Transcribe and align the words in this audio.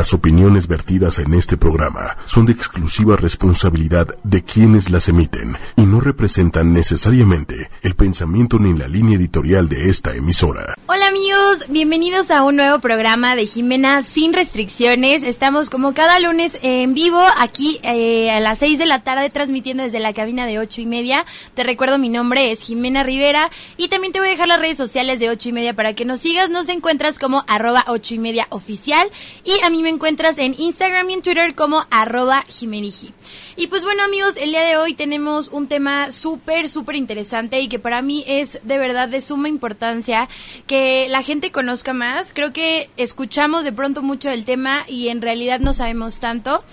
Las 0.00 0.14
opiniones 0.14 0.66
vertidas 0.66 1.18
en 1.18 1.34
este 1.34 1.58
programa 1.58 2.16
son 2.24 2.46
de 2.46 2.52
exclusiva 2.52 3.16
responsabilidad 3.16 4.08
de 4.24 4.42
quienes 4.42 4.88
las 4.88 5.08
emiten 5.10 5.58
y 5.76 5.82
no 5.82 6.00
representan 6.00 6.72
necesariamente 6.72 7.68
el 7.82 7.94
pensamiento 7.96 8.58
ni 8.58 8.72
la 8.72 8.88
línea 8.88 9.18
editorial 9.18 9.68
de 9.68 9.90
esta 9.90 10.14
emisora. 10.14 10.74
Hola 10.86 11.06
amigos, 11.06 11.66
bienvenidos 11.68 12.30
a 12.30 12.44
un 12.44 12.56
nuevo 12.56 12.78
programa 12.78 13.36
de 13.36 13.44
Jimena 13.44 14.00
sin 14.00 14.32
restricciones. 14.32 15.22
Estamos 15.22 15.68
como 15.68 15.92
cada 15.92 16.18
lunes 16.18 16.58
en 16.62 16.94
vivo 16.94 17.22
aquí 17.36 17.78
eh, 17.82 18.30
a 18.30 18.40
las 18.40 18.58
6 18.60 18.78
de 18.78 18.86
la 18.86 19.00
tarde 19.00 19.28
transmitiendo 19.28 19.82
desde 19.82 20.00
la 20.00 20.14
cabina 20.14 20.46
de 20.46 20.60
8 20.60 20.80
y 20.80 20.86
media. 20.86 21.26
Te 21.52 21.62
recuerdo 21.62 21.98
mi 21.98 22.08
nombre 22.08 22.52
es 22.52 22.62
Jimena 22.62 23.02
Rivera 23.02 23.50
y 23.76 23.88
también 23.88 24.14
te 24.14 24.18
voy 24.18 24.28
a 24.28 24.30
dejar 24.32 24.48
las 24.48 24.60
redes 24.60 24.78
sociales 24.78 25.20
de 25.20 25.28
8 25.28 25.50
y 25.50 25.52
media 25.52 25.76
para 25.76 25.92
que 25.92 26.06
nos 26.06 26.20
sigas. 26.20 26.48
Nos 26.48 26.70
encuentras 26.70 27.18
como 27.18 27.44
arroba 27.46 27.84
8 27.86 28.14
y 28.14 28.18
media 28.18 28.46
oficial 28.48 29.06
y 29.44 29.62
a 29.62 29.68
mí 29.68 29.82
me 29.82 29.89
encuentras 29.90 30.38
en 30.38 30.54
Instagram 30.58 31.10
y 31.10 31.14
en 31.14 31.22
Twitter 31.22 31.54
como 31.54 31.84
arroba 31.90 32.42
Jimeniji. 32.48 33.12
Y 33.56 33.66
pues 33.66 33.84
bueno 33.84 34.02
amigos, 34.02 34.36
el 34.36 34.50
día 34.50 34.62
de 34.62 34.76
hoy 34.76 34.94
tenemos 34.94 35.48
un 35.48 35.68
tema 35.68 36.12
súper, 36.12 36.68
súper 36.68 36.96
interesante 36.96 37.60
y 37.60 37.68
que 37.68 37.78
para 37.78 38.00
mí 38.00 38.24
es 38.26 38.60
de 38.62 38.78
verdad 38.78 39.08
de 39.08 39.20
suma 39.20 39.48
importancia 39.48 40.28
que 40.66 41.08
la 41.10 41.22
gente 41.22 41.52
conozca 41.52 41.92
más. 41.92 42.32
Creo 42.32 42.52
que 42.52 42.88
escuchamos 42.96 43.64
de 43.64 43.72
pronto 43.72 44.02
mucho 44.02 44.30
del 44.30 44.44
tema 44.44 44.84
y 44.88 45.08
en 45.08 45.20
realidad 45.20 45.60
no 45.60 45.74
sabemos 45.74 46.20
tanto. 46.20 46.64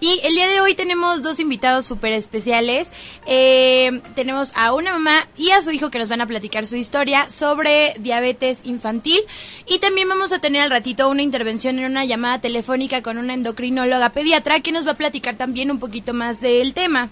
Y 0.00 0.20
el 0.24 0.34
día 0.34 0.46
de 0.46 0.60
hoy 0.60 0.74
tenemos 0.74 1.22
dos 1.22 1.40
invitados 1.40 1.84
súper 1.84 2.12
especiales. 2.12 2.88
Eh, 3.26 4.00
tenemos 4.14 4.52
a 4.54 4.72
una 4.72 4.92
mamá 4.92 5.26
y 5.36 5.50
a 5.50 5.60
su 5.60 5.72
hijo 5.72 5.90
que 5.90 5.98
nos 5.98 6.08
van 6.08 6.20
a 6.20 6.26
platicar 6.26 6.66
su 6.66 6.76
historia 6.76 7.28
sobre 7.30 7.94
diabetes 7.98 8.60
infantil. 8.64 9.20
Y 9.66 9.80
también 9.80 10.08
vamos 10.08 10.32
a 10.32 10.38
tener 10.38 10.62
al 10.62 10.70
ratito 10.70 11.08
una 11.08 11.22
intervención 11.22 11.78
en 11.78 11.86
una 11.86 12.04
llamada 12.04 12.40
telefónica 12.40 13.02
con 13.02 13.18
una 13.18 13.34
endocrinóloga 13.34 14.10
pediatra 14.10 14.60
que 14.60 14.72
nos 14.72 14.86
va 14.86 14.92
a 14.92 14.96
platicar 14.96 15.34
también 15.34 15.70
un 15.70 15.80
poquito 15.80 16.14
más 16.14 16.40
del 16.40 16.74
tema. 16.74 17.10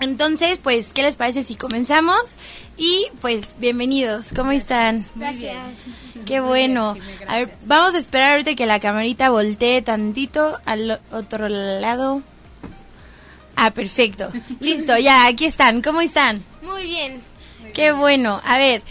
Entonces, 0.00 0.58
pues, 0.62 0.94
¿qué 0.94 1.02
les 1.02 1.16
parece 1.16 1.44
si 1.44 1.56
comenzamos? 1.56 2.36
Y 2.78 3.06
pues, 3.20 3.56
bienvenidos, 3.58 4.32
¿cómo 4.34 4.50
están? 4.50 5.04
Gracias. 5.14 5.54
Qué 6.24 6.40
bueno. 6.40 6.96
A 7.28 7.36
ver, 7.36 7.54
vamos 7.66 7.94
a 7.94 7.98
esperar 7.98 8.32
ahorita 8.32 8.54
que 8.54 8.64
la 8.64 8.80
camarita 8.80 9.28
voltee 9.28 9.82
tantito 9.82 10.58
al 10.64 11.00
otro 11.12 11.50
lado. 11.50 12.22
Ah, 13.56 13.72
perfecto. 13.72 14.30
Listo, 14.60 14.96
ya, 14.96 15.26
aquí 15.26 15.44
están. 15.44 15.82
¿Cómo 15.82 16.00
están? 16.00 16.42
Muy 16.62 16.84
bien. 16.84 17.20
Qué 17.74 17.92
bueno. 17.92 18.40
A 18.46 18.56
ver, 18.56 18.82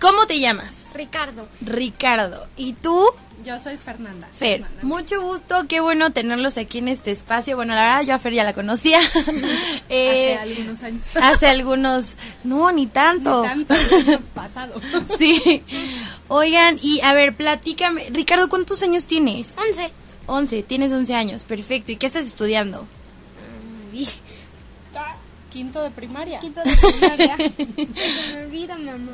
¿cómo 0.00 0.26
te 0.26 0.40
llamas? 0.40 0.90
Ricardo. 0.94 1.48
Ricardo. 1.60 2.46
¿Y 2.56 2.72
tú? 2.74 3.06
Yo 3.44 3.58
soy 3.58 3.78
Fernanda. 3.78 4.28
Fer, 4.36 4.64
mucho 4.82 5.20
gusto, 5.22 5.66
qué 5.66 5.80
bueno 5.80 6.12
tenerlos 6.12 6.58
aquí 6.58 6.78
en 6.78 6.88
este 6.88 7.10
espacio. 7.10 7.56
Bueno, 7.56 7.74
la 7.74 7.84
verdad 7.84 8.02
yo 8.02 8.14
a 8.14 8.18
Fer 8.18 8.34
ya 8.34 8.44
la 8.44 8.52
conocía. 8.52 9.00
Eh, 9.92 10.36
hace 10.36 10.52
algunos 10.52 10.82
años. 10.84 11.16
Hace 11.16 11.46
algunos, 11.48 12.16
no, 12.44 12.70
ni 12.70 12.86
tanto. 12.86 13.42
Ni 13.42 13.64
tanto, 13.64 13.74
pasado. 14.34 14.80
Sí. 15.18 15.64
Oigan, 16.28 16.78
y 16.80 17.00
a 17.00 17.12
ver, 17.12 17.34
platícame. 17.34 18.08
Ricardo, 18.10 18.48
¿cuántos 18.48 18.82
años 18.84 19.06
tienes? 19.06 19.56
Once. 19.58 19.90
Once, 20.26 20.62
tienes 20.62 20.92
once 20.92 21.12
años, 21.12 21.42
perfecto. 21.42 21.90
¿Y 21.90 21.96
qué 21.96 22.06
estás 22.06 22.24
estudiando? 22.26 22.86
Quinto 25.50 25.82
de 25.82 25.90
primaria. 25.90 26.38
Quinto 26.40 26.60
de 26.62 26.76
primaria. 26.76 27.36
Se 27.56 28.36
me 28.36 28.44
olvida, 28.44 28.76
mamá. 28.76 29.12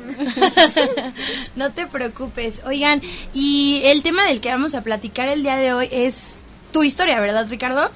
no 1.55 1.71
te 1.71 1.87
preocupes. 1.87 2.61
Oigan, 2.65 3.01
y 3.33 3.81
el 3.85 4.03
tema 4.03 4.23
del 4.25 4.39
que 4.39 4.49
vamos 4.49 4.75
a 4.75 4.81
platicar 4.81 5.27
el 5.27 5.41
día 5.41 5.57
de 5.57 5.73
hoy 5.73 5.89
es 5.91 6.37
tu 6.71 6.83
historia, 6.83 7.19
¿verdad, 7.19 7.47
Ricardo? 7.49 7.89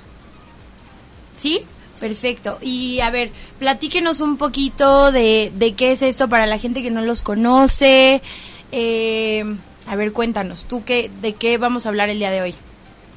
¿Sí? 1.38 1.62
Perfecto. 2.00 2.58
Y 2.62 3.00
a 3.02 3.12
ver, 3.12 3.30
platíquenos 3.60 4.22
un 4.22 4.38
poquito 4.38 5.12
de, 5.12 5.52
de 5.56 5.76
qué 5.76 5.92
es 5.92 6.02
esto 6.02 6.28
para 6.28 6.48
la 6.48 6.58
gente 6.58 6.82
que 6.82 6.90
no 6.90 7.02
los 7.04 7.22
conoce. 7.22 8.24
Eh, 8.72 9.46
a 9.86 9.96
ver, 9.96 10.12
cuéntanos, 10.12 10.66
¿tú 10.66 10.84
qué, 10.84 11.12
de 11.22 11.34
qué 11.34 11.58
vamos 11.58 11.86
a 11.86 11.90
hablar 11.90 12.10
el 12.10 12.18
día 12.18 12.32
de 12.32 12.42
hoy? 12.42 12.56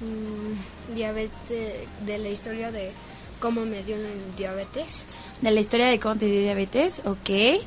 Mm, 0.01 0.95
diabetes, 0.95 1.89
de 2.05 2.19
la 2.19 2.29
historia 2.29 2.71
de 2.73 2.93
cómo 3.41 3.63
me 3.63 3.83
dio 3.83 3.97
el 3.97 4.37
diabetes. 4.37 5.05
De 5.45 5.51
la 5.51 5.61
historia 5.61 5.89
de 5.89 6.01
cómo 6.01 6.17
te 6.17 6.25
dio 6.25 6.41
diabetes, 6.41 7.03
ok. 7.05 7.61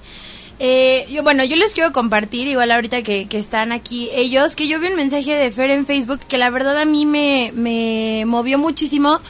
Eh, 0.57 1.05
yo, 1.11 1.21
bueno, 1.21 1.43
yo 1.43 1.55
les 1.57 1.75
quiero 1.75 1.93
compartir, 1.93 2.47
igual 2.47 2.71
ahorita 2.71 3.03
que, 3.03 3.27
que, 3.27 3.37
están 3.37 3.71
aquí 3.71 4.09
ellos, 4.15 4.55
que 4.55 4.67
yo 4.67 4.79
vi 4.79 4.87
un 4.87 4.95
mensaje 4.95 5.35
de 5.35 5.51
Fer 5.51 5.69
en 5.69 5.85
Facebook 5.85 6.19
que 6.27 6.39
la 6.39 6.49
verdad 6.49 6.75
a 6.79 6.85
mí 6.85 7.05
me, 7.05 7.51
me 7.53 8.23
movió 8.25 8.57
muchísimo 8.57 9.21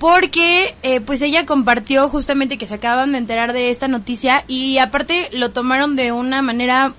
porque 0.00 0.74
eh, 0.82 1.00
pues 1.00 1.22
ella 1.22 1.46
compartió 1.46 2.08
justamente 2.08 2.58
que 2.58 2.66
se 2.66 2.74
acaban 2.74 3.12
de 3.12 3.18
enterar 3.18 3.52
de 3.52 3.70
esta 3.70 3.86
noticia 3.86 4.42
y 4.48 4.78
aparte 4.78 5.28
lo 5.32 5.52
tomaron 5.52 5.94
de 5.94 6.10
una 6.10 6.42
manera 6.42 6.94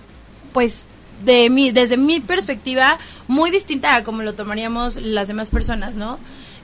pues 0.53 0.85
de 1.25 1.49
mi, 1.49 1.71
desde 1.71 1.97
mi 1.97 2.21
perspectiva 2.21 2.97
muy 3.27 3.51
distinta 3.51 3.95
a 3.95 4.05
como 4.05 4.21
lo 4.21 4.35
tomaríamos 4.35 4.95
las 4.95 5.27
demás 5.27 5.49
personas, 5.49 5.95
¿no? 5.95 6.17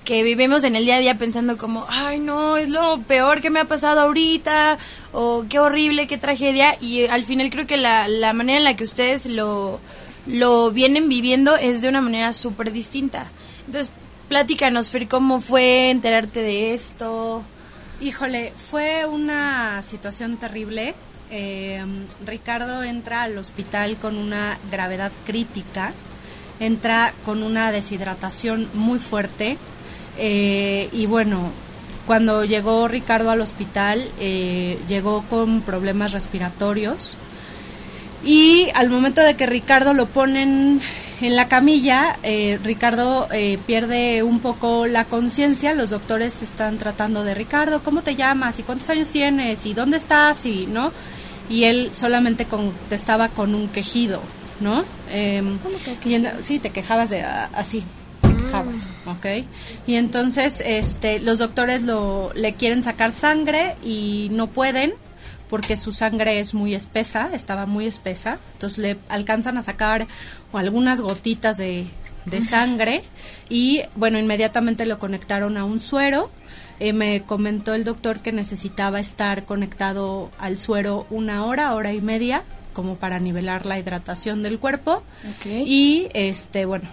Que 0.10 0.24
vivimos 0.24 0.64
en 0.64 0.76
el 0.76 0.86
día 0.86 0.96
a 0.96 1.00
día 1.00 1.20
pensando 1.20 1.56
como, 1.56 1.86
ay 1.88 2.20
no, 2.20 2.58
es 2.58 2.70
lo 2.70 3.00
peor 3.02 3.42
que 3.42 3.52
me 3.52 3.60
ha 3.60 3.66
pasado 3.66 4.02
ahorita, 4.02 4.80
o 5.12 5.46
qué 5.48 5.60
horrible, 5.60 6.08
qué 6.08 6.18
tragedia, 6.18 6.76
y 6.82 7.06
al 7.06 7.24
final 7.24 7.52
creo 7.52 7.68
que 7.68 7.78
la, 7.78 8.08
la 8.08 8.34
manera 8.34 8.58
en 8.58 8.64
la 8.64 8.76
que 8.76 8.86
ustedes 8.86 9.28
lo, 9.28 9.80
lo 10.26 10.72
vienen 10.72 11.10
viviendo 11.10 11.56
es 11.58 11.84
de 11.84 11.90
una 11.90 12.02
manera 12.02 12.34
súper 12.34 12.72
distinta. 12.72 13.28
Entonces, 13.68 13.94
platícanos, 14.30 14.90
Fer, 14.90 15.08
¿cómo 15.08 15.42
fue 15.42 15.92
enterarte 15.92 16.42
de 16.42 16.74
esto? 16.74 17.44
Híjole, 18.02 18.52
fue 18.72 19.06
una 19.06 19.84
situación 19.84 20.38
terrible. 20.38 20.96
Eh, 21.30 21.86
Ricardo 22.26 22.82
entra 22.82 23.22
al 23.22 23.38
hospital 23.38 23.96
con 23.98 24.18
una 24.18 24.58
gravedad 24.72 25.12
crítica, 25.28 25.94
entra 26.60 27.14
con 27.26 27.44
una 27.44 27.72
deshidratación 27.72 28.68
muy 28.74 28.98
fuerte, 28.98 29.60
eh, 30.20 30.90
y 30.92 31.06
bueno, 31.06 31.50
cuando 32.06 32.44
llegó 32.44 32.88
Ricardo 32.88 33.32
al 33.32 33.42
hospital, 33.42 34.08
eh, 34.20 34.78
llegó 34.88 35.24
con 35.30 35.62
problemas 35.62 36.12
respiratorios. 36.12 37.16
Y 38.24 38.68
al 38.76 38.90
momento 38.90 39.22
de 39.22 39.36
que 39.36 39.46
Ricardo 39.46 39.94
lo 39.94 40.06
ponen 40.06 40.82
en 41.22 41.36
la 41.38 41.48
camilla, 41.48 42.18
eh, 42.24 42.60
Ricardo 42.64 43.30
pierde 43.66 44.24
un 44.24 44.40
poco 44.40 44.88
la 44.88 45.06
conciencia. 45.06 45.74
Los 45.74 45.92
doctores 45.92 46.42
están 46.42 46.78
tratando 46.78 47.24
de 47.24 47.34
Ricardo, 47.34 47.82
¿cómo 47.82 48.02
te 48.02 48.16
llamas? 48.16 48.60
¿Y 48.60 48.64
cuántos 48.64 48.90
años 48.90 49.10
tienes? 49.10 49.66
¿Y 49.66 49.74
dónde 49.74 49.98
estás? 49.98 50.46
Y 50.46 50.68
no. 50.68 50.92
Y 51.50 51.64
él 51.64 51.94
solamente 51.94 52.46
contestaba 52.46 53.30
con 53.30 53.56
un 53.56 53.70
quejido, 53.70 54.22
¿no? 54.60 54.84
¿Cómo 55.64 55.78
que? 55.84 56.32
sí, 56.42 56.60
te 56.60 56.72
quejabas 56.72 57.10
de 57.10 57.24
así. 57.24 57.84
¿Ok? 59.06 59.46
Y 59.88 59.96
entonces 59.96 60.62
este, 60.66 61.20
los 61.20 61.40
doctores 61.40 61.84
lo, 61.84 62.32
le 62.36 62.54
quieren 62.54 62.84
sacar 62.84 63.12
sangre 63.12 63.76
y 63.84 64.30
no 64.32 64.48
pueden 64.48 64.94
porque 65.50 65.78
su 65.78 65.94
sangre 65.94 66.40
es 66.40 66.54
muy 66.54 66.76
espesa, 66.76 67.32
estaba 67.34 67.66
muy 67.66 67.88
espesa, 67.88 68.38
entonces 68.54 68.78
le 68.78 68.98
alcanzan 69.10 69.58
a 69.58 69.64
sacar 69.64 70.08
algunas 70.54 71.02
gotitas 71.02 71.58
de, 71.58 71.88
de 72.26 72.42
sangre 72.42 73.02
y 73.50 73.82
bueno, 73.96 74.20
inmediatamente 74.20 74.86
lo 74.86 75.00
conectaron 75.00 75.58
a 75.58 75.66
un 75.66 75.80
suero. 75.80 76.30
Eh, 76.80 76.94
me 76.94 77.24
comentó 77.24 77.74
el 77.74 77.84
doctor 77.84 78.22
que 78.22 78.32
necesitaba 78.32 79.02
estar 79.02 79.46
conectado 79.46 80.32
al 80.40 80.58
suero 80.58 81.06
una 81.10 81.44
hora, 81.46 81.74
hora 81.76 81.94
y 81.94 82.00
media, 82.00 82.44
como 82.72 82.96
para 82.96 83.20
nivelar 83.20 83.66
la 83.66 83.78
hidratación 83.78 84.44
del 84.44 84.60
cuerpo. 84.60 85.04
Okay. 85.38 85.64
Y 85.68 86.08
este, 86.14 86.66
bueno, 86.66 86.88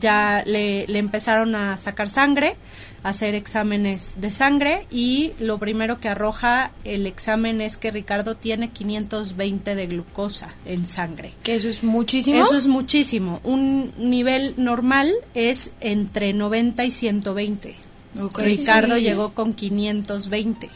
ya 0.00 0.42
le, 0.46 0.86
le, 0.86 0.98
empezaron 0.98 1.54
a 1.54 1.76
sacar 1.76 2.10
sangre, 2.10 2.56
a 3.02 3.10
hacer 3.10 3.34
exámenes 3.34 4.16
de 4.20 4.30
sangre 4.30 4.86
y 4.90 5.32
lo 5.38 5.58
primero 5.58 6.00
que 6.00 6.08
arroja 6.08 6.70
el 6.84 7.06
examen 7.06 7.60
es 7.60 7.76
que 7.76 7.90
Ricardo 7.90 8.34
tiene 8.34 8.70
520 8.70 9.74
de 9.74 9.86
glucosa 9.86 10.54
en 10.64 10.86
sangre. 10.86 11.32
¿Que 11.42 11.56
eso 11.56 11.68
es 11.68 11.82
muchísimo? 11.82 12.40
Eso 12.40 12.56
es 12.56 12.66
muchísimo. 12.66 13.40
Un 13.44 13.92
nivel 13.98 14.54
normal 14.56 15.12
es 15.34 15.72
entre 15.80 16.32
90 16.32 16.84
y 16.84 16.90
120. 16.90 17.76
Okay, 18.22 18.56
Ricardo 18.56 18.96
sí. 18.96 19.02
llegó 19.02 19.34
con 19.34 19.52
520. 19.52 20.70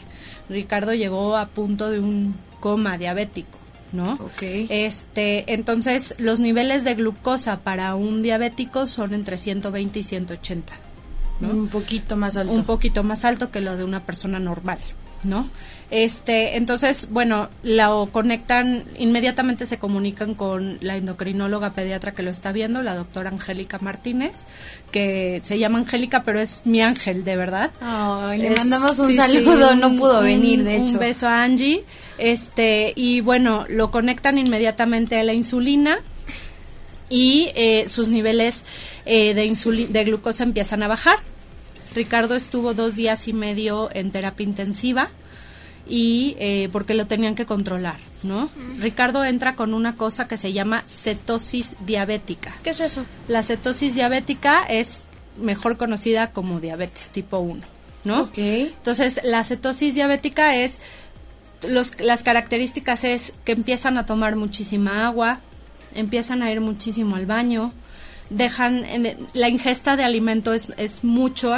Ricardo 0.48 0.94
llegó 0.94 1.36
a 1.36 1.46
punto 1.46 1.90
de 1.90 2.00
un 2.00 2.34
coma 2.60 2.98
diabético. 2.98 3.59
¿No? 3.92 4.14
Okay. 4.14 4.66
Este, 4.70 5.52
entonces 5.52 6.14
los 6.18 6.40
niveles 6.40 6.84
de 6.84 6.94
glucosa 6.94 7.60
para 7.60 7.94
un 7.94 8.22
diabético 8.22 8.86
son 8.86 9.14
entre 9.14 9.38
120 9.38 9.98
y 9.98 10.02
180. 10.02 10.72
¿no? 11.40 11.48
Un 11.50 11.68
poquito 11.68 12.16
más 12.16 12.36
alto. 12.36 12.52
Un 12.52 12.64
poquito 12.64 13.02
más 13.02 13.24
alto 13.24 13.50
que 13.50 13.60
lo 13.60 13.76
de 13.76 13.84
una 13.84 14.00
persona 14.00 14.38
normal. 14.38 14.78
¿no? 15.24 15.48
Este, 15.90 16.56
entonces, 16.56 17.08
bueno, 17.10 17.48
lo 17.64 18.08
conectan, 18.12 18.84
inmediatamente 18.96 19.66
se 19.66 19.78
comunican 19.78 20.34
con 20.34 20.78
la 20.80 20.96
endocrinóloga 20.96 21.70
pediatra 21.70 22.12
que 22.12 22.22
lo 22.22 22.30
está 22.30 22.52
viendo, 22.52 22.80
la 22.82 22.94
doctora 22.94 23.30
Angélica 23.30 23.80
Martínez, 23.80 24.46
que 24.92 25.40
se 25.42 25.58
llama 25.58 25.78
Angélica, 25.78 26.22
pero 26.22 26.38
es 26.38 26.62
mi 26.64 26.80
ángel, 26.80 27.24
de 27.24 27.34
verdad. 27.34 27.72
le 28.38 28.50
mandamos 28.50 29.00
un 29.00 29.12
saludo, 29.14 29.74
no 29.74 29.96
pudo 29.96 30.20
venir, 30.22 30.62
de 30.62 30.76
hecho. 30.76 30.92
Un 30.92 30.98
beso 31.00 31.26
a 31.26 31.42
Angie. 31.42 31.82
Este, 32.18 32.92
y 32.94 33.20
bueno, 33.20 33.66
lo 33.68 33.90
conectan 33.90 34.38
inmediatamente 34.38 35.18
a 35.18 35.24
la 35.24 35.32
insulina 35.32 35.98
y 37.08 37.50
eh, 37.56 37.88
sus 37.88 38.08
niveles 38.08 38.64
eh, 39.06 39.34
de, 39.34 39.86
de 39.88 40.04
glucosa 40.04 40.44
empiezan 40.44 40.84
a 40.84 40.88
bajar. 40.88 41.16
Ricardo 41.96 42.36
estuvo 42.36 42.74
dos 42.74 42.94
días 42.94 43.26
y 43.26 43.32
medio 43.32 43.90
en 43.92 44.12
terapia 44.12 44.44
intensiva 44.44 45.08
y 45.90 46.36
eh, 46.38 46.68
porque 46.70 46.94
lo 46.94 47.08
tenían 47.08 47.34
que 47.34 47.44
controlar, 47.44 47.98
¿no? 48.22 48.48
Ricardo 48.78 49.24
entra 49.24 49.56
con 49.56 49.74
una 49.74 49.96
cosa 49.96 50.28
que 50.28 50.38
se 50.38 50.52
llama 50.52 50.84
cetosis 50.86 51.76
diabética. 51.84 52.54
¿Qué 52.62 52.70
es 52.70 52.80
eso? 52.80 53.04
La 53.26 53.42
cetosis 53.42 53.96
diabética 53.96 54.62
es 54.62 55.06
mejor 55.36 55.76
conocida 55.76 56.30
como 56.30 56.60
diabetes 56.60 57.08
tipo 57.08 57.38
1, 57.38 57.60
¿no? 58.04 58.22
Ok. 58.22 58.38
Entonces, 58.38 59.20
la 59.24 59.42
cetosis 59.42 59.96
diabética 59.96 60.54
es 60.54 60.80
los, 61.68 62.00
las 62.00 62.22
características 62.22 63.02
es 63.02 63.32
que 63.44 63.52
empiezan 63.52 63.98
a 63.98 64.06
tomar 64.06 64.36
muchísima 64.36 65.06
agua, 65.08 65.40
empiezan 65.96 66.42
a 66.42 66.52
ir 66.52 66.60
muchísimo 66.60 67.16
al 67.16 67.26
baño, 67.26 67.72
dejan 68.30 68.86
la 69.34 69.48
ingesta 69.48 69.96
de 69.96 70.04
alimento 70.04 70.54
es, 70.54 70.68
es 70.76 71.02
mucho. 71.02 71.52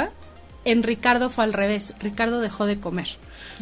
En 0.65 0.83
Ricardo 0.83 1.29
fue 1.29 1.43
al 1.43 1.53
revés, 1.53 1.93
Ricardo 1.99 2.39
dejó 2.39 2.65
de 2.65 2.79
comer. 2.79 3.07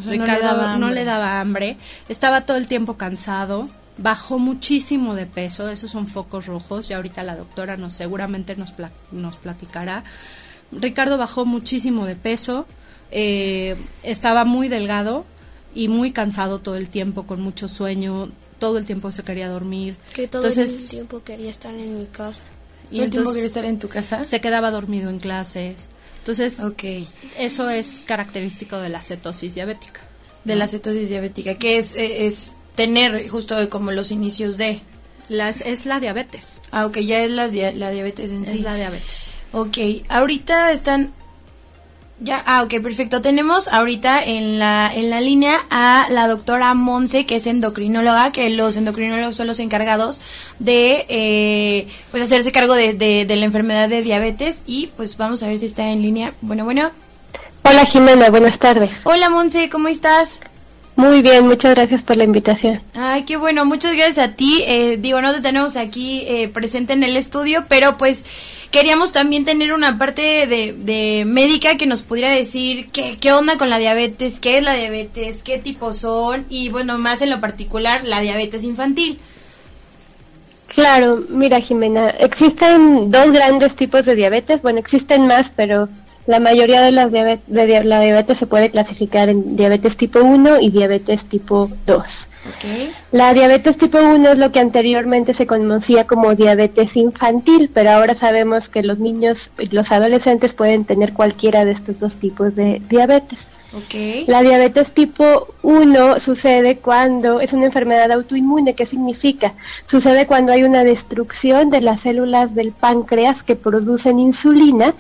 Ricardo 0.06 0.78
no 0.78 0.92
le, 0.92 1.04
daba 1.04 1.40
hambre, 1.40 1.78
estaba 2.10 2.46
todo 2.46 2.58
el 2.58 2.68
tiempo 2.68 2.96
cansado, 2.96 3.70
bajó 3.98 4.40
muchísimo 4.40 5.16
de 5.16 5.26
peso, 5.26 5.70
esos 5.70 5.92
son 5.92 6.08
focos 6.08 6.46
rojos, 6.46 6.90
y 6.90 6.94
ahorita 6.94 7.24
la 7.24 7.36
doctora 7.36 7.78
nos 7.78 7.94
seguramente 7.94 8.56
nos, 8.56 8.74
nos 9.12 9.38
platicará. 9.38 10.04
Ricardo 10.72 11.18
bajó 11.18 11.46
muchísimo 11.46 12.06
de 12.06 12.16
peso, 12.16 12.66
eh, 13.12 13.76
estaba 14.04 14.46
muy 14.46 14.68
delgado 14.68 15.26
y 15.74 15.88
muy 15.88 16.12
cansado 16.12 16.60
todo 16.60 16.76
el 16.76 16.90
tiempo, 16.90 17.24
con 17.24 17.42
mucho 17.42 17.68
sueño, 17.68 18.30
todo 18.60 18.78
el 18.78 18.86
tiempo 18.86 19.12
se 19.12 19.24
quería 19.24 19.50
dormir. 19.50 19.98
Que 20.14 20.28
todo 20.28 20.48
el 20.48 20.90
tiempo 20.90 21.24
quería 21.24 21.50
estar 21.50 21.74
en 21.74 21.98
mi 21.98 22.06
casa. 22.06 22.44
Y 22.92 22.96
¿Todo 22.96 23.06
el 23.06 23.12
tiempo 23.12 23.32
quería 23.32 23.48
estar 23.48 23.66
en 23.66 23.80
tu 23.80 23.88
casa? 23.88 24.26
Se 24.26 24.42
quedaba 24.42 24.70
dormido 24.70 25.10
en 25.10 25.20
clases. 25.20 25.88
Entonces, 26.20 26.60
okay. 26.60 27.08
eso 27.38 27.70
es 27.70 28.04
característico 28.06 28.78
de 28.78 28.90
la 28.90 29.02
cetosis 29.02 29.56
diabética. 29.56 30.02
De 30.44 30.56
la 30.56 30.68
cetosis 30.68 31.10
diabética, 31.10 31.56
que 31.56 31.78
es, 31.78 31.96
eh, 31.96 32.28
es 32.28 32.56
tener 32.76 33.28
justo 33.28 33.70
como 33.70 33.92
los 33.92 34.12
inicios 34.12 34.58
de... 34.58 34.82
Las, 35.30 35.62
es 35.62 35.86
la 35.86 36.00
diabetes. 36.00 36.62
Ah, 36.72 36.86
ok, 36.86 36.98
ya 36.98 37.24
es 37.24 37.32
la, 37.32 37.48
la 37.48 37.90
diabetes 37.90 38.32
en 38.32 38.46
sí. 38.46 38.58
Es 38.58 38.62
la 38.62 38.76
diabetes. 38.76 39.28
Ok, 39.54 39.78
ahorita 40.10 40.72
están 40.74 41.14
ya, 42.22 42.42
ah, 42.46 42.62
ok, 42.62 42.82
perfecto. 42.82 43.22
Tenemos 43.22 43.68
ahorita 43.68 44.24
en 44.24 44.60
la, 44.60 44.92
en 44.94 45.10
la 45.10 45.22
línea 45.22 45.58
a 45.72 46.06
la 46.12 46.28
doctora 46.28 46.74
Monse, 46.76 47.26
que 47.26 47.38
es 47.38 47.48
endocrinóloga, 47.48 48.32
que 48.32 48.50
los 48.52 48.78
endocrinólogos 48.78 49.36
son 49.36 49.48
los 49.48 49.60
encargados 49.60 50.22
de 50.60 51.06
eh, 51.10 51.88
pues 52.12 52.22
hacerse 52.22 52.52
cargo 52.52 52.76
de, 52.76 52.94
de, 52.94 53.36
la 53.36 53.46
enfermedad 53.46 53.90
de 53.90 54.04
diabetes 54.04 54.62
y 54.68 54.92
pues 54.96 55.18
vamos 55.18 55.42
a 55.42 55.48
ver 55.48 55.58
si 55.58 55.66
está 55.66 55.90
en 55.90 56.04
línea. 56.04 56.34
Bueno, 56.42 56.64
bueno. 56.64 56.92
Hola 57.64 57.86
Jimena, 57.86 58.30
buenas 58.30 58.60
tardes. 58.60 58.92
Hola 59.04 59.30
Monse, 59.30 59.70
¿cómo 59.70 59.88
estás? 59.88 60.42
Muy 60.96 61.22
bien, 61.22 61.48
muchas 61.48 61.74
gracias 61.76 62.02
por 62.02 62.18
la 62.18 62.24
invitación. 62.24 62.82
Ay, 62.94 63.24
qué 63.24 63.38
bueno, 63.38 63.66
muchas 63.66 63.96
gracias 63.96 64.18
a 64.20 64.36
ti. 64.36 64.64
Eh, 64.68 64.98
digo, 64.98 65.22
no 65.22 65.34
te 65.34 65.42
tenemos 65.42 65.76
aquí 65.78 66.24
eh, 66.28 66.50
presente 66.50 66.94
en 66.94 67.04
el 67.04 67.18
estudio, 67.18 67.66
pero 67.68 67.98
pues 67.98 68.24
queríamos 68.72 69.12
también 69.12 69.46
tener 69.46 69.74
una 69.74 69.98
parte 69.98 70.48
de, 70.48 71.24
médica 71.26 71.78
que 71.78 71.88
nos 71.88 72.04
pudiera 72.04 72.30
decir 72.30 72.90
qué, 72.92 73.18
qué 73.20 73.32
onda 73.32 73.58
con 73.58 73.70
la 73.70 73.80
diabetes, 73.80 74.40
qué 74.40 74.58
es 74.58 74.64
la 74.64 74.74
diabetes, 74.74 75.44
qué 75.44 75.58
tipos 75.60 75.98
son 75.98 76.46
y 76.50 76.70
bueno, 76.70 76.98
más 76.98 77.22
en 77.22 77.30
lo 77.30 77.40
particular 77.40 78.04
la 78.04 78.22
diabetes 78.22 78.64
infantil. 78.64 79.20
Claro, 80.68 81.24
mira 81.28 81.60
Jimena, 81.60 82.12
existen 82.12 83.12
dos 83.12 83.32
grandes 83.32 83.76
tipos 83.76 84.06
de 84.06 84.16
diabetes, 84.16 84.62
bueno, 84.62 84.80
existen 84.80 85.28
más, 85.28 85.52
pero 85.54 85.90
la 86.28 86.40
mayoría 86.40 86.82
de, 86.82 86.92
las 86.92 87.12
diabetes, 87.12 87.54
de 87.54 87.84
la 87.84 88.00
diabetes 88.00 88.38
se 88.38 88.48
puede 88.48 88.70
clasificar 88.70 89.30
en 89.30 89.56
diabetes 89.56 89.98
tipo 89.98 90.20
1 90.20 90.60
y 90.62 90.70
diabetes 90.70 91.26
tipo 91.26 91.70
2. 91.86 92.04
La 93.12 93.34
diabetes 93.34 93.78
tipo 93.78 94.00
1 94.00 94.30
es 94.30 94.38
lo 94.38 94.52
que 94.52 94.60
anteriormente 94.60 95.34
se 95.34 95.46
conocía 95.46 96.08
como 96.08 96.34
diabetes 96.36 96.96
infantil, 96.96 97.70
pero 97.74 97.92
ahora 97.92 98.16
sabemos 98.16 98.70
que 98.70 98.84
los 98.84 99.00
niños 99.00 99.52
y 99.60 99.68
los 99.68 99.92
adolescentes 99.92 100.54
pueden 100.54 100.86
tener 100.86 101.14
cualquiera 101.14 101.66
de 101.66 101.72
estos 101.72 102.00
dos 102.00 102.16
tipos 102.16 102.56
de 102.56 102.82
diabetes. 102.90 103.40
La 104.28 104.42
diabetes 104.42 104.92
tipo 104.92 105.48
1 105.62 106.20
sucede 106.20 106.78
cuando 106.78 107.40
es 107.40 107.54
una 107.54 107.68
enfermedad 107.68 108.12
autoinmune. 108.12 108.76
¿Qué 108.76 108.86
significa? 108.86 109.54
Sucede 109.86 110.28
cuando 110.28 110.52
hay 110.52 110.64
una 110.64 110.84
destrucción 110.84 111.70
de 111.70 111.80
las 111.80 112.02
células 112.02 112.54
del 112.54 112.74
páncreas 112.74 113.44
que 113.44 113.56
producen 113.56 114.20
insulina 114.20 114.94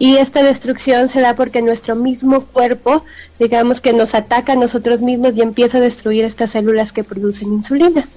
y 0.00 0.16
esta 0.16 0.42
destrucción 0.42 1.08
se 1.08 1.20
da 1.20 1.34
porque 1.34 1.62
nuestro 1.62 1.94
mismo 1.94 2.46
cuerpo, 2.46 3.04
digamos 3.38 3.80
que 3.80 3.92
nos 3.92 4.14
ataca 4.14 4.54
a 4.54 4.56
nosotros 4.56 5.00
mismos 5.02 5.36
y 5.36 5.42
empieza 5.42 5.78
a 5.78 5.80
destruir 5.80 6.24
estas 6.24 6.50
células 6.50 6.92
que 6.92 7.04
producen 7.04 7.52
insulina. 7.52 8.08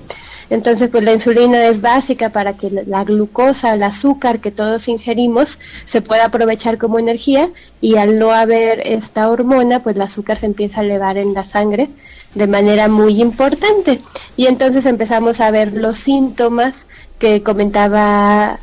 Entonces, 0.49 0.89
pues 0.89 1.03
la 1.03 1.13
insulina 1.13 1.67
es 1.67 1.81
básica 1.81 2.29
para 2.29 2.53
que 2.53 2.69
la 2.87 3.03
glucosa, 3.03 3.73
el 3.73 3.83
azúcar 3.83 4.39
que 4.39 4.51
todos 4.51 4.87
ingerimos 4.87 5.59
se 5.85 6.01
pueda 6.01 6.25
aprovechar 6.25 6.77
como 6.77 6.97
energía 6.97 7.49
y 7.81 7.97
al 7.97 8.17
no 8.17 8.31
haber 8.31 8.85
esta 8.87 9.29
hormona, 9.29 9.83
pues 9.83 9.95
el 9.95 10.01
azúcar 10.01 10.39
se 10.39 10.47
empieza 10.47 10.81
a 10.81 10.83
elevar 10.83 11.17
en 11.17 11.33
la 11.33 11.43
sangre 11.43 11.89
de 12.33 12.47
manera 12.47 12.87
muy 12.87 13.21
importante. 13.21 13.99
Y 14.37 14.47
entonces 14.47 14.85
empezamos 14.85 15.39
a 15.39 15.51
ver 15.51 15.73
los 15.73 15.97
síntomas 15.97 16.85
que 17.19 17.43
comentaba 17.43 18.59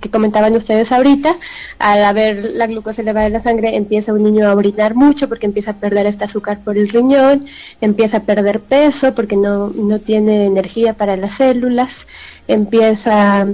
que 0.00 0.10
comentaban 0.10 0.56
ustedes 0.56 0.90
ahorita, 0.92 1.36
al 1.78 2.04
haber 2.04 2.50
la 2.54 2.66
glucosa 2.66 3.02
elevada 3.02 3.26
en 3.26 3.34
la 3.34 3.40
sangre 3.40 3.76
empieza 3.76 4.12
un 4.12 4.24
niño 4.24 4.48
a 4.48 4.54
orinar 4.54 4.94
mucho 4.94 5.28
porque 5.28 5.46
empieza 5.46 5.70
a 5.70 5.74
perder 5.74 6.06
este 6.06 6.24
azúcar 6.24 6.58
por 6.60 6.76
el 6.76 6.88
riñón, 6.88 7.46
empieza 7.80 8.18
a 8.18 8.24
perder 8.24 8.60
peso 8.60 9.14
porque 9.14 9.36
no, 9.36 9.68
no 9.68 10.00
tiene 10.00 10.46
energía 10.46 10.94
para 10.94 11.16
las 11.16 11.34
células, 11.34 12.06
empieza 12.48 13.46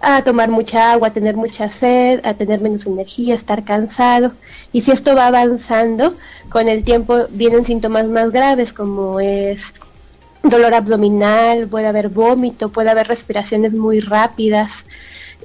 a 0.00 0.22
tomar 0.22 0.48
mucha 0.50 0.92
agua, 0.92 1.08
a 1.08 1.12
tener 1.12 1.36
mucha 1.36 1.68
sed, 1.68 2.20
a 2.24 2.34
tener 2.34 2.60
menos 2.60 2.86
energía, 2.86 3.34
a 3.34 3.36
estar 3.36 3.64
cansado. 3.64 4.32
Y 4.72 4.82
si 4.82 4.90
esto 4.90 5.14
va 5.14 5.28
avanzando, 5.28 6.14
con 6.50 6.68
el 6.68 6.84
tiempo 6.84 7.26
vienen 7.30 7.64
síntomas 7.64 8.06
más 8.06 8.30
graves 8.30 8.72
como 8.72 9.20
es 9.20 9.72
dolor 10.44 10.74
abdominal, 10.74 11.66
puede 11.66 11.86
haber 11.86 12.08
vómito, 12.08 12.68
puede 12.68 12.90
haber 12.90 13.08
respiraciones 13.08 13.72
muy 13.72 14.00
rápidas 14.00 14.84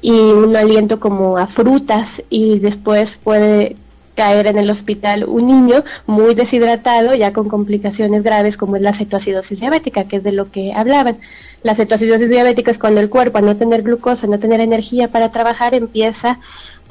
y 0.02 0.12
un 0.12 0.56
aliento 0.56 1.00
como 1.00 1.38
a 1.38 1.48
frutas 1.48 2.22
y 2.30 2.60
después 2.60 3.18
puede 3.22 3.76
caer 4.16 4.48
en 4.48 4.58
el 4.58 4.70
hospital 4.70 5.24
un 5.24 5.46
niño 5.46 5.86
muy 6.06 6.36
deshidratado, 6.36 7.16
ya 7.16 7.32
con 7.32 7.48
complicaciones 7.48 8.22
graves 8.22 8.58
como 8.58 8.76
es 8.76 8.82
la 8.82 8.92
cetoacidosis 8.92 9.62
diabética, 9.62 10.04
que 10.04 10.18
es 10.18 10.24
de 10.24 10.34
lo 10.34 10.52
que 10.52 10.74
hablaban. 10.74 11.18
La 11.64 11.74
cetoacidosis 11.74 12.30
diabética 12.30 12.72
es 12.72 12.78
cuando 12.78 13.00
el 13.00 13.10
cuerpo, 13.10 13.38
al 13.38 13.46
no 13.46 13.56
tener 13.56 13.82
glucosa, 13.82 14.28
no 14.28 14.38
tener 14.38 14.60
energía 14.60 15.08
para 15.08 15.32
trabajar, 15.32 15.74
empieza 15.74 16.40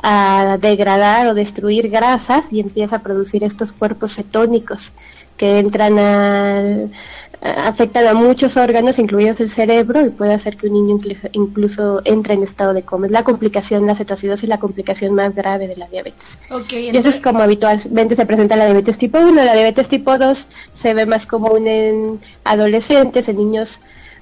a 0.02 0.56
degradar 0.58 1.26
o 1.26 1.34
destruir 1.34 1.90
grasas 1.90 2.46
y 2.50 2.60
empieza 2.60 2.96
a 2.96 3.02
producir 3.02 3.44
estos 3.44 3.72
cuerpos 3.72 4.14
cetónicos 4.14 4.92
que 5.36 5.58
entran 5.58 5.98
al, 5.98 6.90
afectan 7.40 8.06
a 8.06 8.14
muchos 8.14 8.56
órganos, 8.56 8.98
incluidos 8.98 9.40
el 9.40 9.50
cerebro, 9.50 10.04
y 10.04 10.10
puede 10.10 10.34
hacer 10.34 10.56
que 10.56 10.66
un 10.66 10.74
niño 10.74 10.98
incluso, 11.32 12.02
entre 12.04 12.34
en 12.34 12.42
estado 12.42 12.74
de 12.74 12.82
coma. 12.82 13.06
Es 13.06 13.12
la 13.12 13.22
complicación, 13.24 13.86
la 13.86 13.94
cetoacidosis, 13.94 14.48
la 14.48 14.58
complicación 14.58 15.14
más 15.14 15.34
grave 15.34 15.68
de 15.68 15.76
la 15.76 15.86
diabetes. 15.86 16.24
Okay, 16.50 16.90
y 16.90 16.96
eso 16.96 17.08
es 17.08 17.16
como 17.16 17.40
habitualmente 17.40 18.16
se 18.16 18.26
presenta 18.26 18.56
la 18.56 18.64
diabetes 18.66 18.98
tipo 18.98 19.18
1. 19.18 19.32
La 19.44 19.54
diabetes 19.54 19.88
tipo 19.88 20.18
2 20.18 20.46
se 20.74 20.94
ve 20.94 21.06
más 21.06 21.26
común 21.26 21.66
en 21.66 22.20
adolescentes, 22.44 23.28
en 23.28 23.36
niños 23.36 23.80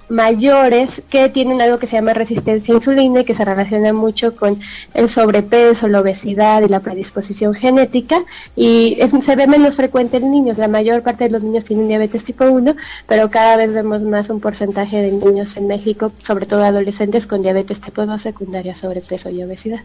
mayores 0.09 1.03
que 1.09 1.29
tienen 1.29 1.61
algo 1.61 1.79
que 1.79 1.87
se 1.87 1.97
llama 1.97 2.15
resistencia 2.15 2.75
a 2.75 2.77
insulina 2.77 3.21
y 3.21 3.25
que 3.25 3.35
se 3.35 3.45
relaciona 3.45 3.93
mucho 3.93 4.37
con 4.37 4.59
el 4.95 5.09
sobrepeso, 5.09 5.89
la 5.89 6.01
obesidad 6.01 6.63
y 6.63 6.69
la 6.69 6.81
predisposición 6.81 7.55
genética 7.55 8.25
y 8.55 8.99
se 9.21 9.37
ve 9.37 9.47
menos 9.47 9.77
frecuente 9.77 10.19
en 10.19 10.31
niños. 10.31 10.59
La 10.59 10.69
mayor 10.69 11.03
parte 11.03 11.25
de 11.25 11.31
los 11.31 11.43
niños 11.43 11.65
tienen 11.65 11.89
diabetes 11.89 12.25
tipo 12.25 12.45
1, 12.45 12.77
pero 13.07 13.31
cada 13.31 13.57
vez 13.57 13.73
vemos 13.73 14.03
más 14.03 14.31
un 14.31 14.41
porcentaje 14.41 15.01
de 15.01 15.13
niños 15.13 15.57
en 15.57 15.67
México, 15.67 16.13
sobre 16.23 16.47
todo 16.47 16.65
adolescentes 16.65 17.27
con 17.27 17.43
diabetes 17.43 17.81
tipo 17.81 18.07
2 18.07 18.21
secundaria, 18.21 18.75
sobrepeso 18.75 19.31
y 19.31 19.43
obesidad. 19.43 19.81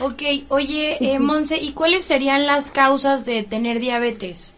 Ok, 0.00 0.22
oye, 0.48 0.96
eh, 1.00 1.18
Monse, 1.18 1.56
¿y 1.56 1.72
cuáles 1.72 2.04
serían 2.04 2.46
las 2.46 2.70
causas 2.70 3.26
de 3.26 3.42
tener 3.42 3.80
diabetes? 3.80 4.54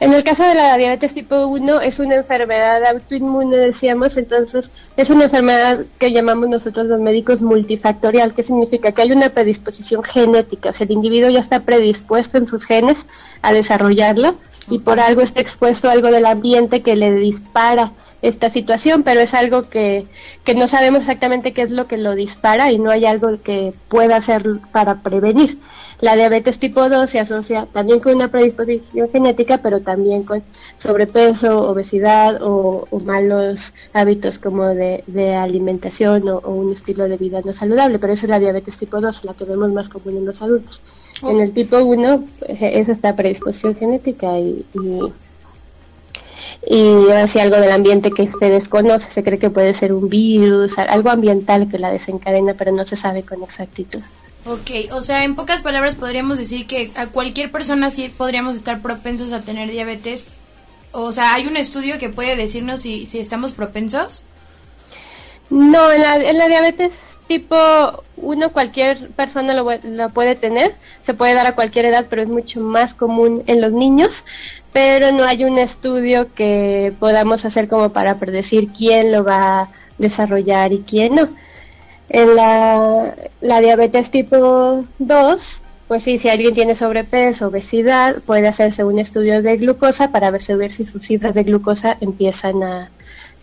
En 0.00 0.12
el 0.12 0.22
caso 0.22 0.44
de 0.44 0.54
la 0.54 0.76
diabetes 0.76 1.12
tipo 1.12 1.46
1 1.46 1.80
es 1.80 1.98
una 1.98 2.14
enfermedad 2.14 2.84
autoinmune, 2.84 3.56
decíamos, 3.56 4.16
entonces 4.16 4.70
es 4.96 5.10
una 5.10 5.24
enfermedad 5.24 5.80
que 5.98 6.12
llamamos 6.12 6.48
nosotros 6.48 6.86
los 6.86 7.00
médicos 7.00 7.42
multifactorial, 7.42 8.32
que 8.32 8.44
significa 8.44 8.92
que 8.92 9.02
hay 9.02 9.10
una 9.10 9.30
predisposición 9.30 10.04
genética, 10.04 10.70
o 10.70 10.72
sea, 10.72 10.84
el 10.84 10.92
individuo 10.92 11.30
ya 11.30 11.40
está 11.40 11.60
predispuesto 11.60 12.38
en 12.38 12.46
sus 12.46 12.64
genes 12.64 13.06
a 13.42 13.52
desarrollarlo 13.52 14.36
y 14.70 14.78
por 14.78 15.00
algo 15.00 15.22
está 15.22 15.40
expuesto 15.40 15.88
a 15.88 15.92
algo 15.92 16.10
del 16.10 16.26
ambiente 16.26 16.82
que 16.82 16.96
le 16.96 17.12
dispara 17.12 17.92
esta 18.20 18.50
situación, 18.50 19.02
pero 19.02 19.20
es 19.20 19.32
algo 19.34 19.68
que, 19.68 20.06
que 20.44 20.54
no 20.54 20.68
sabemos 20.68 21.00
exactamente 21.00 21.52
qué 21.52 21.62
es 21.62 21.70
lo 21.70 21.86
que 21.86 21.98
lo 21.98 22.14
dispara 22.14 22.72
y 22.72 22.78
no 22.78 22.90
hay 22.90 23.04
algo 23.04 23.40
que 23.42 23.72
pueda 23.88 24.16
hacer 24.16 24.44
para 24.72 24.96
prevenir. 25.02 25.58
La 26.00 26.14
diabetes 26.14 26.60
tipo 26.60 26.88
2 26.88 27.10
se 27.10 27.18
asocia 27.18 27.66
también 27.72 27.98
con 27.98 28.14
una 28.14 28.28
predisposición 28.28 29.10
genética, 29.10 29.58
pero 29.58 29.80
también 29.80 30.22
con 30.22 30.44
sobrepeso, 30.80 31.68
obesidad 31.68 32.38
o, 32.40 32.86
malos 33.04 33.72
hábitos 33.92 34.38
como 34.38 34.66
de, 34.66 35.02
alimentación 35.34 36.28
o, 36.28 36.38
un 36.38 36.72
estilo 36.72 37.08
de 37.08 37.16
vida 37.16 37.40
no 37.44 37.52
saludable. 37.52 37.98
Pero 37.98 38.12
esa 38.12 38.26
es 38.26 38.30
la 38.30 38.38
diabetes 38.38 38.78
tipo 38.78 39.00
2, 39.00 39.24
la 39.24 39.34
que 39.34 39.44
vemos 39.44 39.72
más 39.72 39.88
común 39.88 40.18
en 40.18 40.26
los 40.26 40.40
adultos. 40.40 40.80
En 41.22 41.40
el 41.40 41.52
tipo 41.52 41.78
1 41.78 42.24
pues, 42.38 42.58
es 42.60 42.88
esta 42.88 43.16
predisposición 43.16 43.74
genética 43.74 44.38
y, 44.38 44.64
y 44.74 45.00
y 46.66 47.38
algo 47.38 47.56
del 47.56 47.70
ambiente 47.70 48.10
que 48.10 48.28
se 48.28 48.50
desconoce, 48.50 49.10
se 49.10 49.22
cree 49.22 49.38
que 49.38 49.50
puede 49.50 49.74
ser 49.74 49.92
un 49.92 50.08
virus, 50.08 50.76
algo 50.78 51.10
ambiental 51.10 51.68
que 51.70 51.78
la 51.78 51.90
desencadena, 51.90 52.54
pero 52.54 52.72
no 52.72 52.84
se 52.84 52.96
sabe 52.96 53.22
con 53.22 53.42
exactitud. 53.42 54.00
Ok, 54.44 54.92
o 54.92 55.02
sea, 55.02 55.24
en 55.24 55.34
pocas 55.34 55.62
palabras 55.62 55.94
podríamos 55.94 56.38
decir 56.38 56.66
que 56.66 56.90
a 56.96 57.06
cualquier 57.06 57.50
persona 57.50 57.90
sí 57.90 58.12
podríamos 58.16 58.56
estar 58.56 58.80
propensos 58.80 59.32
a 59.32 59.42
tener 59.42 59.70
diabetes. 59.70 60.24
O 60.92 61.12
sea, 61.12 61.34
¿hay 61.34 61.46
un 61.46 61.56
estudio 61.56 61.98
que 61.98 62.08
puede 62.08 62.34
decirnos 62.34 62.80
si, 62.80 63.06
si 63.06 63.18
estamos 63.18 63.52
propensos? 63.52 64.24
No, 65.50 65.92
en 65.92 66.02
la, 66.02 66.16
en 66.16 66.38
la 66.38 66.48
diabetes 66.48 66.90
tipo 67.28 67.56
1 68.16 68.50
cualquier 68.50 69.10
persona 69.10 69.54
lo, 69.54 69.70
lo, 69.84 70.08
puede 70.08 70.34
tener, 70.34 70.74
se 71.04 71.14
puede 71.14 71.34
dar 71.34 71.46
a 71.46 71.54
cualquier 71.54 71.84
edad, 71.84 72.06
pero 72.10 72.22
es 72.22 72.28
mucho 72.28 72.60
más 72.60 72.94
común 72.94 73.44
en 73.46 73.60
los 73.60 73.72
niños, 73.72 74.24
pero 74.72 75.12
no 75.12 75.24
hay 75.24 75.44
un 75.44 75.58
estudio 75.58 76.32
que 76.34 76.92
podamos 76.98 77.44
hacer 77.44 77.68
como 77.68 77.90
para 77.90 78.18
predecir 78.18 78.68
quién 78.68 79.12
lo 79.12 79.22
va 79.22 79.60
a 79.60 79.68
desarrollar 79.98 80.72
y 80.72 80.80
quién 80.80 81.14
no. 81.14 81.28
En 82.08 82.34
la, 82.36 83.14
diabetes 83.60 84.10
tipo 84.10 84.84
2, 84.98 85.62
pues 85.88 86.02
sí, 86.02 86.18
si 86.18 86.28
alguien 86.30 86.54
tiene 86.54 86.74
sobrepeso, 86.74 87.48
obesidad, 87.48 88.16
puede 88.24 88.48
hacerse 88.48 88.84
un 88.84 88.98
estudio 88.98 89.42
de 89.42 89.58
glucosa 89.58 90.10
para 90.10 90.30
ver 90.30 90.40
si 90.72 90.84
sus 90.84 91.02
cifras 91.02 91.34
de 91.34 91.42
glucosa 91.42 91.98
empiezan 92.00 92.62
a, 92.62 92.90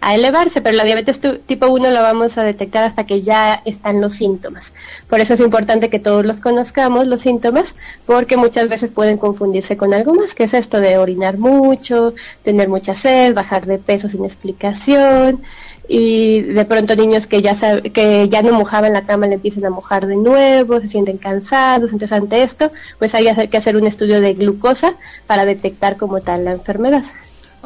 a 0.02 0.14
elevarse, 0.14 0.62
pero 0.62 0.78
la 0.78 0.84
diabetes 0.84 1.20
tipo 1.46 1.68
1 1.68 1.90
la 1.90 2.02
vamos 2.02 2.38
a 2.38 2.44
detectar 2.44 2.84
hasta 2.84 3.06
que 3.06 3.22
ya 3.22 3.62
están 3.66 4.02
los 4.02 4.14
síntomas. 4.14 4.72
Por 5.10 5.20
eso 5.20 5.34
es 5.34 5.40
importante 5.40 5.90
que 5.90 6.00
todos 6.00 6.24
los 6.26 6.42
conozcamos, 6.42 7.08
los 7.08 7.22
síntomas, 7.22 7.74
porque 8.06 8.38
muchas 8.38 8.70
veces 8.70 8.92
pueden 8.92 9.18
confundirse 9.18 9.78
con 9.78 9.94
algo 9.94 10.14
más, 10.14 10.36
que 10.36 10.44
es 10.44 10.54
esto 10.54 10.80
de 10.80 10.98
orinar 10.98 11.38
mucho, 11.38 12.14
tener 12.44 12.70
mucha 12.70 12.96
sed, 12.96 13.34
bajar 13.34 13.66
de 13.66 13.80
peso 13.80 14.08
sin 14.08 14.26
explicación, 14.26 15.42
y 15.88 16.42
de 16.42 16.66
pronto 16.66 16.96
niños 16.96 17.28
que 17.28 17.42
ya 17.42 17.56
que 17.94 18.28
ya 18.28 18.42
no 18.42 18.54
mojaban 18.54 18.94
la 18.94 19.04
cama 19.04 19.28
le 19.28 19.36
empiezan 19.36 19.66
a 19.66 19.70
mojar 19.70 20.08
de 20.08 20.16
nuevo, 20.16 20.80
se 20.82 20.88
sienten 20.88 21.18
cansados, 21.18 21.92
entonces 21.92 22.12
ante 22.12 22.42
esto 22.44 22.72
pues 22.98 23.14
hay 23.14 23.48
que 23.48 23.58
hacer 23.58 23.76
un 23.76 23.86
estudio 23.86 24.20
de 24.22 24.34
glucosa 24.34 24.96
para 25.28 25.46
detectar 25.46 25.98
como 25.98 26.22
tal 26.22 26.46
la 26.46 26.54
enfermedad. 26.54 27.04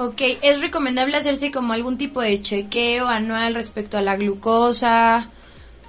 Ok, 0.02 0.22
¿es 0.42 0.62
recomendable 0.62 1.18
hacerse 1.18 1.52
como 1.52 1.74
algún 1.74 1.98
tipo 1.98 2.22
de 2.22 2.42
chequeo 2.42 3.10
anual 3.10 3.54
respecto 3.54 3.98
a 3.98 4.02
la 4.02 4.16
glucosa? 4.16 5.28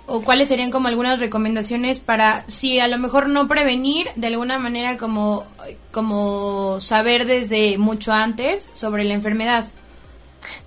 ¿O 0.09 0.23
cuáles 0.23 0.49
serían 0.49 0.73
como 0.73 0.89
algunas 0.89 1.21
recomendaciones 1.21 2.01
para, 2.01 2.43
si 2.49 2.81
a 2.81 2.89
lo 2.89 2.99
mejor 2.99 3.29
no 3.29 3.47
prevenir, 3.47 4.09
de 4.17 4.27
alguna 4.27 4.59
manera 4.59 4.97
como, 4.97 5.45
como 5.93 6.81
saber 6.81 7.25
desde 7.25 7.79
mucho 7.79 8.13
antes 8.13 8.69
sobre 8.73 9.05
la 9.05 9.15
enfermedad? 9.15 9.67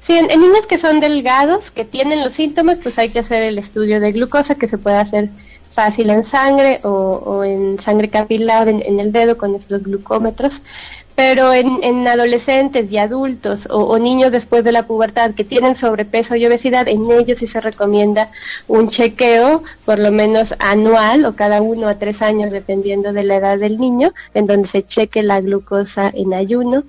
Sí, 0.07 0.13
en, 0.13 0.27
niños 0.27 0.65
que 0.65 0.77
son 0.77 1.01
delgados, 1.01 1.69
que 1.69 1.83
tienen 1.83 2.23
los 2.23 2.35
síntomas, 2.35 2.77
pues 2.81 2.97
hay 2.97 3.09
que 3.09 3.19
hacer 3.19 3.43
el 3.43 3.57
estudio 3.57 3.99
de 3.99 4.13
glucosa, 4.13 4.55
que 4.55 4.69
se 4.69 4.77
puede 4.77 4.99
hacer 4.99 5.31
fácil 5.73 6.09
en 6.11 6.23
sangre 6.23 6.79
o, 6.83 7.43
en 7.43 7.79
sangre 7.79 8.09
capilar 8.09 8.69
en, 8.69 8.99
el 8.99 9.11
dedo 9.11 9.37
con 9.37 9.55
estos 9.55 9.83
glucómetros. 9.83 10.61
Pero 11.15 11.53
en, 11.53 12.07
adolescentes 12.07 12.91
y 12.91 12.97
adultos 12.97 13.67
o, 13.69 13.83
o, 13.83 13.99
niños 13.99 14.31
después 14.31 14.63
de 14.63 14.71
la 14.71 14.87
pubertad 14.87 15.35
que 15.35 15.43
tienen 15.43 15.75
sobrepeso 15.75 16.35
y 16.35 16.45
obesidad, 16.45 16.87
en 16.87 17.09
ellos 17.11 17.39
sí 17.39 17.47
se 17.47 17.61
recomienda 17.61 18.29
un 18.67 18.89
chequeo, 18.89 19.63
por 19.85 19.99
lo 19.99 20.11
menos 20.11 20.55
anual 20.57 21.25
o 21.25 21.35
cada 21.35 21.61
uno 21.61 21.87
a 21.87 21.99
tres 21.99 22.21
años, 22.21 22.51
dependiendo 22.51 23.13
de 23.13 23.23
la 23.23 23.35
edad 23.35 23.59
del 23.59 23.77
niño, 23.77 24.13
en 24.33 24.47
donde 24.47 24.67
se 24.67 24.83
cheque 24.83 25.21
la 25.21 25.39
glucosa 25.39 26.11
en 26.13 26.33
ayuno 26.33 26.83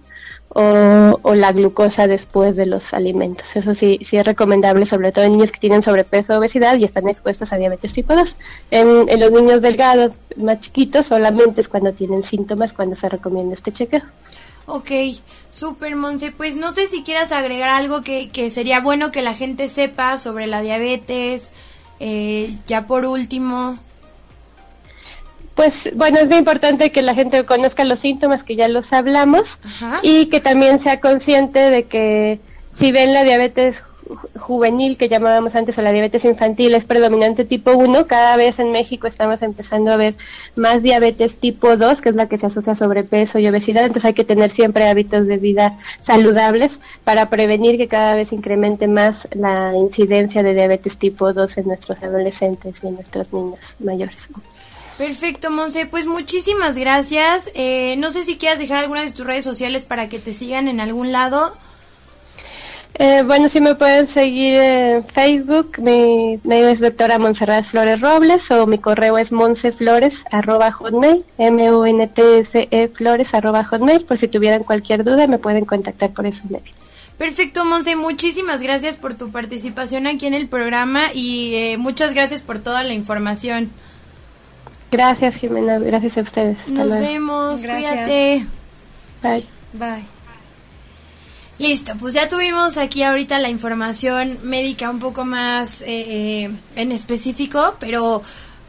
o, 0.54 1.34
la 1.34 1.52
glucosa 1.52 2.06
después 2.06 2.56
de 2.56 2.66
los 2.66 2.94
alimentos. 2.94 3.56
Eso 3.56 3.74
sí, 3.74 3.98
sí 4.02 4.16
es 4.16 4.24
recomendable, 4.24 4.86
sobre 4.86 5.12
todo 5.12 5.24
en 5.24 5.32
niños 5.32 5.50
que 5.50 5.58
tienen 5.58 5.82
sobrepeso 5.82 6.34
o 6.34 6.38
obesidad 6.38 6.76
y 6.78 6.84
están 6.84 7.08
expuestos 7.08 7.52
a 7.52 7.56
diabetes 7.56 7.92
tipo 7.92 8.14
2. 8.14 8.36
En, 8.70 9.20
los 9.20 9.32
niños 9.32 9.60
delgados 9.62 10.12
más 10.36 10.60
chiquitos 10.60 11.06
solamente 11.06 11.60
es 11.60 11.68
cuando 11.68 11.92
tienen 11.92 12.22
síntomas 12.22 12.72
cuando 12.72 12.94
se 12.94 13.08
recomienda 13.08 13.54
este 13.54 13.72
chequeo. 13.72 14.02
Ok, 14.66 14.90
super 15.50 15.94
Monse. 15.96 16.30
Pues 16.30 16.56
no 16.56 16.72
sé 16.72 16.86
si 16.86 17.02
quieras 17.02 17.32
agregar 17.32 17.68
algo 17.68 18.02
que, 18.02 18.30
que 18.30 18.50
sería 18.50 18.80
bueno 18.80 19.12
que 19.12 19.22
la 19.22 19.34
gente 19.34 19.68
sepa 19.68 20.18
sobre 20.18 20.46
la 20.46 20.62
diabetes. 20.62 21.52
Eh, 22.00 22.54
ya 22.66 22.86
por 22.86 23.04
último. 23.04 23.78
Pues 25.54 25.90
bueno, 25.94 26.18
es 26.18 26.28
muy 26.28 26.38
importante 26.38 26.90
que 26.90 27.02
la 27.02 27.14
gente 27.14 27.44
conozca 27.44 27.84
los 27.84 28.00
síntomas 28.00 28.42
que 28.42 28.56
ya 28.56 28.68
los 28.68 28.92
hablamos 28.92 29.58
y 30.02 30.26
que 30.26 30.40
también 30.40 30.80
sea 30.80 31.00
consciente 31.00 31.70
de 31.70 31.84
que 31.84 32.40
si 32.76 32.90
ven 32.90 33.12
la 33.12 33.22
diabetes 33.22 33.80
juvenil 34.36 34.96
que 34.98 35.08
llamábamos 35.08 35.54
antes 35.54 35.78
o 35.78 35.82
la 35.82 35.92
diabetes 35.92 36.24
infantil 36.24 36.74
es 36.74 36.84
predominante 36.84 37.44
tipo 37.44 37.72
1, 37.72 38.06
cada 38.06 38.36
vez 38.36 38.58
en 38.58 38.72
México 38.72 39.06
estamos 39.06 39.42
empezando 39.42 39.92
a 39.92 39.96
ver 39.96 40.14
más 40.56 40.82
diabetes 40.82 41.36
tipo 41.36 41.76
2, 41.76 42.00
que 42.00 42.08
es 42.10 42.14
la 42.14 42.28
que 42.28 42.38
se 42.38 42.46
asocia 42.46 42.72
a 42.72 42.76
sobrepeso 42.76 43.38
y 43.38 43.48
obesidad, 43.48 43.84
entonces 43.84 44.06
hay 44.06 44.14
que 44.14 44.24
tener 44.24 44.50
siempre 44.50 44.88
hábitos 44.88 45.26
de 45.26 45.38
vida 45.38 45.78
saludables 46.00 46.78
para 47.04 47.30
prevenir 47.30 47.76
que 47.76 47.88
cada 47.88 48.14
vez 48.14 48.32
incremente 48.32 48.88
más 48.88 49.28
la 49.32 49.74
incidencia 49.74 50.42
de 50.42 50.54
diabetes 50.54 50.98
tipo 50.98 51.32
2 51.32 51.58
en 51.58 51.68
nuestros 51.68 52.02
adolescentes 52.02 52.76
y 52.82 52.88
en 52.88 52.94
nuestros 52.94 53.32
niños 53.32 53.60
mayores. 53.78 54.28
Perfecto, 54.98 55.50
Monse. 55.50 55.86
Pues 55.86 56.06
muchísimas 56.06 56.76
gracias. 56.76 57.50
Eh, 57.54 57.96
no 57.98 58.10
sé 58.10 58.22
si 58.22 58.36
quieras 58.36 58.58
dejar 58.58 58.78
algunas 58.78 59.06
de 59.06 59.12
tus 59.12 59.26
redes 59.26 59.44
sociales 59.44 59.84
para 59.84 60.08
que 60.08 60.18
te 60.18 60.34
sigan 60.34 60.68
en 60.68 60.80
algún 60.80 61.10
lado. 61.10 61.56
Eh, 62.96 63.24
bueno, 63.26 63.48
si 63.48 63.60
me 63.60 63.74
pueden 63.74 64.08
seguir 64.08 64.54
en 64.54 65.04
Facebook, 65.04 65.80
mi 65.80 66.38
mail 66.44 66.66
es 66.66 66.78
doctora 66.78 67.18
Montserrat 67.18 67.64
Flores 67.64 68.00
Robles 68.00 68.48
o 68.52 68.68
mi 68.68 68.78
correo 68.78 69.18
es 69.18 69.32
monseflores 69.32 70.22
arroba 70.30 70.70
hotmail, 70.70 71.24
m 71.36 71.70
o 71.72 71.84
n 71.84 72.06
t 72.06 72.38
s 72.38 72.68
e 72.70 72.86
flores 72.86 73.34
arroba 73.34 73.64
hotmail, 73.64 74.04
por 74.04 74.16
si 74.16 74.28
tuvieran 74.28 74.62
cualquier 74.62 75.02
duda 75.02 75.26
me 75.26 75.38
pueden 75.38 75.64
contactar 75.64 76.10
por 76.10 76.24
ese 76.24 76.42
medio. 76.44 76.72
Perfecto, 77.18 77.64
Monse, 77.64 77.96
muchísimas 77.96 78.62
gracias 78.62 78.96
por 78.96 79.14
tu 79.14 79.32
participación 79.32 80.06
aquí 80.06 80.26
en 80.26 80.34
el 80.34 80.46
programa 80.46 81.12
y 81.12 81.54
eh, 81.56 81.78
muchas 81.78 82.14
gracias 82.14 82.42
por 82.42 82.60
toda 82.60 82.84
la 82.84 82.94
información. 82.94 83.72
Gracias, 84.94 85.34
Jimena. 85.34 85.80
Gracias 85.80 86.16
a 86.18 86.20
ustedes. 86.20 86.68
Nos 86.68 86.92
vemos. 86.92 87.60
Cuídate. 87.60 88.46
Bye. 89.20 89.44
Bye. 89.72 90.04
Listo, 91.58 91.94
pues 91.98 92.14
ya 92.14 92.28
tuvimos 92.28 92.78
aquí 92.78 93.02
ahorita 93.02 93.40
la 93.40 93.48
información 93.48 94.38
médica 94.44 94.90
un 94.90 95.00
poco 95.00 95.24
más 95.24 95.82
eh, 95.82 96.44
eh, 96.44 96.50
en 96.76 96.92
específico, 96.92 97.74
pero, 97.80 98.22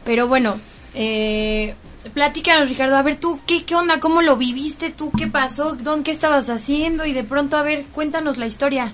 pero 0.04 0.26
bueno, 0.26 0.58
eh, 0.94 1.76
platícanos 2.12 2.68
Ricardo, 2.68 2.96
a 2.96 3.02
ver 3.02 3.16
tú, 3.16 3.38
¿qué, 3.46 3.64
¿qué 3.64 3.76
onda? 3.76 4.00
¿Cómo 4.00 4.20
lo 4.22 4.36
viviste 4.36 4.90
tú? 4.90 5.12
¿Qué 5.16 5.28
pasó? 5.28 5.76
¿Dónde, 5.76 6.04
¿Qué 6.04 6.10
estabas 6.10 6.48
haciendo? 6.48 7.06
Y 7.06 7.12
de 7.12 7.22
pronto, 7.22 7.56
a 7.56 7.62
ver, 7.62 7.84
cuéntanos 7.86 8.36
la 8.36 8.46
historia. 8.46 8.92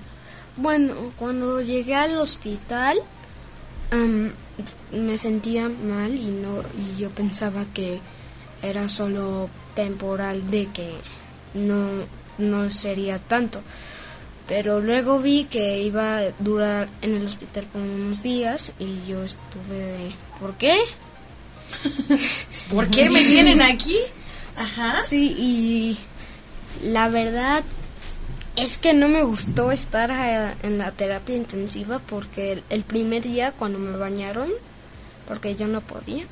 Bueno, 0.57 0.93
cuando 1.17 1.61
llegué 1.61 1.95
al 1.95 2.15
hospital, 2.17 2.99
me 4.91 5.17
sentía 5.17 5.69
mal 5.69 6.13
y 6.13 6.27
no 6.27 6.61
y 6.77 6.99
yo 7.01 7.09
pensaba 7.09 7.65
que 7.73 7.99
era 8.61 8.87
solo 8.89 9.49
temporal 9.75 10.49
de 10.51 10.67
que 10.67 10.91
no 11.53 11.87
no 12.37 12.69
sería 12.69 13.19
tanto 13.19 13.61
pero 14.47 14.79
luego 14.81 15.19
vi 15.19 15.45
que 15.45 15.81
iba 15.81 16.17
a 16.17 16.31
durar 16.39 16.89
en 17.01 17.15
el 17.15 17.25
hospital 17.25 17.65
por 17.71 17.81
unos 17.81 18.21
días 18.21 18.73
y 18.77 19.07
yo 19.07 19.23
estuve 19.23 19.75
de 19.75 20.11
¿por 20.39 20.55
qué? 20.55 20.77
¿Por 22.69 22.89
qué 22.89 23.09
me 23.09 23.23
tienen 23.23 23.61
aquí? 23.61 23.97
Ajá. 24.55 25.03
Sí, 25.09 25.35
y 25.37 25.97
La 26.89 27.07
verdad 27.07 27.63
es 28.55 28.77
que 28.77 28.93
no 28.93 29.07
me 29.07 29.23
gustó 29.23 29.71
estar 29.71 30.11
eh, 30.11 30.55
en 30.63 30.77
la 30.77 30.91
terapia 30.91 31.35
intensiva 31.35 31.99
porque 31.99 32.53
el, 32.53 32.63
el 32.69 32.83
primer 32.83 33.23
día 33.23 33.51
cuando 33.51 33.79
me 33.79 33.97
bañaron, 33.97 34.49
porque 35.27 35.55
yo 35.55 35.67
no 35.67 35.81
podía, 35.81 36.23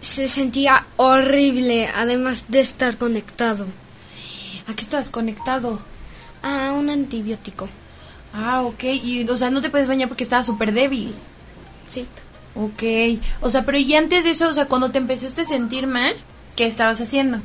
se 0.00 0.28
sentía 0.28 0.86
horrible, 0.96 1.88
además 1.94 2.46
de 2.48 2.60
estar 2.60 2.96
conectado 2.98 3.66
¿A 4.68 4.74
qué 4.74 4.82
estabas 4.82 5.10
conectado? 5.10 5.80
a 6.42 6.72
un 6.72 6.90
antibiótico. 6.90 7.68
Ah, 8.34 8.62
ok. 8.62 8.84
Y, 8.84 9.28
o 9.28 9.36
sea, 9.36 9.50
no 9.50 9.60
te 9.62 9.70
puedes 9.70 9.86
bañar 9.86 10.08
porque 10.08 10.24
estabas 10.24 10.46
súper 10.46 10.72
débil. 10.72 11.14
Sí. 11.88 12.06
Ok. 12.54 13.22
O 13.40 13.50
sea, 13.50 13.64
pero 13.64 13.78
y 13.78 13.94
antes 13.94 14.24
de 14.24 14.30
eso, 14.30 14.48
o 14.48 14.52
sea, 14.52 14.66
cuando 14.66 14.90
te 14.90 14.98
empezaste 14.98 15.42
a 15.42 15.44
sentir 15.44 15.86
mal, 15.86 16.12
¿qué 16.56 16.66
estabas 16.66 17.00
haciendo? 17.00 17.38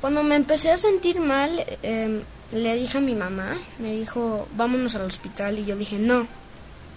Cuando 0.00 0.22
me 0.22 0.36
empecé 0.36 0.70
a 0.70 0.76
sentir 0.76 1.20
mal, 1.20 1.64
eh, 1.82 2.22
le 2.52 2.76
dije 2.76 2.98
a 2.98 3.00
mi 3.00 3.14
mamá, 3.14 3.54
me 3.78 3.94
dijo, 3.94 4.48
vámonos 4.56 4.94
al 4.94 5.02
hospital. 5.02 5.58
Y 5.58 5.64
yo 5.64 5.76
dije, 5.76 5.98
no, 5.98 6.26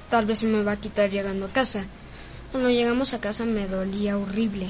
tal 0.09 0.25
vez 0.25 0.43
me 0.43 0.63
va 0.63 0.73
a 0.73 0.79
quitar 0.79 1.09
llegando 1.09 1.45
a 1.45 1.49
casa. 1.49 1.85
Cuando 2.51 2.69
llegamos 2.69 3.13
a 3.13 3.21
casa 3.21 3.45
me 3.45 3.67
dolía 3.67 4.17
horrible. 4.17 4.69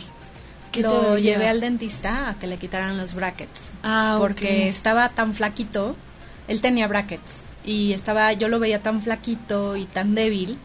¿Qué 0.71 0.83
te 0.83 0.87
lo 0.87 1.17
llevé 1.17 1.47
al 1.47 1.61
dentista 1.61 2.29
a 2.29 2.37
que 2.37 2.45
le 2.45 2.57
quitaran 2.57 2.97
los 2.97 3.15
brackets. 3.15 3.73
Ah. 3.81 4.17
Porque 4.19 4.67
estaba 4.67 5.09
tan 5.09 5.33
flaquito, 5.33 5.95
él 6.47 6.61
tenía 6.61 6.87
brackets 6.87 7.37
y 7.65 7.93
estaba, 7.93 8.33
yo 8.33 8.47
lo 8.49 8.59
veía 8.59 8.81
tan 8.81 9.01
flaquito 9.01 9.77
y 9.77 9.85
tan 9.85 10.13
débil 10.13 10.57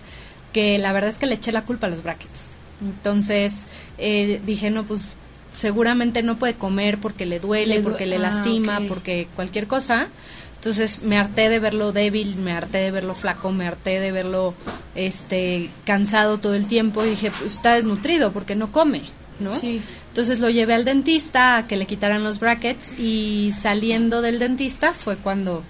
que 0.52 0.78
la 0.78 0.92
verdad 0.92 1.08
es 1.10 1.18
que 1.18 1.26
le 1.26 1.34
eché 1.34 1.52
la 1.52 1.64
culpa 1.64 1.86
a 1.86 1.90
los 1.90 2.02
brackets. 2.02 2.50
Entonces 2.82 3.64
eh, 3.96 4.42
dije, 4.44 4.70
no, 4.70 4.84
pues 4.84 5.16
seguramente 5.54 6.22
no 6.22 6.36
puede 6.38 6.54
comer 6.54 6.98
porque 6.98 7.24
le 7.24 7.40
duele, 7.40 7.76
Le 7.76 7.80
due- 7.80 7.90
porque 7.90 8.04
le 8.06 8.16
ah, 8.16 8.18
lastima, 8.18 8.80
porque 8.86 9.26
cualquier 9.34 9.66
cosa. 9.66 10.08
Entonces 10.56 11.02
me 11.02 11.16
harté 11.18 11.48
de 11.48 11.58
verlo 11.60 11.92
débil, 11.92 12.36
me 12.36 12.52
harté 12.52 12.78
de 12.78 12.90
verlo 12.90 13.14
flaco, 13.14 13.50
me 13.52 13.66
harté 13.66 14.00
de 14.00 14.12
verlo 14.12 14.54
este 14.94 15.70
cansado 15.84 16.38
todo 16.38 16.54
el 16.54 16.66
tiempo 16.66 17.04
y 17.04 17.10
dije, 17.10 17.30
pues 17.38 17.54
está 17.54 17.74
desnutrido 17.74 18.32
porque 18.32 18.54
no 18.54 18.72
come, 18.72 19.02
¿no? 19.40 19.54
Sí. 19.58 19.80
Entonces 20.08 20.40
lo 20.40 20.48
llevé 20.48 20.74
al 20.74 20.84
dentista 20.84 21.56
a 21.58 21.66
que 21.66 21.76
le 21.76 21.86
quitaran 21.86 22.22
los 22.24 22.38
brackets 22.40 22.98
y 22.98 23.52
saliendo 23.52 24.22
del 24.22 24.38
dentista 24.38 24.92
fue 24.94 25.16
cuando 25.16 25.62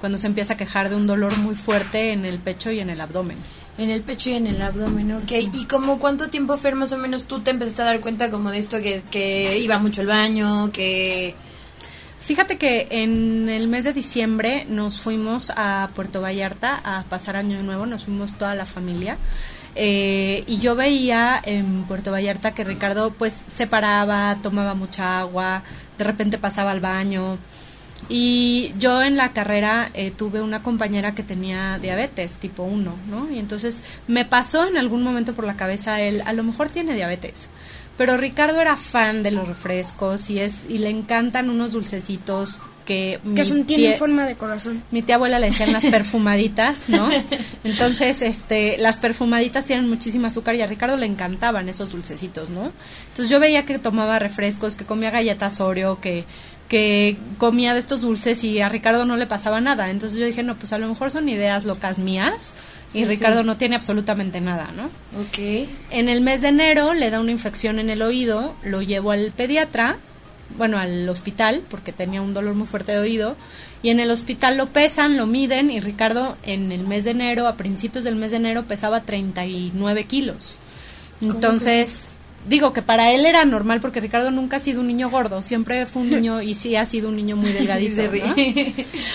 cuando 0.00 0.18
se 0.18 0.26
empieza 0.26 0.54
a 0.54 0.56
quejar 0.56 0.88
de 0.88 0.96
un 0.96 1.06
dolor 1.06 1.36
muy 1.38 1.54
fuerte 1.54 2.12
en 2.12 2.24
el 2.24 2.38
pecho 2.38 2.70
y 2.70 2.80
en 2.80 2.90
el 2.90 3.00
abdomen. 3.00 3.38
En 3.78 3.90
el 3.90 4.02
pecho 4.02 4.30
y 4.30 4.34
en 4.34 4.46
el 4.46 4.60
abdomen, 4.62 5.12
ok. 5.12 5.32
¿Y 5.52 5.66
como 5.66 5.98
cuánto 5.98 6.28
tiempo 6.28 6.56
fue 6.56 6.74
más 6.74 6.92
o 6.92 6.98
menos 6.98 7.24
tú 7.24 7.40
te 7.40 7.50
empezaste 7.50 7.82
a 7.82 7.86
dar 7.86 8.00
cuenta 8.00 8.30
como 8.30 8.50
de 8.50 8.58
esto 8.58 8.80
que, 8.80 9.02
que 9.10 9.58
iba 9.58 9.78
mucho 9.78 10.00
al 10.00 10.06
baño, 10.06 10.70
que... 10.72 11.34
Fíjate 12.20 12.58
que 12.58 12.88
en 12.90 13.48
el 13.48 13.68
mes 13.68 13.84
de 13.84 13.92
diciembre 13.92 14.66
nos 14.68 15.00
fuimos 15.00 15.52
a 15.54 15.90
Puerto 15.94 16.20
Vallarta 16.20 16.80
a 16.84 17.04
pasar 17.04 17.36
Año 17.36 17.62
Nuevo, 17.62 17.86
nos 17.86 18.06
fuimos 18.06 18.36
toda 18.36 18.56
la 18.56 18.66
familia. 18.66 19.16
Eh, 19.78 20.42
y 20.46 20.58
yo 20.58 20.74
veía 20.74 21.40
en 21.44 21.84
Puerto 21.84 22.10
Vallarta 22.10 22.52
que 22.52 22.64
Ricardo 22.64 23.12
pues 23.12 23.44
se 23.46 23.66
paraba, 23.66 24.38
tomaba 24.42 24.74
mucha 24.74 25.20
agua, 25.20 25.62
de 25.98 26.04
repente 26.04 26.38
pasaba 26.38 26.72
al 26.72 26.80
baño. 26.80 27.38
Y 28.08 28.72
yo 28.78 29.02
en 29.02 29.16
la 29.16 29.32
carrera 29.32 29.90
eh, 29.94 30.12
tuve 30.16 30.40
una 30.40 30.62
compañera 30.62 31.14
que 31.14 31.22
tenía 31.24 31.78
diabetes 31.78 32.34
tipo 32.34 32.62
1, 32.62 32.94
¿no? 33.10 33.30
Y 33.32 33.38
entonces 33.38 33.82
me 34.06 34.24
pasó 34.24 34.66
en 34.66 34.76
algún 34.78 35.02
momento 35.02 35.34
por 35.34 35.44
la 35.44 35.56
cabeza 35.56 36.00
él, 36.00 36.22
a 36.24 36.32
lo 36.32 36.44
mejor 36.44 36.70
tiene 36.70 36.94
diabetes. 36.94 37.48
Pero 37.98 38.16
Ricardo 38.16 38.60
era 38.60 38.76
fan 38.76 39.22
de 39.22 39.30
los 39.30 39.48
refrescos 39.48 40.28
y 40.30 40.38
es 40.38 40.66
y 40.68 40.78
le 40.78 40.90
encantan 40.90 41.48
unos 41.50 41.72
dulcecitos 41.72 42.60
que 42.84 43.18
Que 43.34 43.44
son, 43.44 43.64
tienen 43.64 43.92
tía- 43.92 43.98
forma 43.98 44.26
de 44.26 44.36
corazón. 44.36 44.84
mi 44.92 45.02
tía 45.02 45.16
abuela 45.16 45.40
le 45.40 45.46
decían 45.48 45.72
las 45.72 45.84
perfumaditas, 45.86 46.84
¿no? 46.88 47.08
Entonces, 47.64 48.22
este, 48.22 48.76
las 48.78 48.98
perfumaditas 48.98 49.64
tienen 49.64 49.88
muchísimo 49.88 50.28
azúcar 50.28 50.54
y 50.54 50.60
a 50.62 50.66
Ricardo 50.68 50.96
le 50.96 51.06
encantaban 51.06 51.68
esos 51.68 51.90
dulcecitos, 51.90 52.50
¿no? 52.50 52.70
Entonces 53.08 53.28
yo 53.28 53.40
veía 53.40 53.64
que 53.66 53.80
tomaba 53.80 54.20
refrescos, 54.20 54.76
que 54.76 54.84
comía 54.84 55.10
galletas 55.10 55.60
Oreo, 55.60 56.00
que, 56.00 56.24
que 56.68 57.16
comía 57.38 57.74
de 57.74 57.80
estos 57.80 58.00
dulces 58.00 58.42
y 58.42 58.60
a 58.60 58.68
Ricardo 58.68 59.04
no 59.04 59.16
le 59.16 59.26
pasaba 59.26 59.60
nada. 59.60 59.90
Entonces 59.90 60.18
yo 60.18 60.26
dije, 60.26 60.42
no, 60.42 60.56
pues 60.56 60.72
a 60.72 60.78
lo 60.78 60.88
mejor 60.88 61.10
son 61.10 61.28
ideas 61.28 61.64
locas 61.64 61.98
mías 61.98 62.52
y 62.92 63.04
Ricardo 63.04 63.40
sí. 63.40 63.46
no 63.46 63.56
tiene 63.56 63.76
absolutamente 63.76 64.40
nada, 64.40 64.70
¿no? 64.76 64.84
Ok. 65.20 65.68
En 65.90 66.08
el 66.08 66.20
mes 66.20 66.40
de 66.40 66.48
enero 66.48 66.94
le 66.94 67.10
da 67.10 67.20
una 67.20 67.30
infección 67.30 67.78
en 67.78 67.90
el 67.90 68.02
oído, 68.02 68.54
lo 68.64 68.82
llevo 68.82 69.12
al 69.12 69.30
pediatra, 69.30 69.98
bueno, 70.56 70.78
al 70.78 71.08
hospital, 71.08 71.62
porque 71.68 71.92
tenía 71.92 72.22
un 72.22 72.34
dolor 72.34 72.54
muy 72.54 72.66
fuerte 72.66 72.92
de 72.92 72.98
oído, 72.98 73.36
y 73.82 73.90
en 73.90 74.00
el 74.00 74.10
hospital 74.10 74.56
lo 74.56 74.66
pesan, 74.66 75.16
lo 75.16 75.26
miden, 75.26 75.70
y 75.70 75.80
Ricardo 75.80 76.36
en 76.44 76.72
el 76.72 76.86
mes 76.86 77.04
de 77.04 77.10
enero, 77.10 77.46
a 77.46 77.56
principios 77.56 78.04
del 78.04 78.16
mes 78.16 78.30
de 78.30 78.38
enero, 78.38 78.64
pesaba 78.64 79.02
39 79.02 80.04
kilos. 80.04 80.56
Entonces, 81.20 82.15
digo 82.48 82.72
que 82.72 82.82
para 82.82 83.12
él 83.12 83.26
era 83.26 83.44
normal, 83.44 83.80
porque 83.80 84.00
Ricardo 84.00 84.30
nunca 84.30 84.56
ha 84.56 84.60
sido 84.60 84.80
un 84.80 84.86
niño 84.86 85.10
gordo, 85.10 85.42
siempre 85.42 85.86
fue 85.86 86.02
un 86.02 86.10
niño, 86.10 86.42
y 86.42 86.54
sí 86.54 86.76
ha 86.76 86.86
sido 86.86 87.08
un 87.08 87.16
niño 87.16 87.36
muy 87.36 87.50
delgadito. 87.52 88.02
¿no? 88.02 88.34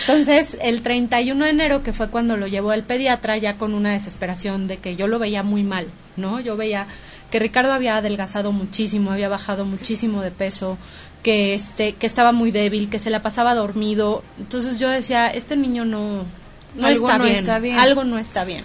Entonces, 0.02 0.58
el 0.62 0.82
31 0.82 1.44
de 1.46 1.50
enero, 1.52 1.84
que 1.84 1.94
fue 1.94 2.10
cuando 2.10 2.38
lo 2.38 2.48
llevó 2.48 2.72
al 2.72 2.84
pediatra, 2.84 3.38
ya 3.38 3.58
con 3.58 3.74
una 3.74 3.94
desesperación 3.94 4.68
de 4.68 4.78
que 4.78 4.96
yo 4.96 5.08
lo 5.08 5.20
veía 5.20 5.44
muy 5.44 5.64
mal, 5.64 5.88
¿no? 6.18 6.40
Yo 6.40 6.58
veía 6.58 6.88
que 7.32 7.40
Ricardo 7.40 7.72
había 7.74 7.98
adelgazado 7.98 8.52
muchísimo, 8.52 9.12
había 9.12 9.30
bajado 9.30 9.66
muchísimo 9.66 10.22
de 10.22 10.32
peso, 10.32 10.78
que 11.24 11.54
este 11.54 11.94
que 11.94 12.08
estaba 12.08 12.32
muy 12.32 12.52
débil, 12.52 12.90
que 12.90 13.00
se 13.00 13.10
la 13.10 13.22
pasaba 13.22 13.56
dormido. 13.56 14.24
Entonces 14.38 14.80
yo 14.80 14.90
decía, 14.90 15.28
este 15.30 15.56
niño 15.56 15.86
no 15.86 16.26
no, 16.76 16.88
Algo 16.88 17.08
está, 17.08 17.18
no 17.18 17.24
bien, 17.26 17.36
está 17.36 17.60
bien. 17.60 17.80
algo 17.80 18.04
no 18.04 18.18
está 18.18 18.44
bien. 18.46 18.64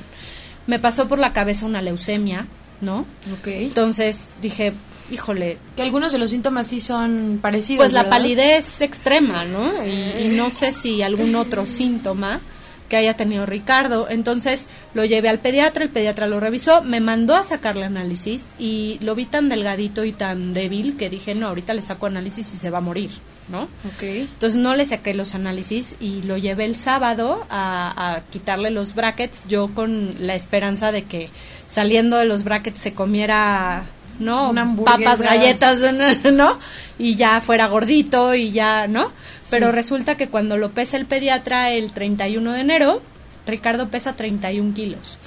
Me 0.66 0.78
pasó 0.78 1.08
por 1.08 1.18
la 1.18 1.32
cabeza 1.32 1.66
una 1.66 1.82
leucemia, 1.82 2.46
¿no? 2.80 3.00
Ok. 3.38 3.46
Entonces 3.48 4.32
dije, 4.42 4.72
híjole, 5.10 5.58
Que 5.76 5.82
algunos 5.82 6.12
de 6.12 6.18
los 6.18 6.30
síntomas 6.30 6.66
sí 6.68 6.80
son 6.80 7.38
parecidos. 7.40 7.84
pues 7.84 7.92
la 7.92 8.02
¿verdad? 8.02 8.16
palidez 8.18 8.80
extrema, 8.80 9.44
¿no? 9.44 9.72
Y, 9.86 10.24
y 10.26 10.28
no 10.36 10.50
sé 10.50 10.72
si 10.72 11.02
algún 11.02 11.34
otro 11.36 11.66
síntoma 11.66 12.40
que 12.88 12.96
haya 12.96 13.14
tenido 13.16 13.46
Ricardo. 13.46 14.06
Entonces 14.08 14.66
lo 14.94 15.04
llevé 15.04 15.28
al 15.28 15.40
pediatra, 15.40 15.82
el 15.84 15.90
pediatra 15.90 16.28
lo 16.28 16.38
revisó, 16.38 16.82
me 16.82 17.00
mandó 17.00 17.34
a 17.34 17.42
sacarle 17.44 17.84
análisis 17.84 18.42
y 18.60 18.98
lo 19.02 19.14
vi 19.16 19.24
tan 19.26 19.48
delgadito 19.48 20.04
y 20.04 20.12
tan 20.12 20.52
débil 20.54 20.96
que 20.96 21.10
dije, 21.10 21.34
no, 21.34 21.48
ahorita 21.48 21.74
le 21.74 21.82
saco 21.82 22.06
análisis 22.06 22.54
y 22.54 22.56
se 22.56 22.70
va 22.70 22.78
a 22.78 22.82
morir, 22.82 23.10
¿no? 23.48 23.62
Ok. 23.62 24.02
Entonces 24.02 24.58
no 24.58 24.74
le 24.74 24.84
saqué 24.84 25.14
los 25.14 25.34
análisis 25.34 25.96
y 26.00 26.22
lo 26.22 26.36
llevé 26.36 26.64
el 26.64 26.76
sábado 26.76 27.46
a, 27.50 28.14
a 28.14 28.20
quitarle 28.22 28.70
los 28.70 28.94
brackets, 28.94 29.42
yo 29.48 29.68
con 29.74 30.14
la 30.18 30.34
esperanza 30.34 30.92
de 30.92 31.04
que 31.04 31.30
saliendo 31.68 32.16
de 32.16 32.24
los 32.24 32.44
brackets 32.44 32.80
se 32.80 32.94
comiera, 32.94 33.84
¿no? 34.18 34.52
Papas, 34.84 35.20
galletas, 35.22 35.80
¿no? 36.32 36.58
Y 36.98 37.16
ya 37.16 37.40
fuera 37.40 37.66
gordito 37.66 38.34
y 38.34 38.52
ya, 38.52 38.86
¿no? 38.86 39.12
Pero 39.50 39.72
resulta 39.72 40.16
que 40.16 40.28
cuando 40.28 40.56
lo 40.56 40.70
pesa 40.70 40.96
el 40.96 41.06
pediatra 41.06 41.70
el 41.70 41.92
31 41.92 42.52
de 42.52 42.60
enero, 42.60 43.02
Ricardo 43.46 43.88
pesa 43.88 44.14
31 44.14 44.74
kilos. 44.74 45.18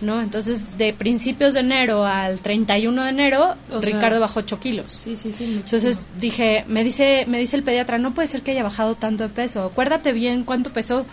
¿No? 0.00 0.22
Entonces, 0.22 0.78
de 0.78 0.92
principios 0.92 1.54
de 1.54 1.60
enero 1.60 2.06
al 2.06 2.40
31 2.40 3.02
de 3.02 3.10
enero, 3.10 3.56
O 3.68 3.80
sea, 3.80 3.80
Ricardo 3.80 4.20
bajó 4.20 4.40
8 4.40 4.60
kilos. 4.60 4.92
Sí, 4.92 5.16
sí, 5.16 5.32
sí. 5.32 5.44
muchísimo. 5.44 5.60
Entonces 5.64 6.02
dije, 6.20 6.64
me 6.68 6.84
dice, 6.84 7.24
me 7.26 7.38
dice 7.38 7.56
el 7.56 7.64
pediatra, 7.64 7.98
no 7.98 8.14
puede 8.14 8.28
ser 8.28 8.42
que 8.42 8.52
haya 8.52 8.62
bajado 8.62 8.94
tanto 8.94 9.24
de 9.24 9.28
peso. 9.28 9.64
Acuérdate 9.64 10.12
bien 10.12 10.44
cuánto 10.44 10.72
pesó. 10.72 11.04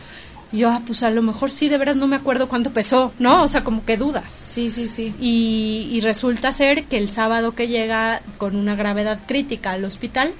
Y 0.51 0.59
yo, 0.59 0.69
ah, 0.69 0.81
pues 0.85 1.01
a 1.03 1.09
lo 1.09 1.21
mejor 1.21 1.51
sí, 1.51 1.67
de 1.67 1.77
veras 1.77 1.97
no 1.97 2.07
me 2.07 2.15
acuerdo 2.15 2.47
cuánto 2.47 2.71
pesó, 2.71 3.11
¿no? 3.17 3.43
O 3.43 3.47
sea, 3.47 3.63
como 3.63 3.83
que 3.83 3.97
dudas. 3.97 4.31
Sí, 4.31 4.69
sí, 4.69 4.87
sí. 4.87 5.13
Y, 5.19 5.89
y 5.91 5.99
resulta 6.01 6.53
ser 6.53 6.83
que 6.83 6.97
el 6.97 7.09
sábado 7.09 7.55
que 7.55 7.67
llega 7.67 8.21
con 8.37 8.55
una 8.55 8.75
gravedad 8.75 9.19
crítica 9.25 9.71
al 9.71 9.83
hospital, 9.83 10.31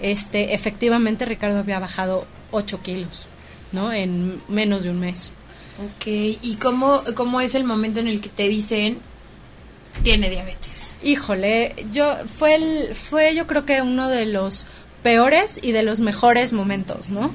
este, 0.00 0.54
efectivamente 0.54 1.24
Ricardo 1.24 1.60
había 1.60 1.78
bajado 1.78 2.26
8 2.50 2.82
kilos, 2.82 3.28
¿no? 3.70 3.92
En 3.92 4.42
menos 4.48 4.82
de 4.82 4.90
un 4.90 5.00
mes. 5.00 5.34
Ok. 5.78 6.06
¿Y 6.06 6.56
cómo, 6.60 7.02
cómo 7.14 7.40
es 7.40 7.54
el 7.54 7.64
momento 7.64 8.00
en 8.00 8.08
el 8.08 8.20
que 8.20 8.28
te 8.28 8.48
dicen 8.48 8.98
tiene 10.02 10.30
diabetes? 10.30 10.94
Híjole, 11.02 11.74
yo 11.92 12.16
fue 12.38 12.54
el, 12.54 12.94
fue 12.94 13.34
yo 13.34 13.46
creo 13.46 13.64
que 13.64 13.82
uno 13.82 14.08
de 14.08 14.26
los 14.26 14.66
peores 15.02 15.60
y 15.62 15.72
de 15.72 15.82
los 15.82 16.00
mejores 16.00 16.52
momentos, 16.52 17.08
¿no? 17.08 17.32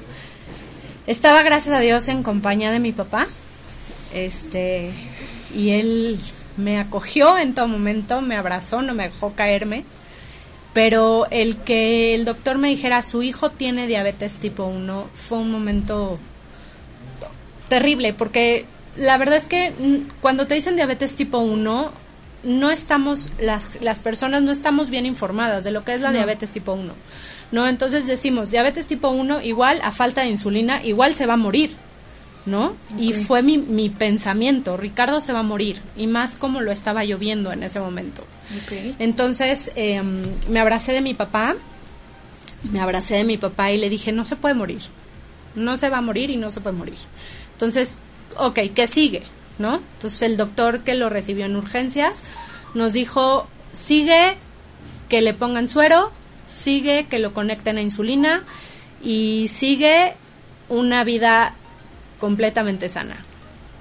Estaba 1.06 1.44
gracias 1.44 1.76
a 1.76 1.80
Dios 1.80 2.08
en 2.08 2.24
compañía 2.24 2.72
de 2.72 2.80
mi 2.80 2.92
papá, 2.92 3.28
este, 4.14 4.92
y 5.54 5.72
él 5.72 6.20
me 6.58 6.80
acogió 6.80 7.38
en 7.38 7.54
todo 7.54 7.68
momento, 7.68 8.22
me 8.22 8.36
abrazó, 8.36 8.82
no 8.82 8.94
me 8.94 9.10
dejó 9.10 9.34
caerme, 9.34 9.86
pero 10.74 11.28
el 11.32 11.58
que 11.58 12.16
el 12.16 12.26
doctor 12.26 12.58
me 12.58 12.70
dijera 12.70 13.02
su 13.02 13.24
hijo 13.24 13.50
tiene 13.50 13.88
diabetes 13.88 14.36
tipo 14.36 14.66
1 14.66 15.10
fue 15.14 15.40
un 15.40 15.52
momento 15.52 16.20
terrible, 17.68 18.14
porque 18.14 18.66
la 18.98 19.18
verdad 19.18 19.38
es 19.38 19.48
que 19.48 19.74
cuando 20.22 20.48
te 20.48 20.56
dicen 20.56 20.76
diabetes 20.76 21.16
tipo 21.16 21.40
1, 21.40 21.92
no 22.44 22.72
estamos, 22.72 23.30
las, 23.40 23.82
las 23.82 24.00
personas 24.00 24.42
no 24.42 24.52
estamos 24.52 24.90
bien 24.90 25.06
informadas 25.06 25.64
de 25.64 25.72
lo 25.72 25.84
que 25.84 25.94
es 25.94 26.02
la 26.02 26.12
diabetes 26.12 26.52
tipo 26.52 26.74
1. 26.74 26.94
¿No? 27.50 27.68
Entonces 27.68 28.08
decimos, 28.08 28.52
diabetes 28.52 28.88
tipo 28.88 29.10
1 29.10 29.42
igual 29.42 29.80
a 29.84 29.92
falta 29.92 30.22
de 30.22 30.28
insulina, 30.28 30.84
igual 30.84 31.16
se 31.16 31.26
va 31.26 31.34
a 31.34 31.38
morir. 31.38 31.76
¿No? 32.46 32.78
Y 32.98 33.12
fue 33.12 33.42
mi, 33.44 33.58
mi 33.58 33.90
pensamiento, 33.90 34.78
Ricardo 34.78 35.20
se 35.20 35.34
va 35.34 35.40
a 35.40 35.44
morir, 35.44 35.82
y 35.98 36.08
más 36.08 36.38
como 36.38 36.62
lo 36.62 36.72
estaba 36.72 37.04
lloviendo 37.04 37.52
en 37.52 37.62
ese 37.62 37.82
momento. 37.82 38.24
Entonces 39.00 39.74
em, 39.76 40.24
me 40.48 40.62
abracé 40.62 40.94
de 40.94 41.02
mi 41.02 41.14
papá, 41.14 41.58
me 42.72 42.80
abracé 42.80 43.16
de 43.16 43.26
mi 43.26 43.38
papá 43.38 43.72
y 43.72 43.78
le 43.78 43.90
dije, 43.90 44.14
no 44.14 44.26
se 44.26 44.38
puede 44.38 44.56
morir, 44.56 44.82
no 45.56 45.76
se 45.76 45.90
va 45.90 45.98
a 45.98 46.02
morir 46.02 46.30
y 46.30 46.38
no 46.38 46.50
se 46.52 46.62
puede 46.62 46.78
morir. 46.78 46.98
Entonces, 47.58 47.96
ok, 48.38 48.60
¿qué 48.76 48.86
sigue? 48.86 49.24
¿No? 49.58 49.82
Entonces 49.96 50.22
el 50.22 50.38
doctor 50.38 50.82
que 50.82 50.94
lo 50.94 51.10
recibió 51.10 51.46
en 51.48 51.56
urgencias 51.56 52.26
nos 52.76 52.94
dijo, 52.94 53.48
sigue 53.72 54.36
que 55.10 55.22
le 55.22 55.34
pongan 55.34 55.68
suero, 55.68 56.12
sigue 56.48 57.08
que 57.10 57.18
lo 57.18 57.34
conecten 57.34 57.78
a 57.78 57.82
insulina 57.82 58.44
y 59.02 59.48
sigue 59.48 60.14
una 60.70 61.04
vida 61.04 61.56
completamente 62.20 62.90
sana. 62.90 63.24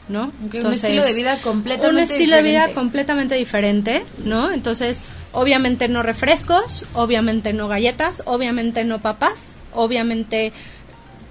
¿No? 0.08 0.32
un 0.40 0.72
estilo 0.72 1.04
de 1.04 1.14
vida 1.14 1.36
completamente 1.38 1.96
Un 1.96 1.98
estilo 1.98 2.36
de 2.36 2.42
vida 2.42 2.72
completamente 2.74 3.34
diferente, 3.34 4.04
¿no? 4.24 4.52
Entonces, 4.52 5.02
obviamente 5.32 5.88
no 5.88 6.04
refrescos, 6.04 6.86
obviamente 6.94 7.52
no 7.52 7.66
galletas, 7.66 8.22
obviamente 8.24 8.84
no 8.84 9.00
papas, 9.00 9.50
obviamente 9.74 10.52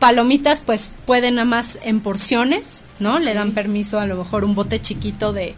palomitas 0.05 0.59
pues 0.59 0.93
pueden 1.07 1.33
nada 1.33 1.45
más 1.45 1.79
en 1.81 1.99
porciones, 1.99 2.85
¿no? 2.99 3.17
Le 3.17 3.33
dan 3.33 3.53
permiso 3.53 3.99
a 3.99 4.05
lo 4.05 4.15
mejor 4.15 4.43
un 4.45 4.53
bote 4.53 4.79
chiquito 4.79 5.33
de, 5.33 5.55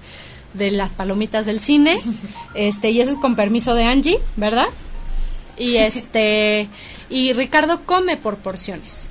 de 0.53 0.71
las 0.71 0.93
palomitas 0.93 1.45
del 1.45 1.59
cine, 1.59 1.99
este, 2.53 2.91
y 2.91 3.01
eso 3.01 3.11
es 3.11 3.17
con 3.17 3.35
permiso 3.35 3.75
de 3.75 3.83
Angie, 3.83 4.17
¿verdad? 4.37 4.67
Y 5.57 5.75
este, 5.75 6.69
y 7.09 7.33
Ricardo 7.33 7.81
come 7.85 8.15
por 8.15 8.37
porciones. 8.37 9.07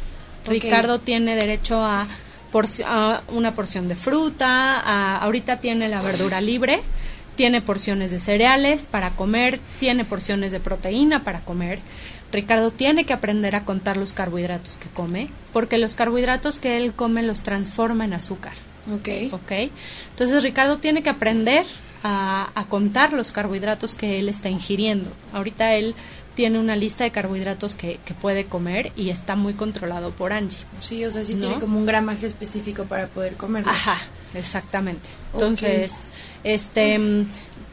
Ricardo 0.46 1.00
tiene 1.00 1.34
derecho 1.34 1.84
a, 1.84 2.06
a 2.86 3.22
una 3.28 3.54
porción 3.54 3.88
de 3.88 3.94
fruta, 3.94 4.80
a, 4.80 5.18
ahorita 5.18 5.60
tiene 5.60 5.90
la 5.90 6.00
verdura 6.00 6.40
libre, 6.40 6.80
tiene 7.34 7.60
porciones 7.60 8.10
de 8.10 8.20
cereales 8.20 8.84
para 8.90 9.10
comer, 9.10 9.60
tiene 9.80 10.06
porciones 10.06 10.50
de 10.50 10.60
proteína 10.60 11.24
para 11.24 11.40
comer. 11.40 11.80
Ricardo 12.32 12.70
tiene 12.70 13.04
que 13.04 13.12
aprender 13.12 13.54
a 13.54 13.64
contar 13.64 13.96
los 13.96 14.12
carbohidratos 14.12 14.74
que 14.76 14.88
come, 14.88 15.28
porque 15.52 15.78
los 15.78 15.94
carbohidratos 15.94 16.58
que 16.58 16.76
él 16.76 16.92
come 16.92 17.22
los 17.22 17.42
transforma 17.42 18.04
en 18.04 18.14
azúcar. 18.14 18.52
Ok. 18.92 19.32
Ok. 19.32 19.70
Entonces 20.10 20.42
Ricardo 20.42 20.78
tiene 20.78 21.02
que 21.02 21.10
aprender 21.10 21.64
a, 22.02 22.50
a 22.54 22.64
contar 22.66 23.12
los 23.12 23.32
carbohidratos 23.32 23.94
que 23.94 24.18
él 24.18 24.28
está 24.28 24.48
ingiriendo. 24.48 25.10
Ahorita 25.32 25.74
él 25.74 25.94
tiene 26.36 26.60
una 26.60 26.76
lista 26.76 27.02
de 27.02 27.10
carbohidratos 27.10 27.74
que, 27.74 27.98
que, 28.04 28.12
puede 28.12 28.44
comer 28.44 28.92
y 28.94 29.08
está 29.08 29.34
muy 29.36 29.54
controlado 29.54 30.10
por 30.10 30.34
Angie. 30.34 30.58
Sí, 30.80 31.02
o 31.04 31.10
sea, 31.10 31.24
sí 31.24 31.34
tiene 31.34 31.58
como 31.58 31.78
un 31.78 31.86
gramaje 31.86 32.26
específico 32.26 32.84
para 32.84 33.06
poder 33.08 33.34
comer. 33.34 33.64
Ajá, 33.66 33.98
exactamente. 34.34 35.08
Entonces, 35.32 36.10
este, 36.44 37.00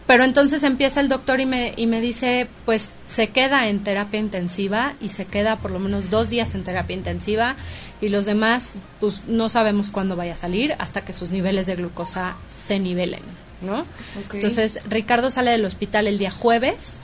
pero 0.07 0.23
entonces 0.23 0.63
empieza 0.63 0.99
el 0.99 1.09
doctor 1.09 1.39
y 1.39 1.45
me, 1.45 1.73
y 1.77 1.85
me 1.85 2.01
dice, 2.01 2.47
pues 2.65 2.91
se 3.05 3.29
queda 3.29 3.67
en 3.67 3.83
terapia 3.83 4.19
intensiva 4.19 4.93
y 5.01 5.09
se 5.09 5.25
queda 5.25 5.57
por 5.57 5.71
lo 5.71 5.79
menos 5.79 6.09
dos 6.09 6.29
días 6.29 6.55
en 6.55 6.63
terapia 6.63 6.95
intensiva 6.95 7.55
y 8.01 8.09
los 8.09 8.25
demás, 8.25 8.75
pues 8.99 9.23
no 9.27 9.47
sabemos 9.49 9.89
cuándo 9.89 10.15
vaya 10.15 10.33
a 10.33 10.37
salir 10.37 10.75
hasta 10.79 11.01
que 11.05 11.13
sus 11.13 11.29
niveles 11.29 11.67
de 11.67 11.75
glucosa 11.75 12.35
se 12.47 12.79
nivelen, 12.79 13.21
¿no? 13.61 13.85
Entonces, 14.33 14.81
Ricardo 14.89 15.31
sale 15.31 15.51
del 15.51 15.65
hospital 15.65 16.07
el 16.07 16.17
día 16.17 16.31
jueves 16.31 16.99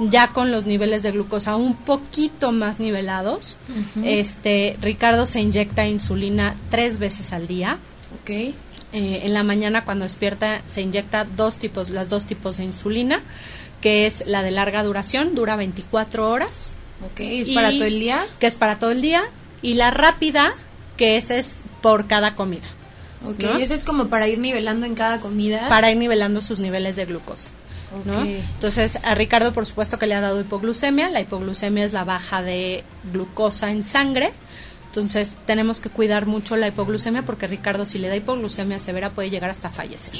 ya 0.00 0.28
con 0.28 0.50
los 0.50 0.66
niveles 0.66 1.02
de 1.02 1.12
glucosa 1.12 1.56
un 1.56 1.76
poquito 1.76 2.52
más 2.52 2.80
nivelados. 2.80 3.56
Este 4.04 4.76
Ricardo 4.80 5.26
se 5.26 5.40
inyecta 5.40 5.86
insulina 5.86 6.56
tres 6.70 6.98
veces 6.98 7.32
al 7.32 7.46
día. 7.46 7.78
Ok. 8.22 8.54
Eh, 8.94 9.22
en 9.24 9.34
la 9.34 9.42
mañana 9.42 9.84
cuando 9.84 10.04
despierta 10.04 10.62
se 10.64 10.80
inyecta 10.80 11.24
dos 11.24 11.58
tipos, 11.58 11.90
las 11.90 12.08
dos 12.08 12.26
tipos 12.26 12.58
de 12.58 12.64
insulina, 12.64 13.20
que 13.80 14.06
es 14.06 14.28
la 14.28 14.44
de 14.44 14.52
larga 14.52 14.84
duración, 14.84 15.34
dura 15.34 15.56
24 15.56 16.30
horas. 16.30 16.72
Ok, 17.04 17.20
¿es 17.20 17.50
para 17.50 17.72
todo 17.72 17.84
el 17.84 17.98
día? 17.98 18.24
Que 18.38 18.46
es 18.46 18.54
para 18.54 18.78
todo 18.78 18.92
el 18.92 19.02
día. 19.02 19.22
Y 19.62 19.74
la 19.74 19.90
rápida, 19.90 20.54
que 20.96 21.16
esa 21.16 21.34
es 21.36 21.58
por 21.82 22.06
cada 22.06 22.36
comida. 22.36 22.66
Ok, 23.26 23.42
esa 23.58 23.74
es 23.74 23.82
como 23.82 24.06
para 24.06 24.28
ir 24.28 24.38
nivelando 24.38 24.86
en 24.86 24.94
cada 24.94 25.18
comida. 25.18 25.68
Para 25.68 25.90
ir 25.90 25.96
nivelando 25.96 26.40
sus 26.40 26.60
niveles 26.60 26.94
de 26.94 27.06
glucosa. 27.06 27.50
Entonces, 28.24 28.98
a 29.02 29.14
Ricardo, 29.14 29.52
por 29.52 29.66
supuesto 29.66 29.98
que 29.98 30.06
le 30.06 30.14
ha 30.14 30.20
dado 30.20 30.40
hipoglucemia. 30.40 31.08
La 31.10 31.20
hipoglucemia 31.20 31.84
es 31.84 31.92
la 31.92 32.04
baja 32.04 32.42
de 32.42 32.84
glucosa 33.12 33.70
en 33.70 33.84
sangre. 33.84 34.32
Entonces, 34.94 35.32
tenemos 35.44 35.80
que 35.80 35.90
cuidar 35.90 36.26
mucho 36.26 36.54
la 36.54 36.68
hipoglucemia 36.68 37.22
porque 37.22 37.48
Ricardo, 37.48 37.84
si 37.84 37.98
le 37.98 38.06
da 38.06 38.14
hipoglucemia 38.14 38.78
severa, 38.78 39.10
puede 39.10 39.28
llegar 39.28 39.50
hasta 39.50 39.68
fallecer. 39.68 40.14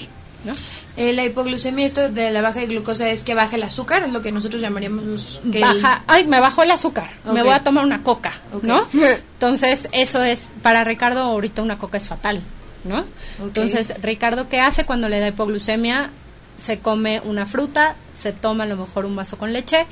¿no? 0.45 0.53
Eh, 0.97 1.13
la 1.13 1.25
hipoglucemia, 1.25 1.87
esto 1.87 2.09
de 2.09 2.33
la 2.33 2.43
baja 2.43 2.59
de 2.59 2.67
glucosa, 2.67 3.09
es 3.09 3.23
que 3.23 3.37
baja 3.37 3.55
el 3.55 3.63
azúcar, 3.63 4.03
es 4.03 4.13
lo 4.13 4.21
que 4.21 4.33
nosotros 4.33 4.61
llamaríamos. 4.61 5.41
Que 5.53 5.61
baja, 5.61 6.03
ay, 6.09 6.27
me 6.27 6.41
bajó 6.41 6.65
el 6.65 6.73
azúcar, 6.73 7.09
me 7.25 7.45
voy 7.45 7.53
a 7.53 7.63
tomar 7.63 7.85
una 7.85 8.03
coca, 8.03 8.33
¿no? 8.63 8.89
Entonces, 9.35 9.89
eso 9.93 10.25
es, 10.25 10.51
para 10.61 10.83
Ricardo, 10.83 11.21
ahorita 11.21 11.63
una 11.63 11.79
coca 11.79 11.97
es 11.97 12.09
fatal, 12.09 12.43
¿no? 12.83 13.05
Entonces, 13.41 13.95
Ricardo, 14.03 14.49
¿qué 14.49 14.59
hace 14.59 14.85
cuando 14.85 15.09
le 15.09 15.21
da 15.21 15.29
hipoglucemia? 15.29 16.11
se 16.57 16.79
come 16.79 17.21
una 17.25 17.47
fruta, 17.47 17.97
se 18.13 18.33
toma 18.33 18.63
a 18.63 18.67
lo 18.69 18.77
mejor 18.77 19.07
un 19.07 19.17
vaso 19.17 19.37
con 19.37 19.53
leche 19.53 19.87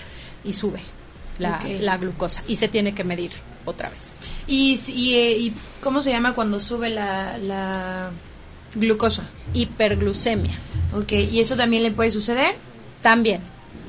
y 0.45 0.53
sube 0.53 0.81
la, 1.39 1.61
la 1.81 1.97
glucosa 1.97 2.45
y 2.47 2.55
se 2.55 2.69
tiene 2.69 2.95
que 2.95 3.03
medir 3.03 3.33
otra 3.65 3.89
vez. 3.91 4.15
¿Y, 4.47 4.75
eh, 5.15 5.37
y, 5.39 5.55
cómo 5.83 6.03
se 6.03 6.11
llama 6.11 6.35
cuando 6.35 6.61
sube 6.61 6.91
la, 6.91 7.39
la 7.39 8.11
glucosa? 8.75 9.25
Hiperglucemia. 9.55 10.59
Ok, 10.95 11.13
¿y 11.13 11.41
eso 11.41 11.57
también 11.57 11.83
le 11.83 11.91
puede 11.91 12.11
suceder? 12.11 12.55
También, 13.03 13.41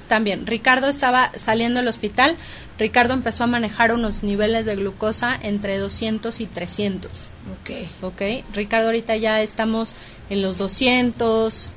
también. 0.07 0.47
Ricardo 0.47 0.87
estaba 0.87 1.31
saliendo 1.35 1.79
del 1.79 1.87
hospital, 1.89 2.37
Ricardo 2.79 3.13
empezó 3.13 3.43
a 3.43 3.47
manejar 3.47 3.93
unos 3.93 4.23
niveles 4.23 4.65
de 4.65 4.75
glucosa 4.75 5.37
entre 5.41 5.77
200 5.77 6.39
y 6.39 6.45
300. 6.47 7.11
Ok. 7.61 7.71
Ok, 8.01 8.21
Ricardo 8.53 8.87
ahorita 8.87 9.15
ya 9.15 9.41
estamos 9.41 9.93
en 10.29 10.41
los 10.41 10.57
200, 10.57 11.71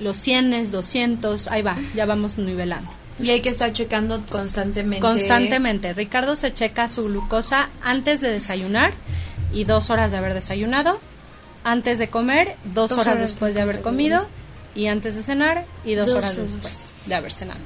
los 0.00 0.16
100, 0.16 0.70
200, 0.70 1.48
ahí 1.48 1.62
va, 1.62 1.76
ya 1.94 2.06
vamos 2.06 2.38
nivelando. 2.38 2.90
Y 3.20 3.30
hay 3.30 3.40
que 3.40 3.48
estar 3.48 3.72
checando 3.72 4.24
constantemente. 4.26 5.00
Constantemente. 5.00 5.92
Ricardo 5.92 6.36
se 6.36 6.54
checa 6.54 6.88
su 6.88 7.04
glucosa 7.04 7.68
antes 7.82 8.20
de 8.20 8.30
desayunar 8.30 8.92
y 9.52 9.64
dos 9.64 9.90
horas 9.90 10.12
de 10.12 10.18
haber 10.18 10.34
desayunado, 10.34 11.00
antes 11.64 11.98
de 11.98 12.08
comer, 12.08 12.56
dos, 12.74 12.92
horas, 12.92 13.18
después 13.18 13.54
de 13.54 13.62
haber 13.62 13.80
comido 13.80 14.26
y 14.74 14.86
antes 14.86 15.16
de 15.16 15.22
cenar 15.22 15.64
y 15.84 15.94
dos, 15.94 16.10
horas, 16.10 16.36
después 16.36 16.92
de 17.06 17.14
haber 17.14 17.32
cenado. 17.32 17.60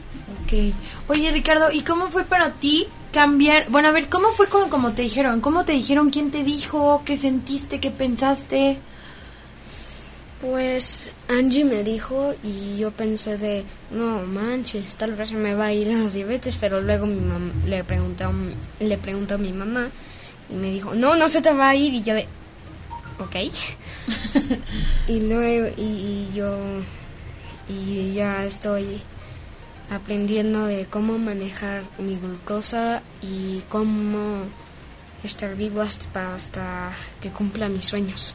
Ok. 0.45 0.75
Oye, 1.09 1.31
Ricardo, 1.31 1.71
¿y 1.71 1.83
cómo 1.83 2.07
fue 2.07 2.25
para 2.25 2.53
ti 2.53 2.87
cambiar? 3.13 3.69
Bueno, 3.69 3.89
a 3.89 3.93
ver, 3.93 4.09
¿cómo 4.09 4.29
fue 4.31 4.49
como, 4.49 4.69
como 4.71 4.93
te 4.93 5.03
dijeron? 5.03 5.41
¿Cómo 5.41 5.65
te 5.65 5.73
dijeron? 5.73 6.11
¿Quién 6.11 6.31
te 6.31 6.43
dijo? 6.45 7.03
¿Qué 7.05 7.17
sentiste? 7.17 7.81
¿Qué 7.81 7.91
pensaste? 7.91 8.79
Pues 10.43 11.13
Angie 11.29 11.65
me 11.65 11.85
dijo 11.85 12.35
y 12.43 12.77
yo 12.77 12.91
pensé 12.91 13.39
de, 13.39 13.65
no 13.93 14.23
manches, 14.23 14.97
tal 14.97 15.15
vez 15.15 15.31
me 15.31 15.55
va 15.55 15.67
a 15.67 15.73
ir 15.73 15.87
las 15.87 16.15
diabetes, 16.15 16.57
pero 16.61 16.81
luego 16.81 17.07
mi 17.07 17.21
mamá, 17.21 17.53
le, 17.65 17.85
preguntó, 17.85 18.33
le 18.81 18.99
preguntó 18.99 19.37
a 19.37 19.39
mi 19.39 19.53
mamá 19.53 19.89
y 20.51 20.55
me 20.55 20.73
dijo, 20.73 20.97
no, 20.97 21.15
no 21.15 21.29
se 21.29 21.43
te 21.43 21.53
va 21.53 21.69
a 21.69 21.77
ir 21.77 21.95
y 21.95 22.03
yo 22.03 22.15
de, 22.15 22.27
ok. 23.21 23.37
y 25.07 25.21
luego, 25.21 25.69
y, 25.77 26.27
yo, 26.35 26.59
y 27.69 28.13
ya 28.13 28.45
estoy 28.45 29.01
aprendiendo 29.91 30.65
de 30.67 30.87
cómo 30.87 31.19
manejar 31.19 31.85
mi 31.99 32.17
glucosa 32.17 33.01
y 33.21 33.63
cómo 33.69 34.39
estar 35.23 35.55
vivo 35.55 35.83
hasta, 35.83 36.35
hasta 36.35 36.91
que 37.21 37.31
cumpla 37.31 37.69
mis 37.69 37.85
sueños. 37.85 38.35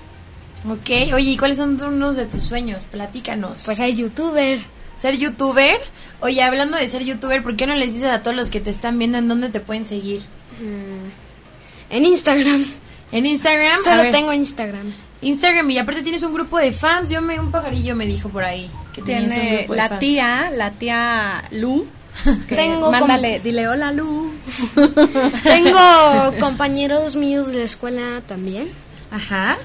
Ok, 0.70 1.14
oye, 1.14 1.32
¿y 1.32 1.38
cuáles 1.38 1.58
son 1.58 1.82
unos 1.82 2.18
de 2.18 2.26
tus 2.26 2.44
sueños? 2.44 2.84
Platícanos. 2.92 3.64
Pues 3.66 3.78
ser 3.78 3.96
youtuber. 3.96 4.60
¿Ser 5.00 5.18
youtuber? 5.18 5.80
Oye, 6.20 6.42
hablando 6.42 6.78
de 6.78 6.90
ser 6.90 7.04
youtuber, 7.04 7.42
¿por 7.42 7.56
qué 7.56 7.68
no 7.68 7.76
les 7.76 7.94
dices 7.94 8.10
a 8.10 8.22
todos 8.22 8.36
los 8.36 8.50
que 8.50 8.60
te 8.60 8.70
están 8.70 8.98
viendo 9.00 9.18
en 9.18 9.28
dónde 9.28 9.50
te 9.50 9.60
pueden 9.60 9.86
seguir? 9.86 10.22
Mm, 10.60 11.94
en 11.96 12.06
Instagram. 12.06 12.66
¿En 13.12 13.26
Instagram? 13.26 13.80
Solo 13.82 14.10
tengo 14.10 14.34
Instagram. 14.34 14.92
Instagram, 15.22 15.70
y 15.72 15.78
aparte 15.78 16.02
tienes 16.02 16.24
un 16.24 16.34
grupo 16.34 16.58
de 16.58 16.74
fans. 16.74 17.10
Yo 17.10 17.22
me, 17.22 17.40
un 17.40 17.52
pajarillo 17.52 17.96
me 17.96 18.06
dijo 18.06 18.30
por 18.30 18.44
ahí 18.44 18.70
que 18.94 19.02
tiene 19.02 19.68
la 19.70 20.00
tía, 20.00 20.52
la 20.54 20.72
tía 20.72 21.46
Lu. 21.52 21.88
Tengo 22.50 22.92
mándale, 22.92 23.40
dile 23.40 23.68
hola 23.68 23.92
Lu. 23.94 24.34
Tengo 25.44 26.40
compañeros 26.40 27.16
míos 27.16 27.48
de 27.48 27.60
la 27.60 27.64
escuela 27.64 28.22
también. 28.28 28.70
Ajá 29.12 29.58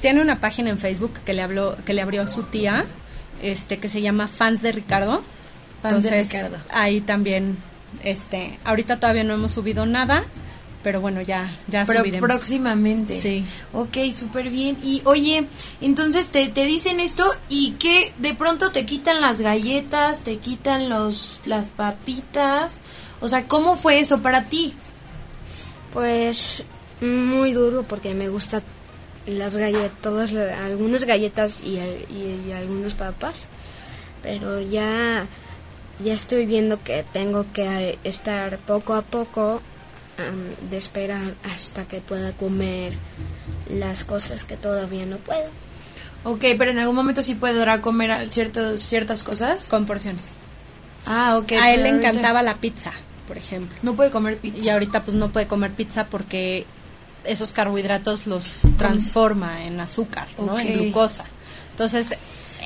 tiene 0.00 0.20
una 0.20 0.40
página 0.40 0.70
en 0.70 0.78
Facebook 0.78 1.12
que 1.24 1.32
le 1.32 1.42
habló, 1.42 1.76
que 1.84 1.92
le 1.94 2.02
abrió 2.02 2.22
a 2.22 2.28
su 2.28 2.42
tía 2.44 2.84
este 3.42 3.78
que 3.78 3.88
se 3.88 4.02
llama 4.02 4.28
Fans 4.28 4.62
de 4.62 4.72
Ricardo. 4.72 5.22
Fans 5.82 6.02
de 6.04 6.08
Entonces, 6.20 6.32
Ricardo. 6.32 6.56
ahí 6.70 7.00
también, 7.00 7.56
este, 8.02 8.58
ahorita 8.64 9.00
todavía 9.00 9.24
no 9.24 9.32
hemos 9.34 9.52
subido 9.52 9.86
nada, 9.86 10.24
pero 10.82 11.00
bueno, 11.00 11.20
ya, 11.22 11.50
ya 11.68 11.84
Pero 11.86 12.00
subiremos. 12.00 12.26
próximamente. 12.28 13.18
Sí. 13.18 13.44
Ok, 13.72 13.96
súper 14.14 14.50
bien. 14.50 14.78
Y 14.82 15.02
oye, 15.04 15.46
entonces 15.80 16.28
te, 16.30 16.48
te 16.48 16.64
dicen 16.64 17.00
esto 17.00 17.26
y 17.48 17.72
que 17.72 18.12
de 18.18 18.34
pronto 18.34 18.70
te 18.72 18.84
quitan 18.86 19.20
las 19.20 19.40
galletas, 19.40 20.20
te 20.24 20.36
quitan 20.38 20.88
los 20.88 21.40
las 21.44 21.68
papitas. 21.68 22.80
O 23.20 23.28
sea, 23.28 23.44
¿cómo 23.46 23.76
fue 23.76 24.00
eso 24.00 24.20
para 24.22 24.44
ti? 24.44 24.74
Pues 25.92 26.62
muy 27.00 27.52
duro 27.52 27.82
porque 27.82 28.14
me 28.14 28.28
gustan 28.28 28.62
las 29.38 29.56
galletas, 29.56 30.32
algunas 30.64 31.04
galletas 31.04 31.62
y, 31.62 31.76
y, 31.78 32.44
y 32.48 32.52
algunas 32.52 32.94
papas, 32.94 33.48
pero 34.22 34.60
ya 34.60 35.26
ya 36.02 36.14
estoy 36.14 36.46
viendo 36.46 36.82
que 36.82 37.04
tengo 37.12 37.44
que 37.52 37.98
estar 38.04 38.56
poco 38.58 38.94
a 38.94 39.02
poco 39.02 39.60
am, 40.18 40.70
de 40.70 40.76
esperar 40.78 41.34
hasta 41.54 41.84
que 41.86 42.00
pueda 42.00 42.32
comer 42.32 42.94
las 43.68 44.04
cosas 44.04 44.44
que 44.44 44.56
todavía 44.56 45.04
no 45.06 45.16
puedo. 45.18 45.48
Ok, 46.24 46.44
pero 46.58 46.70
en 46.70 46.78
algún 46.78 46.96
momento 46.96 47.22
sí 47.22 47.34
podrá 47.34 47.80
comer 47.82 48.12
a- 48.12 48.28
ciertos, 48.28 48.82
ciertas 48.82 49.22
cosas. 49.22 49.64
Con 49.66 49.84
porciones. 49.86 50.28
Ah, 51.06 51.36
ok. 51.38 51.52
a 51.52 51.72
él 51.72 51.82
le 51.82 51.88
ahorita 51.90 52.08
encantaba 52.08 52.42
la 52.42 52.56
pizza, 52.56 52.92
por 53.26 53.36
ejemplo. 53.38 53.76
No 53.82 53.94
puede 53.94 54.10
comer 54.10 54.36
pizza. 54.38 54.58
Y 54.66 54.68
ahorita 54.70 55.02
pues 55.04 55.16
no 55.16 55.30
puede 55.30 55.46
comer 55.46 55.70
pizza 55.72 56.06
porque 56.06 56.64
esos 57.24 57.52
carbohidratos 57.52 58.26
los 58.26 58.60
transforma 58.76 59.64
en 59.64 59.80
azúcar, 59.80 60.28
¿no? 60.38 60.58
En 60.58 60.72
glucosa. 60.74 61.24
Entonces, 61.70 62.16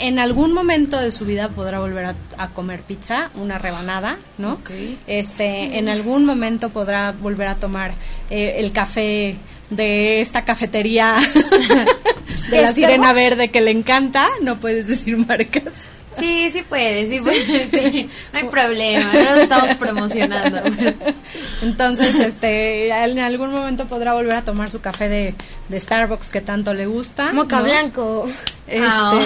en 0.00 0.18
algún 0.18 0.52
momento 0.52 1.00
de 1.00 1.12
su 1.12 1.24
vida 1.24 1.48
podrá 1.48 1.78
volver 1.78 2.06
a, 2.06 2.14
a 2.38 2.48
comer 2.48 2.82
pizza, 2.82 3.30
una 3.34 3.58
rebanada, 3.58 4.18
¿no? 4.38 4.58
Este, 5.06 5.78
en 5.78 5.88
algún 5.88 6.24
momento 6.24 6.70
podrá 6.70 7.12
volver 7.12 7.48
a 7.48 7.56
tomar 7.56 7.94
eh, 8.30 8.56
el 8.58 8.72
café 8.72 9.36
de 9.70 10.20
esta 10.20 10.44
cafetería 10.44 11.16
de 12.50 12.62
la 12.62 12.68
¿De 12.68 12.74
sirena 12.74 13.12
verde 13.12 13.48
que 13.50 13.60
le 13.60 13.70
encanta, 13.70 14.26
no 14.42 14.58
puedes 14.58 14.86
decir 14.86 15.16
marcas. 15.16 15.72
Sí, 16.18 16.48
sí 16.50 16.62
puede, 16.62 17.08
sí 17.08 17.20
puede. 17.20 17.90
sí. 17.90 18.08
No 18.32 18.38
hay 18.38 18.44
problema, 18.46 19.12
no 19.12 19.24
nos 19.24 19.38
estamos 19.38 19.74
promocionando. 19.74 20.60
Entonces, 21.64 22.14
este, 22.16 22.88
en 22.88 23.18
algún 23.18 23.50
momento 23.50 23.86
podrá 23.86 24.12
volver 24.12 24.36
a 24.36 24.42
tomar 24.42 24.70
su 24.70 24.80
café 24.80 25.08
de, 25.08 25.34
de 25.68 25.80
Starbucks 25.80 26.30
que 26.30 26.40
tanto 26.40 26.74
le 26.74 26.86
gusta. 26.86 27.32
Moca 27.32 27.58
¿no? 27.58 27.64
blanco. 27.64 28.28
Este, 28.66 28.80
Ah. 28.88 29.20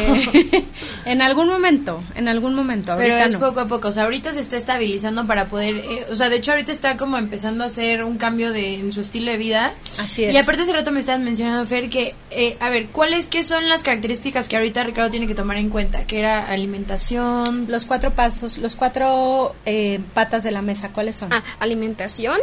en 1.05 1.23
algún 1.23 1.49
momento, 1.49 2.03
en 2.17 2.27
algún 2.29 2.55
momento. 2.55 2.95
Pero 2.99 3.15
es 3.15 3.35
no. 3.35 3.41
poco 3.41 3.61
a 3.61 3.69
poco, 3.69 3.89
o 3.89 3.93
sea, 3.93 4.05
ahorita 4.05 4.33
se 4.33 4.41
está 4.41 4.57
estabilizando 4.57 5.27
para 5.27 5.49
poder, 5.49 5.77
eh, 5.77 6.07
o 6.11 6.17
sea, 6.17 6.29
de 6.29 6.37
hecho 6.37 6.51
ahorita 6.53 6.73
está 6.73 6.97
como 6.97 7.19
empezando 7.19 7.63
a 7.63 7.69
hacer 7.69 8.03
un 8.03 8.19
cambio 8.19 8.53
de, 8.53 8.75
en 8.81 8.93
su 8.93 9.01
estilo 9.01 9.31
de 9.31 9.39
vida. 9.39 9.73
Así 9.99 10.25
es. 10.25 10.35
Y 10.35 10.37
aparte 10.39 10.63
hace 10.63 10.73
rato 10.73 10.91
me 10.91 11.01
estabas 11.01 11.21
mencionando, 11.21 11.65
Fer, 11.67 11.89
que, 11.89 12.15
eh, 12.31 12.57
a 12.61 12.69
ver, 12.69 12.87
¿cuáles 12.87 13.29
qué 13.29 13.45
son 13.45 13.69
las 13.69 13.83
características 13.85 14.49
que 14.49 14.57
ahorita 14.57 14.83
Ricardo 14.83 15.11
tiene 15.11 15.27
que 15.29 15.35
tomar 15.37 15.57
en 15.59 15.71
cuenta? 15.71 16.05
Que 16.07 16.19
era 16.19 16.49
alimentación, 16.49 17.67
Los 17.69 17.85
cuatro 17.87 18.11
pasos, 18.13 18.59
los 18.59 18.75
cuatro 18.75 19.55
eh, 19.67 20.01
patas 20.15 20.43
de 20.43 20.51
la 20.51 20.63
mesa, 20.63 20.91
¿cuáles 20.93 21.17
son? 21.17 21.33
Ah, 21.33 21.43
alimentación, 21.61 22.39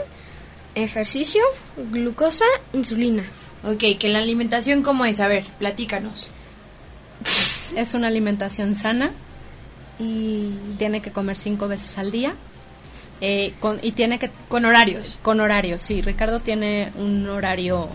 ejercicio, 0.75 1.41
glucosa, 1.91 2.45
insulina. 2.73 3.23
ok, 3.63 3.97
que 3.99 4.09
la 4.09 4.19
alimentación 4.19 4.81
cómo 4.81 5.05
es, 5.05 5.19
a 5.19 5.27
ver, 5.27 5.43
platícanos. 5.59 6.29
Es 7.75 7.93
una 7.93 8.07
alimentación 8.07 8.75
sana, 8.75 9.11
Y 9.99 10.51
tiene 10.77 11.01
que 11.01 11.11
comer 11.11 11.37
cinco 11.37 11.67
veces 11.67 11.97
al 11.97 12.11
día 12.11 12.35
eh, 13.21 13.53
con, 13.59 13.79
y 13.81 13.93
tiene 13.93 14.19
que 14.19 14.29
Con 14.49 14.65
horarios. 14.65 15.17
Con 15.21 15.39
horario, 15.39 15.77
sí. 15.77 16.01
Ricardo 16.01 16.39
tiene 16.39 16.91
un 16.97 17.27
horario, 17.29 17.87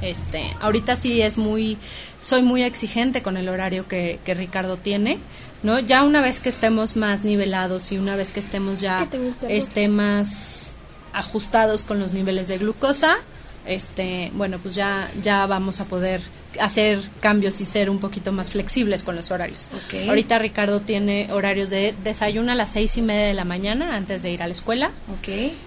este, 0.00 0.54
ahorita 0.60 0.96
sí 0.96 1.20
es 1.20 1.36
muy, 1.38 1.76
soy 2.20 2.42
muy 2.42 2.62
exigente 2.62 3.22
con 3.22 3.36
el 3.36 3.48
horario 3.48 3.86
que, 3.86 4.18
que 4.24 4.34
Ricardo 4.34 4.76
tiene, 4.76 5.18
¿no? 5.62 5.78
Ya 5.78 6.02
una 6.02 6.20
vez 6.20 6.40
que 6.40 6.48
estemos 6.48 6.96
más 6.96 7.24
nivelados 7.24 7.92
y 7.92 7.98
una 7.98 8.16
vez 8.16 8.32
que 8.32 8.40
estemos 8.40 8.80
ya, 8.80 9.08
este, 9.48 9.88
más 9.88 10.72
ajustados 11.12 11.82
con 11.82 11.98
los 11.98 12.12
niveles 12.12 12.48
de 12.48 12.58
glucosa, 12.58 13.16
este, 13.66 14.30
bueno, 14.34 14.58
pues 14.58 14.74
ya, 14.74 15.10
ya 15.22 15.46
vamos 15.46 15.80
a 15.80 15.84
poder 15.84 16.20
hacer 16.60 17.00
cambios 17.20 17.60
y 17.60 17.64
ser 17.64 17.90
un 17.90 17.98
poquito 17.98 18.32
más 18.32 18.50
flexibles 18.50 19.02
con 19.02 19.16
los 19.16 19.30
horarios. 19.30 19.68
Ahorita 20.08 20.38
Ricardo 20.38 20.80
tiene 20.80 21.28
horarios 21.32 21.70
de 21.70 21.94
desayuno 22.04 22.52
a 22.52 22.54
las 22.54 22.72
seis 22.72 22.96
y 22.96 23.02
media 23.02 23.26
de 23.26 23.34
la 23.34 23.44
mañana 23.44 23.96
antes 23.96 24.22
de 24.22 24.30
ir 24.30 24.42
a 24.42 24.46
la 24.46 24.52
escuela. 24.52 24.90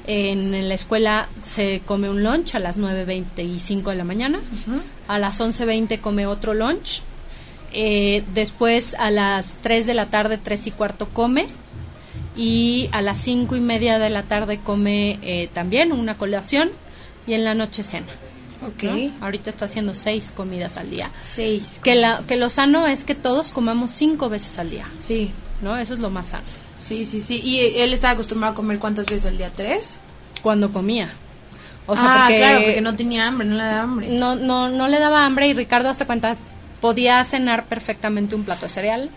En 0.07 0.67
la 0.67 0.73
escuela 0.73 1.29
se 1.43 1.81
come 1.85 2.09
un 2.09 2.23
lunch 2.23 2.55
a 2.55 2.59
las 2.59 2.77
9.25 2.77 3.89
de 3.89 3.95
la 3.95 4.03
mañana. 4.03 4.39
A 5.07 5.19
las 5.19 5.39
11.20 5.39 5.99
come 5.99 6.25
otro 6.25 6.53
lunch. 6.53 7.01
Eh, 7.71 8.23
después 8.33 8.95
a 8.95 9.11
las 9.11 9.57
3 9.61 9.85
de 9.85 9.93
la 9.93 10.07
tarde, 10.07 10.37
3 10.37 10.67
y 10.67 10.71
cuarto 10.71 11.09
come. 11.09 11.47
Y 12.35 12.89
a 12.93 13.01
las 13.01 13.19
5 13.19 13.55
y 13.55 13.61
media 13.61 13.99
de 13.99 14.09
la 14.09 14.23
tarde 14.23 14.59
come 14.63 15.19
eh, 15.21 15.49
también 15.53 15.91
una 15.91 16.17
colación. 16.17 16.71
Y 17.29 17.35
en 17.35 17.45
la 17.45 17.53
noche 17.53 17.83
cena. 17.83 18.07
Ok. 18.67 18.83
¿no? 18.83 19.25
Ahorita 19.25 19.49
está 19.49 19.65
haciendo 19.65 19.93
6 19.93 20.33
comidas 20.35 20.75
al 20.77 20.89
día. 20.89 21.09
Seis. 21.23 21.79
Que, 21.81 21.95
la, 21.95 22.23
que 22.27 22.35
lo 22.35 22.49
sano 22.49 22.87
es 22.87 23.05
que 23.05 23.15
todos 23.15 23.51
comamos 23.51 23.91
5 23.91 24.27
veces 24.27 24.59
al 24.59 24.69
día. 24.69 24.85
Sí. 24.97 25.31
¿no? 25.61 25.77
Eso 25.77 25.93
es 25.93 25.99
lo 25.99 26.09
más 26.09 26.27
sano. 26.27 26.43
Sí, 26.81 27.05
sí, 27.05 27.21
sí. 27.21 27.41
¿Y 27.43 27.81
él 27.81 27.93
estaba 27.93 28.13
acostumbrado 28.13 28.53
a 28.53 28.55
comer 28.55 28.79
cuántas 28.79 29.05
veces 29.05 29.25
al 29.25 29.37
día? 29.37 29.51
¿Tres? 29.55 29.97
Cuando 30.41 30.71
comía. 30.71 31.11
O 31.85 31.95
sea, 31.95 32.05
ah, 32.05 32.19
porque 32.25 32.37
claro, 32.37 32.59
porque 32.65 32.81
no 32.81 32.95
tenía 32.95 33.27
hambre, 33.27 33.47
no 33.47 33.55
le 33.55 33.63
daba 33.63 33.81
hambre. 33.81 34.09
no, 34.09 34.35
no, 34.35 34.69
no 34.69 34.87
le 34.87 34.99
daba 34.99 35.25
hambre 35.25 35.47
y 35.47 35.53
Ricardo 35.53 35.89
hasta 35.89 36.05
cuenta 36.05 36.37
podía 36.81 37.23
cenar 37.23 37.65
perfectamente 37.65 38.35
un 38.35 38.43
plato 38.43 38.67
de 38.67 38.69
cereal 38.69 39.09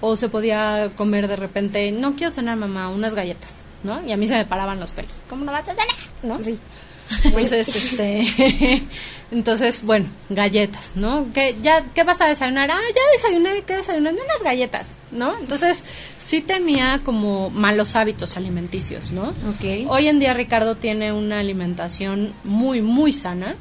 o 0.00 0.16
se 0.16 0.28
podía 0.28 0.90
comer 0.96 1.26
de 1.26 1.36
repente, 1.36 1.90
no 1.90 2.14
quiero 2.14 2.30
cenar 2.30 2.56
mamá, 2.56 2.88
unas 2.90 3.14
galletas, 3.14 3.58
¿no? 3.82 4.06
Y 4.06 4.12
a 4.12 4.16
mí 4.16 4.28
se 4.28 4.36
me 4.36 4.44
paraban 4.44 4.78
los 4.78 4.92
pelos. 4.92 5.10
¿Cómo 5.28 5.44
no 5.44 5.52
vas 5.52 5.68
a 5.68 5.72
cenar? 5.72 5.96
¿No? 6.22 6.42
Sí. 6.44 6.58
Entonces, 7.24 7.68
este, 7.68 8.82
entonces, 9.30 9.82
bueno, 9.84 10.06
galletas, 10.28 10.92
¿no? 10.96 11.26
¿Qué, 11.32 11.56
ya, 11.62 11.84
¿Qué 11.94 12.04
vas 12.04 12.20
a 12.20 12.28
desayunar? 12.28 12.70
Ah, 12.70 12.80
ya 12.94 13.02
desayuné, 13.16 13.62
¿qué 13.66 13.76
desayunaste? 13.76 14.20
Unas 14.22 14.42
galletas, 14.42 14.88
¿no? 15.12 15.38
Entonces, 15.38 15.84
sí 16.26 16.40
tenía 16.40 17.00
como 17.04 17.50
malos 17.50 17.96
hábitos 17.96 18.36
alimenticios, 18.36 19.12
¿no? 19.12 19.28
Ok. 19.28 19.88
Hoy 19.88 20.08
en 20.08 20.18
día 20.18 20.34
Ricardo 20.34 20.74
tiene 20.74 21.12
una 21.12 21.40
alimentación 21.40 22.32
muy, 22.44 22.82
muy 22.82 23.12
sana. 23.12 23.54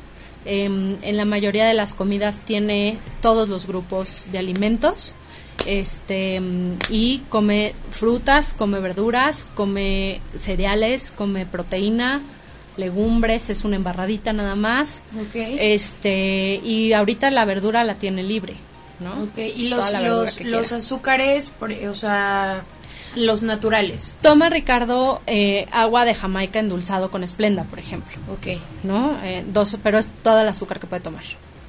Em, 0.45 0.95
en 1.01 1.17
la 1.17 1.25
mayoría 1.25 1.65
de 1.65 1.73
las 1.73 1.93
comidas 1.93 2.41
tiene 2.45 2.97
todos 3.21 3.49
los 3.49 3.67
grupos 3.67 4.25
de 4.31 4.39
alimentos. 4.39 5.13
Este 5.65 6.39
mm, 6.39 6.77
y 6.89 7.19
come 7.29 7.73
frutas, 7.89 8.53
come 8.53 8.79
verduras, 8.79 9.47
come 9.55 10.21
cereales, 10.37 11.11
come 11.11 11.45
proteína, 11.45 12.21
legumbres, 12.77 13.49
es 13.49 13.63
una 13.63 13.75
embarradita 13.75 14.33
nada 14.33 14.55
más. 14.55 15.01
Ok. 15.19 15.35
Este, 15.35 16.61
y 16.63 16.93
ahorita 16.93 17.31
la 17.31 17.45
verdura 17.45 17.83
la 17.83 17.95
tiene 17.95 18.23
libre, 18.23 18.55
¿no? 18.99 19.23
Ok, 19.23 19.37
y 19.55 19.67
los, 19.67 19.91
los, 19.93 20.41
los 20.41 20.71
azúcares, 20.71 21.51
o 21.89 21.95
sea, 21.95 22.63
los 23.15 23.43
naturales. 23.43 24.15
Toma 24.21 24.49
Ricardo 24.49 25.21
eh, 25.27 25.67
agua 25.71 26.05
de 26.05 26.15
Jamaica 26.15 26.59
endulzado 26.59 27.11
con 27.11 27.23
esplenda, 27.23 27.63
por 27.63 27.79
ejemplo. 27.79 28.13
Ok, 28.31 28.59
¿no? 28.83 29.17
Eh, 29.23 29.45
dos, 29.47 29.77
pero 29.83 29.97
es 29.97 30.09
toda 30.23 30.41
el 30.43 30.47
azúcar 30.49 30.79
que 30.79 30.87
puede 30.87 31.01
tomar. 31.01 31.23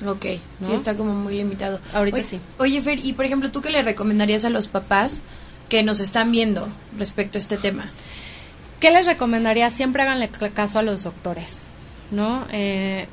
ok. 0.07 0.27
¿No? 0.61 0.66
Sí, 0.69 0.73
está 0.75 0.95
como 0.97 1.14
muy 1.14 1.35
limitado. 1.37 1.81
Ahorita 1.95 2.16
Oye- 2.19 2.27
sí. 2.27 2.40
Oye, 2.59 2.83
Fer, 2.83 2.99
y 3.05 3.12
por 3.12 3.25
ejemplo, 3.25 3.51
¿tú 3.51 3.61
qué 3.62 3.71
le 3.71 3.83
recomendarías 3.83 4.45
a 4.45 4.51
los 4.51 4.69
papás 4.69 5.23
que 5.69 5.83
nos 5.83 6.01
están 6.01 6.31
viendo 6.33 6.69
respecto 6.99 7.38
a 7.38 7.40
este 7.40 7.57
tema? 7.59 7.90
¿Qué 8.80 8.90
les 8.90 9.06
recomendaría? 9.06 9.70
Siempre 9.70 10.02
háganle 10.02 10.28
caso 10.54 10.78
a 10.78 10.82
los 10.82 11.04
doctores, 11.04 11.60
¿no? 12.10 12.46
Eh, 12.52 13.08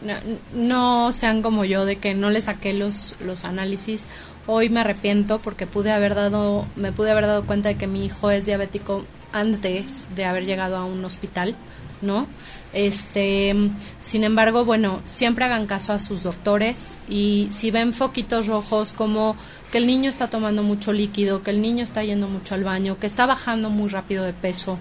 no, 0.53 1.13
sean 1.13 1.41
como 1.41 1.63
yo 1.63 1.85
de 1.85 1.95
que 1.95 2.13
no 2.13 2.29
le 2.29 2.41
saqué 2.41 2.73
los, 2.73 3.15
los 3.21 3.45
análisis. 3.45 4.07
Hoy 4.45 4.69
me 4.69 4.81
arrepiento 4.81 5.39
porque 5.39 5.65
pude 5.65 5.91
haber 5.91 6.15
dado, 6.15 6.67
me 6.75 6.91
pude 6.91 7.11
haber 7.11 7.27
dado 7.27 7.45
cuenta 7.45 7.69
de 7.69 7.75
que 7.75 7.87
mi 7.87 8.05
hijo 8.05 8.29
es 8.29 8.45
diabético 8.45 9.05
antes 9.31 10.07
de 10.15 10.25
haber 10.25 10.45
llegado 10.45 10.75
a 10.75 10.83
un 10.83 11.03
hospital, 11.05 11.55
¿no? 12.01 12.27
Este, 12.73 13.55
sin 14.01 14.23
embargo, 14.23 14.65
bueno, 14.65 14.99
siempre 15.05 15.45
hagan 15.45 15.65
caso 15.65 15.93
a 15.93 15.99
sus 15.99 16.23
doctores 16.23 16.93
y 17.07 17.47
si 17.51 17.71
ven 17.71 17.93
foquitos 17.93 18.47
rojos 18.47 18.91
como 18.91 19.37
que 19.71 19.77
el 19.77 19.87
niño 19.87 20.09
está 20.09 20.29
tomando 20.29 20.61
mucho 20.61 20.91
líquido, 20.91 21.41
que 21.41 21.51
el 21.51 21.61
niño 21.61 21.83
está 21.83 22.03
yendo 22.03 22.27
mucho 22.27 22.53
al 22.53 22.63
baño, 22.63 22.97
que 22.99 23.07
está 23.07 23.25
bajando 23.25 23.69
muy 23.69 23.89
rápido 23.89 24.23
de 24.23 24.33
peso, 24.33 24.77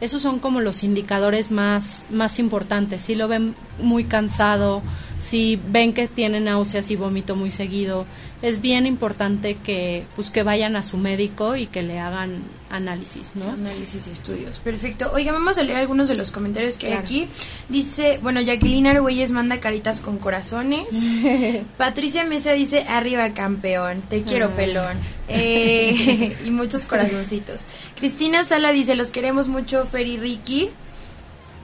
esos 0.00 0.22
son 0.22 0.38
como 0.38 0.60
los 0.60 0.84
indicadores 0.84 1.50
más, 1.50 2.08
más 2.10 2.38
importantes. 2.38 3.02
Si 3.02 3.14
lo 3.14 3.28
ven 3.28 3.54
muy 3.80 4.04
cansado, 4.04 4.82
si 5.20 5.60
ven 5.68 5.92
que 5.92 6.08
tienen 6.08 6.44
náuseas 6.44 6.90
y 6.90 6.96
vómito 6.96 7.36
muy 7.36 7.50
seguido, 7.50 8.06
es 8.44 8.60
bien 8.60 8.84
importante 8.86 9.56
que 9.56 10.04
pues 10.14 10.30
que 10.30 10.42
vayan 10.42 10.76
a 10.76 10.82
su 10.82 10.96
médico 10.98 11.56
y 11.56 11.66
que 11.66 11.82
le 11.82 11.98
hagan 11.98 12.42
análisis, 12.70 13.36
¿no? 13.36 13.50
Análisis 13.50 14.06
y 14.06 14.10
estudios. 14.10 14.58
Perfecto. 14.58 15.10
Oiga, 15.14 15.32
vamos 15.32 15.56
a 15.58 15.62
leer 15.62 15.78
algunos 15.78 16.08
de 16.08 16.14
los 16.16 16.30
comentarios 16.30 16.76
que 16.76 16.88
hay 16.88 16.92
aquí. 16.94 17.28
Dice, 17.68 18.18
bueno, 18.22 18.40
Jacqueline 18.40 18.88
Argüelles 18.88 19.30
manda 19.30 19.60
caritas 19.60 20.00
con 20.00 20.18
corazones. 20.18 20.88
Patricia 21.78 22.24
Mesa 22.24 22.52
dice, 22.52 22.84
arriba 22.88 23.32
campeón, 23.32 24.02
te 24.08 24.22
quiero 24.22 24.46
Ay. 24.48 24.52
pelón. 24.56 24.96
Eh, 25.28 26.36
y 26.44 26.50
muchos 26.50 26.86
corazoncitos. 26.86 27.66
Cristina 27.96 28.44
Sala 28.44 28.72
dice, 28.72 28.94
los 28.94 29.10
queremos 29.12 29.48
mucho, 29.48 29.84
Fer 29.86 30.06
y 30.06 30.16
Ricky. 30.16 30.70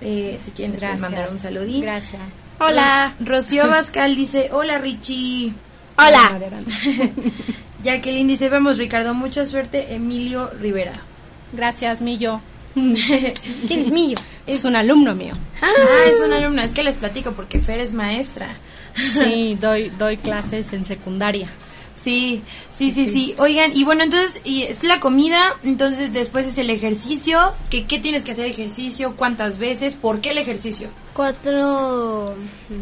Eh, 0.01 0.39
si 0.43 0.53
quieren 0.53 0.77
Gracias. 0.77 1.01
mandar 1.01 1.29
un 1.31 1.39
saludín. 1.39 1.83
Gracias. 1.83 2.23
Hola. 2.59 3.15
Ros- 3.21 3.29
Rocío 3.29 3.67
Bascal 3.69 4.17
dice, 4.17 4.49
hola 4.53 4.79
Richie. 4.79 5.53
Hola. 6.01 6.39
Jacqueline 7.85 8.27
dice, 8.27 8.49
vamos 8.49 8.79
Ricardo, 8.79 9.13
mucha 9.13 9.45
suerte, 9.45 9.95
Emilio 9.95 10.51
Rivera. 10.59 10.99
Gracias, 11.53 12.01
Millo. 12.01 12.41
¿Quién 12.75 13.81
es 13.81 13.91
mío? 13.91 14.17
Es 14.47 14.65
un 14.65 14.77
alumno 14.77 15.15
mío. 15.15 15.35
Ah, 15.61 15.69
es 16.07 16.21
una 16.21 16.39
alumna, 16.39 16.65
es 16.65 16.73
que 16.73 16.83
les 16.83 16.97
platico 16.97 17.33
porque 17.33 17.61
Fer 17.61 17.81
es 17.81 17.93
maestra. 17.93 18.49
Sí, 18.95 19.59
doy, 19.61 19.91
doy 19.99 20.17
clases 20.17 20.73
en 20.73 20.87
secundaria. 20.87 21.49
Sí, 21.97 22.41
sí, 22.75 22.93
sí, 22.93 23.07
sí. 23.11 23.35
Oigan, 23.37 23.77
y 23.77 23.85
bueno, 23.85 24.03
entonces 24.03 24.41
y 24.43 24.63
es 24.63 24.85
la 24.85 25.01
comida, 25.01 25.39
entonces 25.65 26.15
después 26.15 26.47
es 26.47 26.57
el 26.57 26.71
ejercicio. 26.71 27.39
que 27.69 27.85
¿Qué 27.85 27.99
tienes 27.99 28.25
que 28.25 28.33
hacer 28.33 28.47
ejercicio? 28.47 29.17
¿Cuántas 29.17 29.59
veces? 29.59 29.97
¿Por 29.97 30.23
qué 30.23 30.31
el 30.31 30.39
ejercicio? 30.39 30.89
Cuatro 31.25 32.35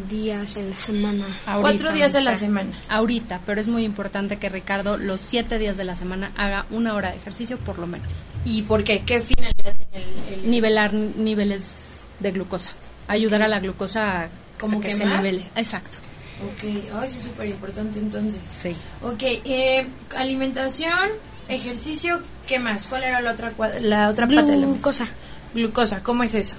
días 0.08 0.56
en 0.58 0.70
la 0.70 0.76
semana. 0.76 1.24
Cuatro 1.60 1.92
días 1.92 2.14
a 2.14 2.20
la 2.20 2.30
ahorita. 2.30 2.46
semana. 2.46 2.70
Ahorita, 2.88 3.40
pero 3.44 3.60
es 3.60 3.66
muy 3.66 3.82
importante 3.84 4.36
que 4.36 4.48
Ricardo 4.48 4.96
los 4.96 5.20
siete 5.20 5.58
días 5.58 5.76
de 5.76 5.82
la 5.82 5.96
semana 5.96 6.30
haga 6.36 6.64
una 6.70 6.94
hora 6.94 7.10
de 7.10 7.16
ejercicio 7.16 7.58
por 7.58 7.80
lo 7.80 7.88
menos. 7.88 8.06
¿Y 8.44 8.62
por 8.62 8.84
qué? 8.84 9.02
¿Qué 9.04 9.22
finalidad 9.22 9.74
tiene 9.90 10.06
el, 10.30 10.34
el- 10.44 10.50
Nivelar 10.52 10.94
niveles 10.94 12.02
de 12.20 12.30
glucosa. 12.30 12.70
Ayudar 13.08 13.42
a 13.42 13.48
la 13.48 13.58
glucosa 13.58 14.22
a, 14.22 14.28
¿Como 14.60 14.78
a 14.78 14.82
que 14.82 14.94
se 14.94 15.04
nivele. 15.04 15.42
Exacto. 15.56 15.98
Ok, 16.46 16.60
sí 17.08 17.16
es 17.18 17.24
súper 17.24 17.48
importante 17.48 17.98
entonces. 17.98 18.40
Sí. 18.48 18.72
Ok, 19.02 19.20
eh, 19.46 19.84
alimentación, 20.16 21.08
ejercicio, 21.48 22.22
¿qué 22.46 22.60
más? 22.60 22.86
¿Cuál 22.86 23.02
era 23.02 23.20
la 23.20 23.32
otra, 23.32 23.52
la 23.80 24.08
otra 24.08 24.28
parte 24.28 24.52
de 24.52 24.58
la 24.58 24.66
mesa? 24.68 24.74
Glucosa. 24.74 25.08
Glucosa, 25.54 26.04
¿cómo 26.04 26.22
es 26.22 26.34
eso? 26.34 26.54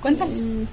Cuéntales. 0.00 0.42
Mm, 0.42 0.64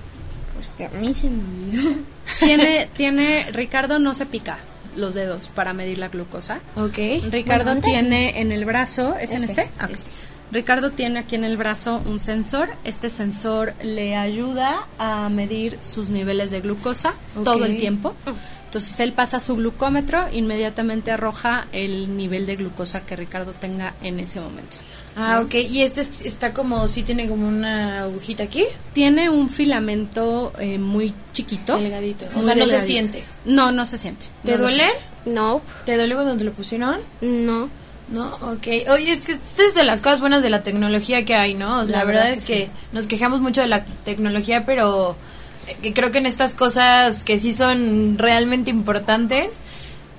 Pues 0.56 0.70
que 0.78 0.86
a 0.86 0.90
mí 0.90 1.14
se 1.16 1.30
me 1.30 1.44
olvidó. 1.44 1.96
tiene, 2.40 2.88
tiene, 2.96 3.52
Ricardo 3.52 4.00
no 4.00 4.14
se 4.14 4.26
pica 4.26 4.58
los 4.96 5.14
dedos 5.14 5.50
para 5.50 5.74
medir 5.74 5.98
la 5.98 6.08
glucosa. 6.08 6.60
Ok. 6.76 6.98
Ricardo 7.30 7.66
Bueno, 7.66 7.82
tiene 7.82 8.40
en 8.40 8.52
el 8.52 8.64
brazo, 8.66 9.16
¿es 9.20 9.32
en 9.32 9.44
Este, 9.44 9.64
este? 9.64 9.84
Ok. 9.86 9.92
Ricardo 10.52 10.92
tiene 10.92 11.20
aquí 11.20 11.36
en 11.36 11.44
el 11.44 11.58
brazo 11.58 12.02
un 12.06 12.20
sensor. 12.20 12.70
Este 12.86 13.10
sensor 13.10 13.74
le 13.84 14.16
ayuda 14.16 14.88
a 14.98 15.28
medir 15.30 15.78
sus 15.82 16.10
niveles 16.10 16.52
de 16.52 16.62
glucosa 16.62 17.14
todo 17.44 17.66
el 17.66 17.78
tiempo. 17.78 18.16
Entonces 18.66 19.00
él 19.00 19.12
pasa 19.14 19.40
su 19.40 19.56
glucómetro, 19.56 20.24
inmediatamente 20.32 21.12
arroja 21.12 21.66
el 21.72 22.16
nivel 22.16 22.46
de 22.46 22.56
glucosa 22.58 23.02
que 23.06 23.16
Ricardo 23.16 23.52
tenga 23.54 23.96
en 24.02 24.20
ese 24.20 24.40
momento. 24.40 24.78
Ah, 25.18 25.42
ok. 25.44 25.54
¿Y 25.56 25.82
este 25.84 26.02
es- 26.02 26.22
está 26.24 26.54
como, 26.54 26.88
sí 26.88 27.04
tiene 27.04 27.28
como 27.30 27.48
una 27.48 28.02
agujita 28.04 28.44
aquí? 28.44 28.64
Tiene 28.94 29.30
un 29.30 29.50
filamento 29.50 30.52
eh, 30.60 30.78
muy 30.78 31.14
chiquito. 31.34 31.78
Delgadito. 31.78 32.26
O 32.34 32.38
Muy 32.38 32.44
sea, 32.46 32.56
no 32.56 32.68
se 32.68 32.82
siente. 32.82 33.24
No, 33.46 33.72
no 33.72 33.86
se 33.86 33.98
siente. 33.98 34.26
¿Te 34.44 34.54
No 34.54 34.58
duele? 34.60 34.86
No, 35.26 35.62
¿Te 35.86 35.96
duele 35.98 36.16
cuando 36.16 36.36
te 36.38 36.44
lo 36.44 36.52
pusieron? 36.54 36.98
no. 37.22 37.70
No, 38.08 38.28
ok. 38.36 38.68
Oye, 38.92 39.14
es 39.14 39.26
que 39.26 39.32
esta 39.32 39.64
es 39.64 39.74
de 39.74 39.84
las 39.84 40.00
cosas 40.00 40.20
buenas 40.22 40.44
de 40.44 40.52
la 40.52 40.62
tecnología 40.62 41.26
que 41.26 41.34
hay, 41.34 41.56
¿no? 41.56 41.78
La, 41.86 41.86
La 41.86 42.04
verdad, 42.04 42.26
verdad 42.26 42.30
es 42.38 42.46
que 42.46 42.66
que 42.66 42.70
nos 42.92 43.08
quejamos 43.08 43.42
mucho 43.42 43.62
de 43.62 43.68
la 43.68 43.84
tecnología, 43.84 44.64
pero 44.64 45.16
eh, 45.68 45.76
que 45.82 45.92
creo 45.92 46.12
que 46.12 46.20
en 46.20 46.28
estas 46.28 46.54
cosas 46.54 47.24
que 47.24 47.40
sí 47.40 47.52
son 47.52 48.20
realmente 48.20 48.70
importantes, 48.70 49.62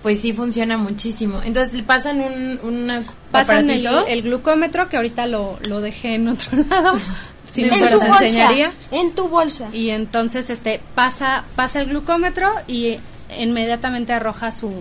pues 0.02 0.20
sí 0.20 0.32
funciona 0.32 0.76
muchísimo. 0.76 1.40
Entonces, 1.44 1.74
le 1.74 1.82
pasan 1.82 2.20
un 2.20 2.60
una 2.62 3.04
Pasan 3.30 3.68
el, 3.70 4.22
glucómetro, 4.22 4.88
que 4.88 4.96
ahorita 4.96 5.26
lo, 5.26 5.58
lo 5.68 5.80
dejé 5.80 6.14
en 6.14 6.28
otro 6.28 6.64
lado. 6.70 6.98
Si 7.46 7.64
no, 7.64 7.74
se 7.74 7.90
los 7.90 8.02
enseñaría. 8.02 8.72
En 8.90 9.12
tu 9.12 9.28
bolsa. 9.28 9.68
Y 9.72 9.90
entonces 9.90 10.50
este 10.50 10.80
pasa, 10.94 11.44
pasa 11.54 11.80
el 11.80 11.88
glucómetro 11.88 12.48
y 12.66 12.98
inmediatamente 13.38 14.12
arroja 14.12 14.52
su, 14.52 14.72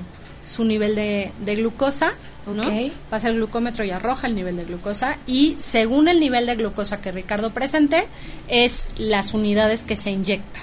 su 0.46 0.64
nivel 0.64 0.96
de, 0.96 1.32
de 1.44 1.56
glucosa. 1.56 2.14
¿no? 2.48 2.64
Pasa 3.10 3.30
el 3.30 3.36
glucómetro 3.36 3.84
y 3.84 3.92
arroja 3.92 4.28
el 4.28 4.36
nivel 4.36 4.56
de 4.58 4.66
glucosa. 4.66 5.18
Y 5.26 5.56
según 5.60 6.08
el 6.08 6.20
nivel 6.20 6.46
de 6.46 6.56
glucosa 6.56 7.02
que 7.02 7.12
Ricardo 7.12 7.52
presente, 7.52 8.08
es 8.48 8.90
las 8.98 9.34
unidades 9.34 9.84
que 9.84 9.98
se 9.98 10.12
inyecta. 10.12 10.60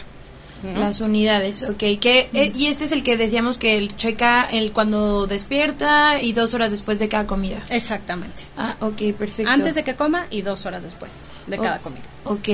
¿No? 0.62 0.80
Las 0.80 1.00
unidades, 1.00 1.62
ok. 1.62 1.76
Que, 2.00 2.28
eh, 2.32 2.52
y 2.56 2.66
este 2.66 2.84
es 2.84 2.92
el 2.92 3.02
que 3.02 3.16
decíamos 3.16 3.58
que 3.58 3.76
el 3.78 3.96
checa 3.96 4.44
el 4.50 4.72
cuando 4.72 5.26
despierta 5.26 6.20
y 6.22 6.32
dos 6.32 6.54
horas 6.54 6.70
después 6.70 6.98
de 6.98 7.08
cada 7.08 7.26
comida. 7.26 7.62
Exactamente. 7.70 8.44
Ah, 8.56 8.76
ok, 8.80 9.12
perfecto. 9.18 9.50
Antes 9.50 9.74
de 9.74 9.84
que 9.84 9.94
coma 9.94 10.26
y 10.30 10.42
dos 10.42 10.64
horas 10.66 10.82
después 10.82 11.24
de 11.46 11.58
cada 11.58 11.78
comida. 11.80 12.02
Ok. 12.24 12.48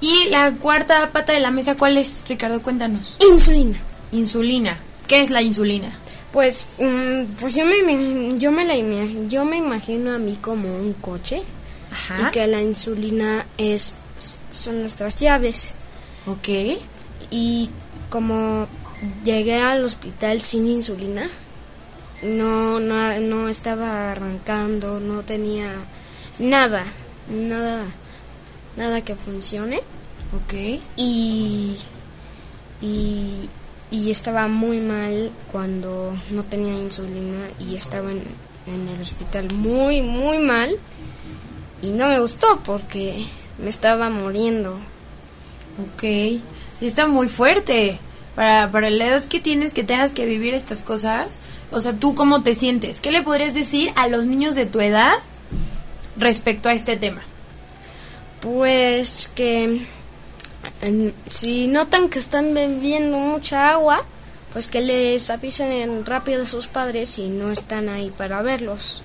Y 0.00 0.28
la 0.30 0.52
cuarta 0.52 1.10
pata 1.12 1.32
de 1.32 1.40
la 1.40 1.50
mesa, 1.50 1.76
¿cuál 1.76 1.96
es? 1.98 2.24
Ricardo, 2.28 2.62
cuéntanos. 2.62 3.16
Insulina. 3.32 3.78
Insulina. 4.12 4.78
¿Qué 5.06 5.20
es 5.20 5.30
la 5.30 5.42
insulina? 5.42 5.92
Pues, 6.32 6.66
mm, 6.78 7.34
pues 7.40 7.54
yo 7.56 7.64
me, 7.66 7.82
me- 7.82 8.38
yo 8.38 8.52
me 8.52 8.64
la 8.64 8.76
yo 9.26 9.44
me 9.44 9.56
imagino 9.56 10.12
a 10.14 10.18
mí 10.18 10.38
como 10.40 10.74
un 10.76 10.92
coche 10.92 11.42
Ajá. 11.90 12.28
y 12.28 12.32
que 12.32 12.46
la 12.46 12.62
insulina 12.62 13.44
es 13.58 13.96
son 14.52 14.80
nuestras 14.82 15.18
llaves 15.18 15.74
Ok. 16.26 16.78
Y 17.30 17.70
como 18.10 18.66
llegué 19.24 19.56
al 19.62 19.84
hospital 19.84 20.40
sin 20.40 20.66
insulina 20.66 21.28
no 22.22 22.80
no 22.80 23.18
no 23.20 23.48
estaba 23.48 24.12
arrancando 24.12 25.00
no 25.00 25.22
tenía 25.22 25.72
nada 26.38 26.84
nada 27.30 27.84
nada 28.76 29.00
que 29.02 29.14
funcione 29.14 29.80
Ok. 30.36 30.54
y, 30.96 31.76
y, 32.80 33.48
y 33.90 34.10
estaba 34.12 34.46
muy 34.46 34.78
mal 34.78 35.32
cuando 35.50 36.12
no 36.30 36.44
tenía 36.44 36.74
insulina 36.74 37.48
y 37.58 37.74
estaba 37.74 38.12
en, 38.12 38.22
en 38.66 38.88
el 38.94 39.00
hospital 39.00 39.52
muy, 39.52 40.02
muy 40.02 40.38
mal. 40.38 40.70
Y 41.82 41.88
no 41.88 42.06
me 42.06 42.20
gustó 42.20 42.60
porque 42.64 43.26
me 43.58 43.70
estaba 43.70 44.08
muriendo. 44.08 44.74
Ok. 45.94 46.04
Sí, 46.80 46.86
está 46.86 47.06
muy 47.06 47.28
fuerte. 47.28 47.98
Para, 48.34 48.70
para 48.70 48.90
la 48.90 49.06
edad 49.06 49.24
que 49.24 49.38
tienes 49.40 49.74
que 49.74 49.82
tengas 49.84 50.12
que 50.12 50.24
vivir 50.24 50.54
estas 50.54 50.82
cosas. 50.82 51.38
O 51.70 51.80
sea, 51.80 51.92
¿tú 51.92 52.14
cómo 52.14 52.42
te 52.42 52.54
sientes? 52.54 53.00
¿Qué 53.00 53.10
le 53.12 53.22
podrías 53.22 53.54
decir 53.54 53.92
a 53.96 54.08
los 54.08 54.24
niños 54.26 54.54
de 54.54 54.66
tu 54.66 54.80
edad 54.80 55.12
respecto 56.16 56.68
a 56.68 56.72
este 56.72 56.96
tema? 56.96 57.20
Pues 58.40 59.30
que 59.34 59.82
en- 60.80 61.14
si 61.28 61.66
notan 61.66 62.08
que 62.08 62.18
están 62.18 62.54
bebiendo 62.54 63.18
mucha 63.18 63.70
agua, 63.70 64.04
pues 64.52 64.68
que 64.68 64.80
les 64.80 65.28
avisen 65.30 65.70
en 65.72 66.06
rápido 66.06 66.42
a 66.44 66.46
sus 66.46 66.66
padres 66.66 67.18
y 67.18 67.28
no 67.28 67.50
están 67.52 67.88
ahí 67.88 68.10
para 68.16 68.40
verlos. 68.42 69.02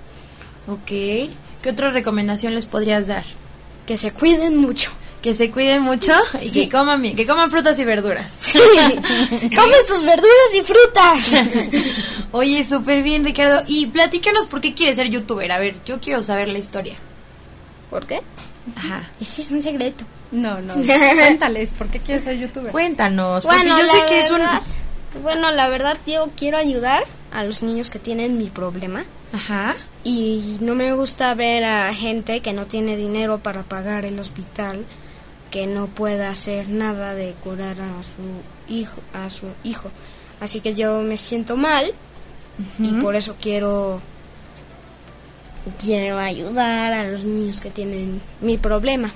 Ok. 0.67 0.87
¿Qué 0.87 1.69
otra 1.71 1.89
recomendación 1.91 2.55
les 2.55 2.65
podrías 2.67 3.07
dar? 3.07 3.23
Que 3.85 3.97
se 3.97 4.11
cuiden 4.11 4.57
mucho. 4.57 4.91
Que 5.25 5.33
se 5.33 5.49
cuiden 5.49 5.81
mucho 5.81 6.13
y 6.39 6.51
Sí. 6.51 6.65
que 6.67 6.77
coman 6.77 7.01
bien, 7.01 7.15
que 7.15 7.25
coman 7.25 7.49
frutas 7.49 7.79
y 7.79 7.83
verduras. 7.83 8.53
Comen 8.53 9.85
sus 9.87 10.05
verduras 10.05 10.53
y 10.55 10.61
frutas. 10.61 11.35
Oye, 12.31 12.63
súper 12.63 13.01
bien, 13.01 13.25
Ricardo. 13.25 13.63
Y 13.67 13.87
platícanos 13.87 14.45
por 14.45 14.61
qué 14.61 14.75
quieres 14.75 14.97
ser 14.97 15.09
youtuber. 15.09 15.51
A 15.51 15.57
ver, 15.57 15.77
yo 15.83 15.99
quiero 15.99 16.21
saber 16.21 16.49
la 16.49 16.59
historia. 16.59 16.93
¿Por 17.89 18.05
qué? 18.05 18.21
Ajá. 18.75 19.09
Ese 19.19 19.41
es 19.41 19.49
un 19.49 19.63
secreto. 19.63 20.05
No, 20.31 20.61
no. 20.61 20.75
Cuéntales, 21.15 21.69
¿por 21.75 21.87
qué 21.87 21.99
quieres 21.99 22.23
ser 22.23 22.37
youtuber? 22.37 22.71
Cuéntanos, 22.71 23.45
porque 23.45 23.57
Bueno, 23.61 23.79
yo 23.79 23.83
la 23.87 23.91
sé 23.93 23.99
que 24.07 24.19
es 24.19 24.29
un... 24.29 24.37
verdad, 24.37 24.61
bueno, 25.23 25.51
la 25.53 25.67
verdad 25.69 25.97
yo 26.05 26.29
quiero 26.37 26.59
ayudar 26.59 27.03
a 27.33 27.43
los 27.43 27.63
niños 27.63 27.89
que 27.89 27.97
tienen 27.97 28.37
mi 28.37 28.51
problema 28.51 29.03
Ajá. 29.33 29.75
y 30.03 30.57
no 30.59 30.75
me 30.75 30.93
gusta 30.93 31.33
ver 31.33 31.63
a 31.63 31.91
gente 31.95 32.41
que 32.41 32.53
no 32.53 32.67
tiene 32.67 32.95
dinero 32.95 33.39
para 33.39 33.63
pagar 33.63 34.05
el 34.05 34.19
hospital, 34.19 34.85
que 35.51 35.67
no 35.67 35.87
pueda 35.87 36.29
hacer 36.29 36.69
nada 36.69 37.13
de 37.13 37.33
curar 37.43 37.77
a 37.79 38.03
su 38.03 38.73
hijo, 38.73 39.01
a 39.13 39.29
su 39.29 39.47
hijo. 39.63 39.91
Así 40.41 40.59
que 40.59 40.75
yo 40.75 41.01
me 41.01 41.17
siento 41.17 41.57
mal 41.57 41.93
y 42.79 42.91
por 43.01 43.15
eso 43.15 43.35
quiero 43.39 44.01
quiero 45.83 46.19
ayudar 46.19 46.93
a 46.93 47.03
los 47.07 47.23
niños 47.23 47.61
que 47.61 47.69
tienen 47.69 48.21
mi 48.41 48.57
problema. 48.57 49.11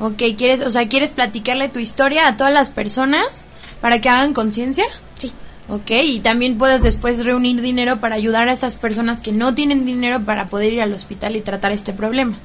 Ok, 0.00 0.22
¿quieres, 0.36 0.60
o 0.60 0.70
sea, 0.70 0.88
¿quieres 0.88 1.12
platicarle 1.12 1.68
tu 1.68 1.78
historia 1.78 2.26
a 2.26 2.36
todas 2.36 2.52
las 2.52 2.70
personas 2.70 3.44
para 3.80 4.00
que 4.00 4.08
hagan 4.08 4.32
conciencia? 4.32 4.84
Ok, 5.68 5.90
y 5.90 6.20
también 6.20 6.58
puedes 6.58 6.82
después 6.82 7.24
reunir 7.24 7.62
dinero 7.62 7.98
para 7.98 8.16
ayudar 8.16 8.48
a 8.48 8.52
esas 8.52 8.76
personas 8.76 9.20
que 9.20 9.32
no 9.32 9.54
tienen 9.54 9.86
dinero 9.86 10.22
para 10.22 10.46
poder 10.46 10.74
ir 10.74 10.82
al 10.82 10.92
hospital 10.92 11.36
y 11.36 11.40
tratar 11.40 11.72
este 11.72 11.92
problema. 11.94 12.36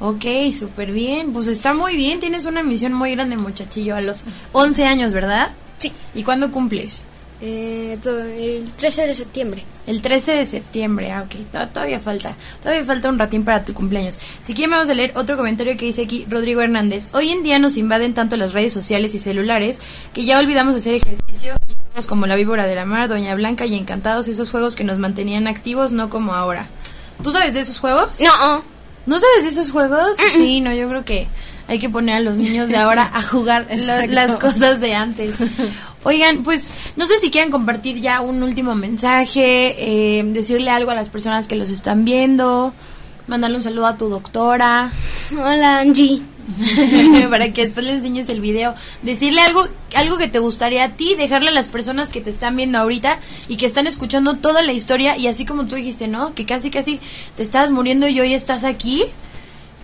Ok, 0.00 0.24
súper 0.58 0.90
bien. 0.90 1.32
Pues 1.32 1.46
está 1.46 1.74
muy 1.74 1.96
bien. 1.96 2.18
Tienes 2.18 2.44
una 2.46 2.64
misión 2.64 2.92
muy 2.92 3.12
grande, 3.12 3.36
muchachillo, 3.36 3.94
a 3.94 4.00
los 4.00 4.24
11 4.50 4.84
años, 4.84 5.12
¿verdad? 5.12 5.52
Sí. 5.78 5.92
¿Y 6.14 6.24
cuándo 6.24 6.50
cumples? 6.50 7.06
Eh, 7.44 7.98
el 8.38 8.70
13 8.76 9.06
de 9.08 9.14
septiembre. 9.14 9.64
El 9.88 10.00
13 10.00 10.32
de 10.36 10.46
septiembre, 10.46 11.10
ah, 11.10 11.22
ok, 11.26 11.34
to- 11.50 11.68
todavía 11.72 11.98
falta, 11.98 12.36
todavía 12.62 12.84
falta 12.84 13.08
un 13.08 13.18
ratín 13.18 13.44
para 13.44 13.64
tu 13.64 13.74
cumpleaños. 13.74 14.20
Si 14.44 14.54
quieren 14.54 14.70
vamos 14.70 14.88
a 14.88 14.94
leer 14.94 15.10
otro 15.16 15.36
comentario 15.36 15.76
que 15.76 15.86
dice 15.86 16.02
aquí 16.02 16.24
Rodrigo 16.30 16.60
Hernández. 16.62 17.08
Hoy 17.14 17.30
en 17.30 17.42
día 17.42 17.58
nos 17.58 17.76
invaden 17.76 18.14
tanto 18.14 18.36
las 18.36 18.52
redes 18.52 18.72
sociales 18.72 19.12
y 19.14 19.18
celulares 19.18 19.80
que 20.14 20.24
ya 20.24 20.38
olvidamos 20.38 20.76
hacer 20.76 20.94
ejercicio 20.94 21.54
y 21.68 21.72
juegos 21.88 22.06
como 22.06 22.26
la 22.28 22.36
víbora 22.36 22.66
de 22.66 22.76
la 22.76 22.84
mar, 22.86 23.08
Doña 23.08 23.34
Blanca 23.34 23.66
y 23.66 23.74
Encantados, 23.76 24.28
esos 24.28 24.50
juegos 24.50 24.76
que 24.76 24.84
nos 24.84 24.98
mantenían 24.98 25.48
activos, 25.48 25.90
no 25.90 26.10
como 26.10 26.34
ahora. 26.34 26.68
¿Tú 27.24 27.32
sabes 27.32 27.54
de 27.54 27.60
esos 27.60 27.80
juegos? 27.80 28.08
No. 28.20 28.62
¿No 29.04 29.18
sabes 29.18 29.42
de 29.42 29.48
esos 29.48 29.72
juegos? 29.72 30.16
Sí, 30.32 30.60
no, 30.60 30.72
yo 30.72 30.88
creo 30.88 31.04
que 31.04 31.26
hay 31.66 31.80
que 31.80 31.88
poner 31.88 32.16
a 32.16 32.20
los 32.20 32.36
niños 32.36 32.68
de 32.68 32.76
ahora 32.76 33.10
a 33.12 33.20
jugar 33.20 33.66
las 34.08 34.36
cosas 34.36 34.78
de 34.80 34.94
antes. 34.94 35.34
Oigan, 36.04 36.42
pues 36.42 36.72
no 36.96 37.06
sé 37.06 37.20
si 37.20 37.30
quieren 37.30 37.50
compartir 37.50 38.00
ya 38.00 38.20
un 38.20 38.42
último 38.42 38.74
mensaje, 38.74 40.18
eh, 40.18 40.22
decirle 40.24 40.70
algo 40.70 40.90
a 40.90 40.94
las 40.94 41.08
personas 41.08 41.46
que 41.46 41.54
los 41.54 41.70
están 41.70 42.04
viendo, 42.04 42.72
mandarle 43.28 43.56
un 43.56 43.62
saludo 43.62 43.86
a 43.86 43.96
tu 43.96 44.08
doctora, 44.08 44.92
Hola, 45.32 45.78
Angie. 45.78 46.22
para 47.30 47.52
que 47.52 47.62
después 47.62 47.86
le 47.86 47.92
enseñes 47.92 48.28
el 48.28 48.40
video, 48.40 48.74
decirle 49.02 49.40
algo, 49.42 49.66
algo 49.94 50.18
que 50.18 50.26
te 50.26 50.40
gustaría 50.40 50.84
a 50.84 50.88
ti, 50.90 51.14
dejarle 51.14 51.50
a 51.50 51.52
las 51.52 51.68
personas 51.68 52.10
que 52.10 52.20
te 52.20 52.30
están 52.30 52.56
viendo 52.56 52.78
ahorita 52.78 53.18
y 53.48 53.56
que 53.56 53.66
están 53.66 53.86
escuchando 53.86 54.34
toda 54.34 54.62
la 54.62 54.72
historia. 54.72 55.16
Y 55.16 55.28
así 55.28 55.46
como 55.46 55.66
tú 55.66 55.76
dijiste, 55.76 56.08
¿no? 56.08 56.34
Que 56.34 56.44
casi 56.44 56.70
casi 56.70 57.00
te 57.36 57.44
estabas 57.44 57.70
muriendo 57.70 58.08
y 58.08 58.18
hoy 58.20 58.34
estás 58.34 58.64
aquí 58.64 59.04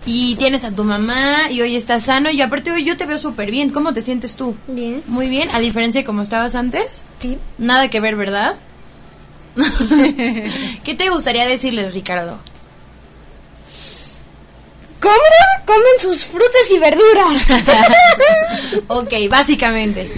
y 0.06 0.36
tienes 0.36 0.64
a 0.64 0.70
tu 0.70 0.84
mamá 0.84 1.50
y 1.50 1.60
hoy 1.60 1.76
estás 1.76 2.04
sano 2.04 2.30
y 2.30 2.40
aparte 2.40 2.70
hoy 2.70 2.84
yo 2.84 2.96
te 2.96 3.06
veo 3.06 3.18
súper 3.18 3.50
bien. 3.50 3.70
¿Cómo 3.70 3.92
te 3.92 4.02
sientes 4.02 4.34
tú? 4.34 4.56
Bien. 4.66 5.02
Muy 5.06 5.28
bien, 5.28 5.50
a 5.52 5.58
diferencia 5.60 6.00
de 6.00 6.04
como 6.04 6.22
estabas 6.22 6.54
antes. 6.54 7.04
Sí. 7.18 7.38
Nada 7.58 7.88
que 7.88 8.00
ver, 8.00 8.16
¿verdad? 8.16 8.56
¿Qué 10.84 10.94
te 10.94 11.10
gustaría 11.10 11.46
decirles, 11.46 11.94
Ricardo? 11.94 12.38
¿Cómo? 15.00 15.14
Comen 15.66 15.98
sus 15.98 16.24
frutas 16.24 16.70
y 16.74 16.78
verduras. 16.78 17.48
ok, 18.88 19.12
básicamente. 19.30 20.10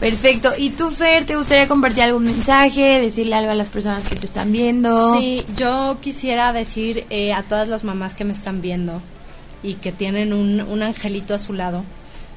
Perfecto. 0.00 0.52
¿Y 0.58 0.70
tú, 0.70 0.90
Fer, 0.90 1.24
te 1.24 1.36
gustaría 1.36 1.68
compartir 1.68 2.02
algún 2.02 2.24
mensaje, 2.24 3.00
decirle 3.00 3.36
algo 3.36 3.52
a 3.52 3.54
las 3.54 3.68
personas 3.68 4.08
que 4.08 4.16
te 4.16 4.26
están 4.26 4.50
viendo? 4.52 5.18
Sí, 5.18 5.44
yo 5.56 5.98
quisiera 6.00 6.52
decir 6.52 7.06
eh, 7.10 7.32
a 7.32 7.42
todas 7.42 7.68
las 7.68 7.84
mamás 7.84 8.14
que 8.14 8.24
me 8.24 8.32
están 8.32 8.60
viendo 8.60 9.02
y 9.64 9.74
que 9.74 9.90
tienen 9.90 10.32
un, 10.32 10.60
un 10.60 10.82
angelito 10.84 11.34
a 11.34 11.38
su 11.40 11.52
lado, 11.54 11.82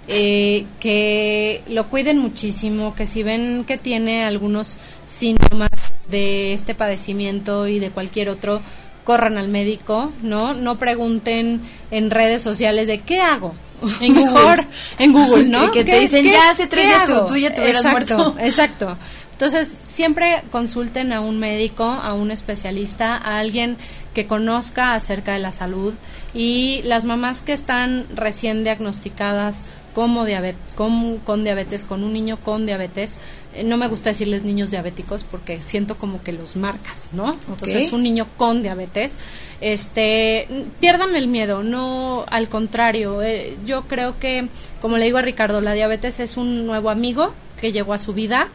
eh, 0.08 0.66
que 0.80 1.62
lo 1.68 1.88
cuiden 1.90 2.18
muchísimo, 2.20 2.96
que 2.96 3.06
si 3.06 3.22
ven 3.24 3.66
que 3.68 3.78
tiene 3.78 4.24
algunos 4.24 4.78
síntomas 5.08 5.70
de 6.10 6.54
este 6.54 6.74
padecimiento 6.74 7.68
y 7.68 7.80
de 7.80 7.90
cualquier 7.92 8.30
otro, 8.30 8.62
corran 9.04 9.38
al 9.38 9.48
médico, 9.50 10.12
¿no? 10.22 10.54
No 10.54 10.78
pregunten 10.78 11.62
en 11.92 12.10
redes 12.10 12.42
sociales 12.42 12.88
de 12.88 13.02
qué 13.02 13.20
hago. 13.22 13.54
En 14.02 14.14
Mejor 14.16 14.66
en 14.98 15.14
Google, 15.14 15.46
¿no? 15.50 15.72
Que- 15.72 15.80
que 15.80 15.84
te 15.86 15.92
¿Qué- 15.92 16.00
dicen, 16.00 16.26
"Ya 16.26 16.50
hace 16.50 16.68
tres 16.68 16.88
días 16.88 17.06
tú- 17.06 17.14
hago?" 17.14 17.26
tú 17.28 17.36
ya 17.36 17.54
te 17.54 17.62
hubieras 17.62 17.84
Exacto, 17.86 18.18
muerto. 18.18 18.40
Exacto. 18.44 18.98
Entonces, 19.34 19.78
siempre 19.84 20.42
consulten 20.52 21.14
a 21.14 21.22
un 21.22 21.38
médico, 21.38 21.84
a 21.84 22.14
un 22.16 22.32
especialista, 22.32 23.16
a 23.18 23.38
alguien 23.40 23.78
que 24.18 24.26
conozca 24.26 24.96
acerca 24.96 25.34
de 25.34 25.38
la 25.38 25.52
salud 25.52 25.94
y 26.34 26.82
las 26.82 27.06
mamás 27.06 27.42
que 27.42 27.54
están 27.54 28.08
recién 28.16 28.64
diagnosticadas 28.64 29.62
como 29.94 30.26
diabetes, 30.26 30.74
con, 30.74 31.20
con 31.20 31.44
diabetes, 31.44 31.84
con 31.84 32.04
un 32.04 32.14
niño 32.14 32.38
con 32.38 32.66
diabetes, 32.66 33.20
eh, 33.54 33.64
no 33.64 33.78
me 33.78 33.88
gusta 33.88 34.10
decirles 34.10 34.42
niños 34.42 34.72
diabéticos 34.72 35.24
porque 35.24 35.62
siento 35.62 36.00
como 36.00 36.24
que 36.24 36.32
los 36.32 36.56
marcas, 36.56 37.10
¿no? 37.12 37.38
Entonces, 37.48 37.94
un 37.94 38.02
niño 38.02 38.26
con 38.38 38.64
diabetes, 38.64 39.20
este, 39.62 40.48
pierdan 40.80 41.16
el 41.16 41.28
miedo, 41.28 41.62
no, 41.62 42.26
al 42.32 42.50
contrario, 42.50 43.22
eh, 43.22 43.56
yo 43.68 43.84
creo 43.84 44.18
que, 44.18 44.48
como 44.82 44.98
le 44.98 45.06
digo 45.06 45.20
a 45.20 45.22
Ricardo, 45.22 45.62
la 45.62 45.74
diabetes 45.74 46.20
es 46.20 46.38
un 46.38 46.66
nuevo 46.66 46.90
amigo 46.90 47.36
que 47.62 47.72
llegó 47.72 47.94
a 47.94 48.00
su 48.00 48.16
vida, 48.16 48.48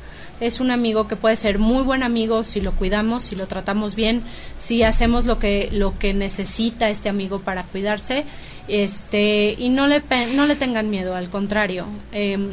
es 0.42 0.60
un 0.60 0.70
amigo 0.70 1.06
que 1.08 1.16
puede 1.16 1.36
ser 1.36 1.58
muy 1.58 1.82
buen 1.82 2.02
amigo 2.02 2.44
si 2.44 2.60
lo 2.60 2.72
cuidamos, 2.72 3.22
si 3.22 3.36
lo 3.36 3.46
tratamos 3.46 3.94
bien, 3.94 4.22
si 4.58 4.82
hacemos 4.82 5.24
lo 5.24 5.38
que 5.38 5.68
lo 5.72 5.98
que 5.98 6.12
necesita 6.14 6.90
este 6.90 7.08
amigo 7.08 7.40
para 7.40 7.62
cuidarse, 7.64 8.24
este 8.68 9.54
y 9.58 9.68
no 9.68 9.86
le 9.86 10.02
no 10.34 10.46
le 10.46 10.56
tengan 10.56 10.90
miedo, 10.90 11.14
al 11.14 11.30
contrario, 11.30 11.86
em, 12.12 12.50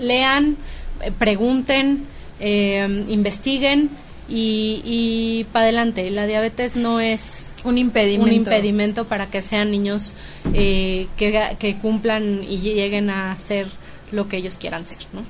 lean, 0.00 0.56
eh, 1.02 1.12
pregunten, 1.16 2.04
eh, 2.40 3.04
investiguen 3.08 3.90
y, 4.28 4.82
y 4.84 5.44
para 5.52 5.64
adelante. 5.64 6.10
La 6.10 6.26
diabetes 6.26 6.74
no 6.76 7.00
es 7.00 7.52
Un 7.64 7.78
impedimento. 7.78 8.26
un 8.26 8.32
impedimento 8.32 9.06
para 9.06 9.26
que 9.28 9.40
sean 9.42 9.70
niños 9.70 10.14
eh, 10.52 11.06
que, 11.16 11.56
que 11.58 11.76
cumplan 11.76 12.42
y 12.48 12.58
lleguen 12.58 13.10
a 13.10 13.36
ser 13.36 13.68
lo 14.12 14.28
que 14.28 14.36
ellos 14.38 14.56
quieran 14.56 14.84
ser, 14.84 14.98
¿no? 15.12 15.22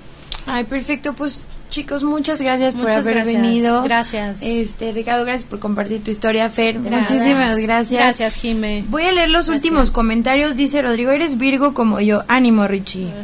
Ay, 0.47 0.64
perfecto. 0.64 1.12
Pues 1.14 1.45
chicos, 1.70 2.04
muchas 2.04 2.40
gracias 2.40 2.74
por 2.74 2.90
haber 2.90 3.14
gracias. 3.14 3.42
venido. 3.42 3.82
Gracias. 3.82 4.42
Este, 4.42 4.92
Ricardo, 4.92 5.24
gracias 5.24 5.48
por 5.48 5.58
compartir 5.58 6.02
tu 6.02 6.10
historia, 6.10 6.48
Fer. 6.50 6.80
Gracias. 6.80 7.10
Muchísimas 7.10 7.56
gracias. 7.58 8.02
Gracias, 8.02 8.34
Jime. 8.36 8.84
Voy 8.88 9.04
a 9.04 9.12
leer 9.12 9.30
los 9.30 9.48
últimos 9.48 9.90
comentarios. 9.90 10.56
Dice 10.56 10.82
Rodrigo, 10.82 11.10
eres 11.10 11.38
Virgo 11.38 11.74
como 11.74 12.00
yo. 12.00 12.24
Ánimo, 12.28 12.66
Richie. 12.66 13.08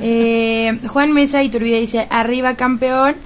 Eh, 0.00 0.78
Juan 0.86 1.12
Mesa 1.12 1.42
Iturbide 1.42 1.80
dice, 1.80 2.06
arriba 2.10 2.54
campeón. 2.54 3.16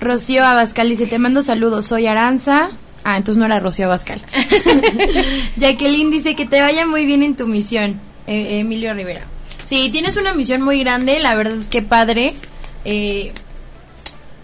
Rocío 0.00 0.44
Abascal 0.46 0.88
dice, 0.88 1.06
te 1.06 1.18
mando 1.18 1.42
saludos, 1.42 1.86
soy 1.86 2.06
Aranza. 2.06 2.70
Ah, 3.04 3.18
entonces 3.18 3.38
no 3.38 3.44
era 3.44 3.60
Rocío 3.60 3.84
Abascal. 3.84 4.22
Jacqueline 5.56 6.10
dice 6.10 6.34
que 6.34 6.46
te 6.46 6.60
vaya 6.60 6.86
muy 6.86 7.04
bien 7.04 7.22
en 7.22 7.36
tu 7.36 7.46
misión. 7.46 8.00
Eh, 8.26 8.60
Emilio 8.60 8.94
Rivera. 8.94 9.26
Sí, 9.64 9.90
tienes 9.90 10.16
una 10.16 10.32
misión 10.32 10.62
muy 10.62 10.80
grande, 10.80 11.18
la 11.18 11.34
verdad, 11.34 11.56
qué 11.68 11.82
padre. 11.82 12.34
Eh, 12.84 13.32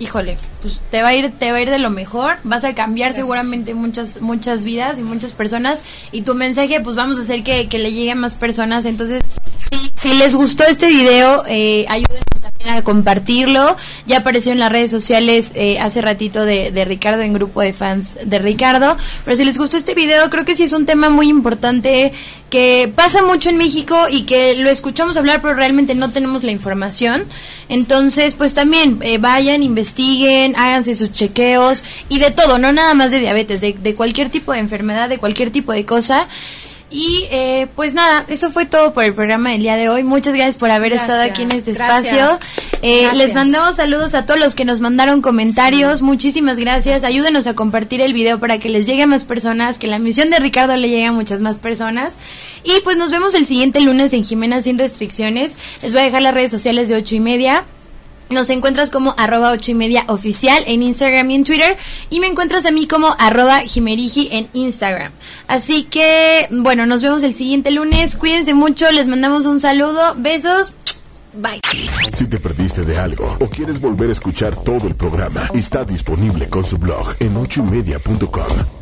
híjole, 0.02 0.36
pues 0.62 0.80
te 0.90 1.02
va 1.02 1.08
a 1.08 1.14
ir, 1.14 1.30
te 1.30 1.50
va 1.50 1.58
a 1.58 1.60
ir 1.60 1.68
de 1.68 1.78
lo 1.78 1.90
mejor, 1.90 2.36
vas 2.44 2.64
a 2.64 2.74
cambiar 2.74 3.12
seguramente 3.12 3.74
muchas, 3.74 4.22
muchas 4.22 4.64
vidas 4.64 4.98
y 4.98 5.02
muchas 5.02 5.32
personas, 5.32 5.80
y 6.12 6.22
tu 6.22 6.34
mensaje, 6.34 6.80
pues 6.80 6.96
vamos 6.96 7.18
a 7.18 7.22
hacer 7.22 7.42
que, 7.42 7.68
que 7.68 7.78
le 7.78 7.92
llegue 7.92 8.12
a 8.12 8.14
más 8.14 8.36
personas, 8.36 8.84
entonces, 8.86 9.24
si, 9.70 9.92
si 9.96 10.14
les 10.14 10.34
gustó 10.34 10.64
este 10.64 10.86
video, 10.86 11.44
eh, 11.48 11.84
ayúdenos 11.88 12.24
también 12.40 12.70
a 12.70 12.82
compartirlo, 12.82 13.76
ya 14.06 14.18
apareció 14.18 14.52
en 14.52 14.60
las 14.60 14.72
redes 14.72 14.90
sociales 14.90 15.52
eh, 15.56 15.80
hace 15.80 16.00
ratito 16.00 16.44
de, 16.44 16.70
de 16.70 16.84
Ricardo, 16.84 17.22
en 17.22 17.32
grupo 17.32 17.60
de 17.60 17.72
fans 17.72 18.18
de 18.24 18.38
Ricardo, 18.38 18.96
pero 19.24 19.36
si 19.36 19.44
les 19.44 19.58
gustó 19.58 19.76
este 19.76 19.94
video, 19.94 20.30
creo 20.30 20.44
que 20.44 20.54
sí 20.54 20.62
es 20.62 20.72
un 20.72 20.86
tema 20.86 21.10
muy 21.10 21.28
importante, 21.28 22.12
que 22.52 22.92
pasa 22.94 23.22
mucho 23.22 23.48
en 23.48 23.56
México 23.56 23.96
y 24.10 24.24
que 24.24 24.54
lo 24.56 24.68
escuchamos 24.68 25.16
hablar, 25.16 25.40
pero 25.40 25.54
realmente 25.54 25.94
no 25.94 26.10
tenemos 26.10 26.44
la 26.44 26.52
información. 26.52 27.24
Entonces, 27.70 28.34
pues 28.34 28.52
también 28.52 28.98
eh, 29.00 29.16
vayan, 29.16 29.62
investiguen, 29.62 30.51
háganse 30.56 30.94
sus 30.94 31.12
chequeos 31.12 31.84
y 32.08 32.18
de 32.18 32.30
todo, 32.30 32.58
no 32.58 32.72
nada 32.72 32.94
más 32.94 33.10
de 33.10 33.20
diabetes, 33.20 33.60
de, 33.60 33.72
de 33.72 33.94
cualquier 33.94 34.30
tipo 34.30 34.52
de 34.52 34.58
enfermedad, 34.58 35.08
de 35.08 35.18
cualquier 35.18 35.50
tipo 35.50 35.72
de 35.72 35.84
cosa. 35.84 36.26
Y 36.94 37.26
eh, 37.30 37.68
pues 37.74 37.94
nada, 37.94 38.26
eso 38.28 38.50
fue 38.50 38.66
todo 38.66 38.92
por 38.92 39.04
el 39.04 39.14
programa 39.14 39.50
del 39.50 39.62
día 39.62 39.76
de 39.76 39.88
hoy. 39.88 40.02
Muchas 40.04 40.34
gracias 40.34 40.56
por 40.56 40.70
haber 40.70 40.90
Gracias, 40.90 41.08
estado 41.08 41.22
aquí 41.30 41.40
en 41.42 41.52
este 41.52 41.72
gracias. 41.72 42.12
espacio. 42.12 42.38
Eh, 42.82 43.08
les 43.14 43.32
mandamos 43.32 43.76
saludos 43.76 44.14
a 44.14 44.26
todos 44.26 44.38
los 44.38 44.54
que 44.54 44.66
nos 44.66 44.80
mandaron 44.80 45.22
comentarios. 45.22 46.02
Muchísimas 46.02 46.58
gracias. 46.58 47.02
Ayúdenos 47.02 47.46
a 47.46 47.54
compartir 47.54 48.02
el 48.02 48.12
video 48.12 48.38
para 48.38 48.58
que 48.58 48.68
les 48.68 48.84
llegue 48.84 49.04
a 49.04 49.06
más 49.06 49.24
personas, 49.24 49.78
que 49.78 49.86
la 49.86 49.98
misión 49.98 50.28
de 50.28 50.38
Ricardo 50.38 50.76
le 50.76 50.90
llegue 50.90 51.06
a 51.06 51.12
muchas 51.12 51.40
más 51.40 51.56
personas. 51.56 52.12
Y 52.62 52.72
pues 52.84 52.98
nos 52.98 53.10
vemos 53.10 53.34
el 53.34 53.46
siguiente 53.46 53.80
lunes 53.80 54.12
en 54.12 54.22
Jimena 54.22 54.60
Sin 54.60 54.76
Restricciones. 54.78 55.56
Les 55.80 55.92
voy 55.92 56.02
a 56.02 56.04
dejar 56.04 56.20
las 56.20 56.34
redes 56.34 56.50
sociales 56.50 56.90
de 56.90 56.96
ocho 56.96 57.14
y 57.14 57.20
media. 57.20 57.64
Nos 58.30 58.48
encuentras 58.50 58.90
como 58.90 59.14
arroba 59.18 59.50
ocho 59.50 59.70
y 59.70 59.74
media 59.74 60.04
oficial 60.08 60.62
en 60.66 60.82
Instagram 60.82 61.30
y 61.30 61.34
en 61.34 61.44
Twitter. 61.44 61.76
Y 62.10 62.20
me 62.20 62.26
encuentras 62.26 62.64
a 62.64 62.70
mí 62.70 62.86
como 62.86 63.14
arroba 63.18 63.60
jimeriji 63.60 64.28
en 64.32 64.48
Instagram. 64.52 65.12
Así 65.48 65.84
que, 65.84 66.48
bueno, 66.50 66.86
nos 66.86 67.02
vemos 67.02 67.22
el 67.22 67.34
siguiente 67.34 67.70
lunes. 67.70 68.16
Cuídense 68.16 68.54
mucho, 68.54 68.90
les 68.90 69.08
mandamos 69.08 69.46
un 69.46 69.60
saludo. 69.60 70.14
Besos. 70.16 70.72
Bye. 71.34 71.60
Si 72.14 72.26
te 72.26 72.38
perdiste 72.38 72.84
de 72.84 72.98
algo 72.98 73.36
o 73.40 73.46
quieres 73.46 73.80
volver 73.80 74.10
a 74.10 74.12
escuchar 74.12 74.54
todo 74.56 74.86
el 74.86 74.94
programa, 74.94 75.48
está 75.54 75.84
disponible 75.84 76.48
con 76.48 76.64
su 76.64 76.76
blog 76.76 77.14
en 77.20 77.36
ochoymedia.com 77.36 78.81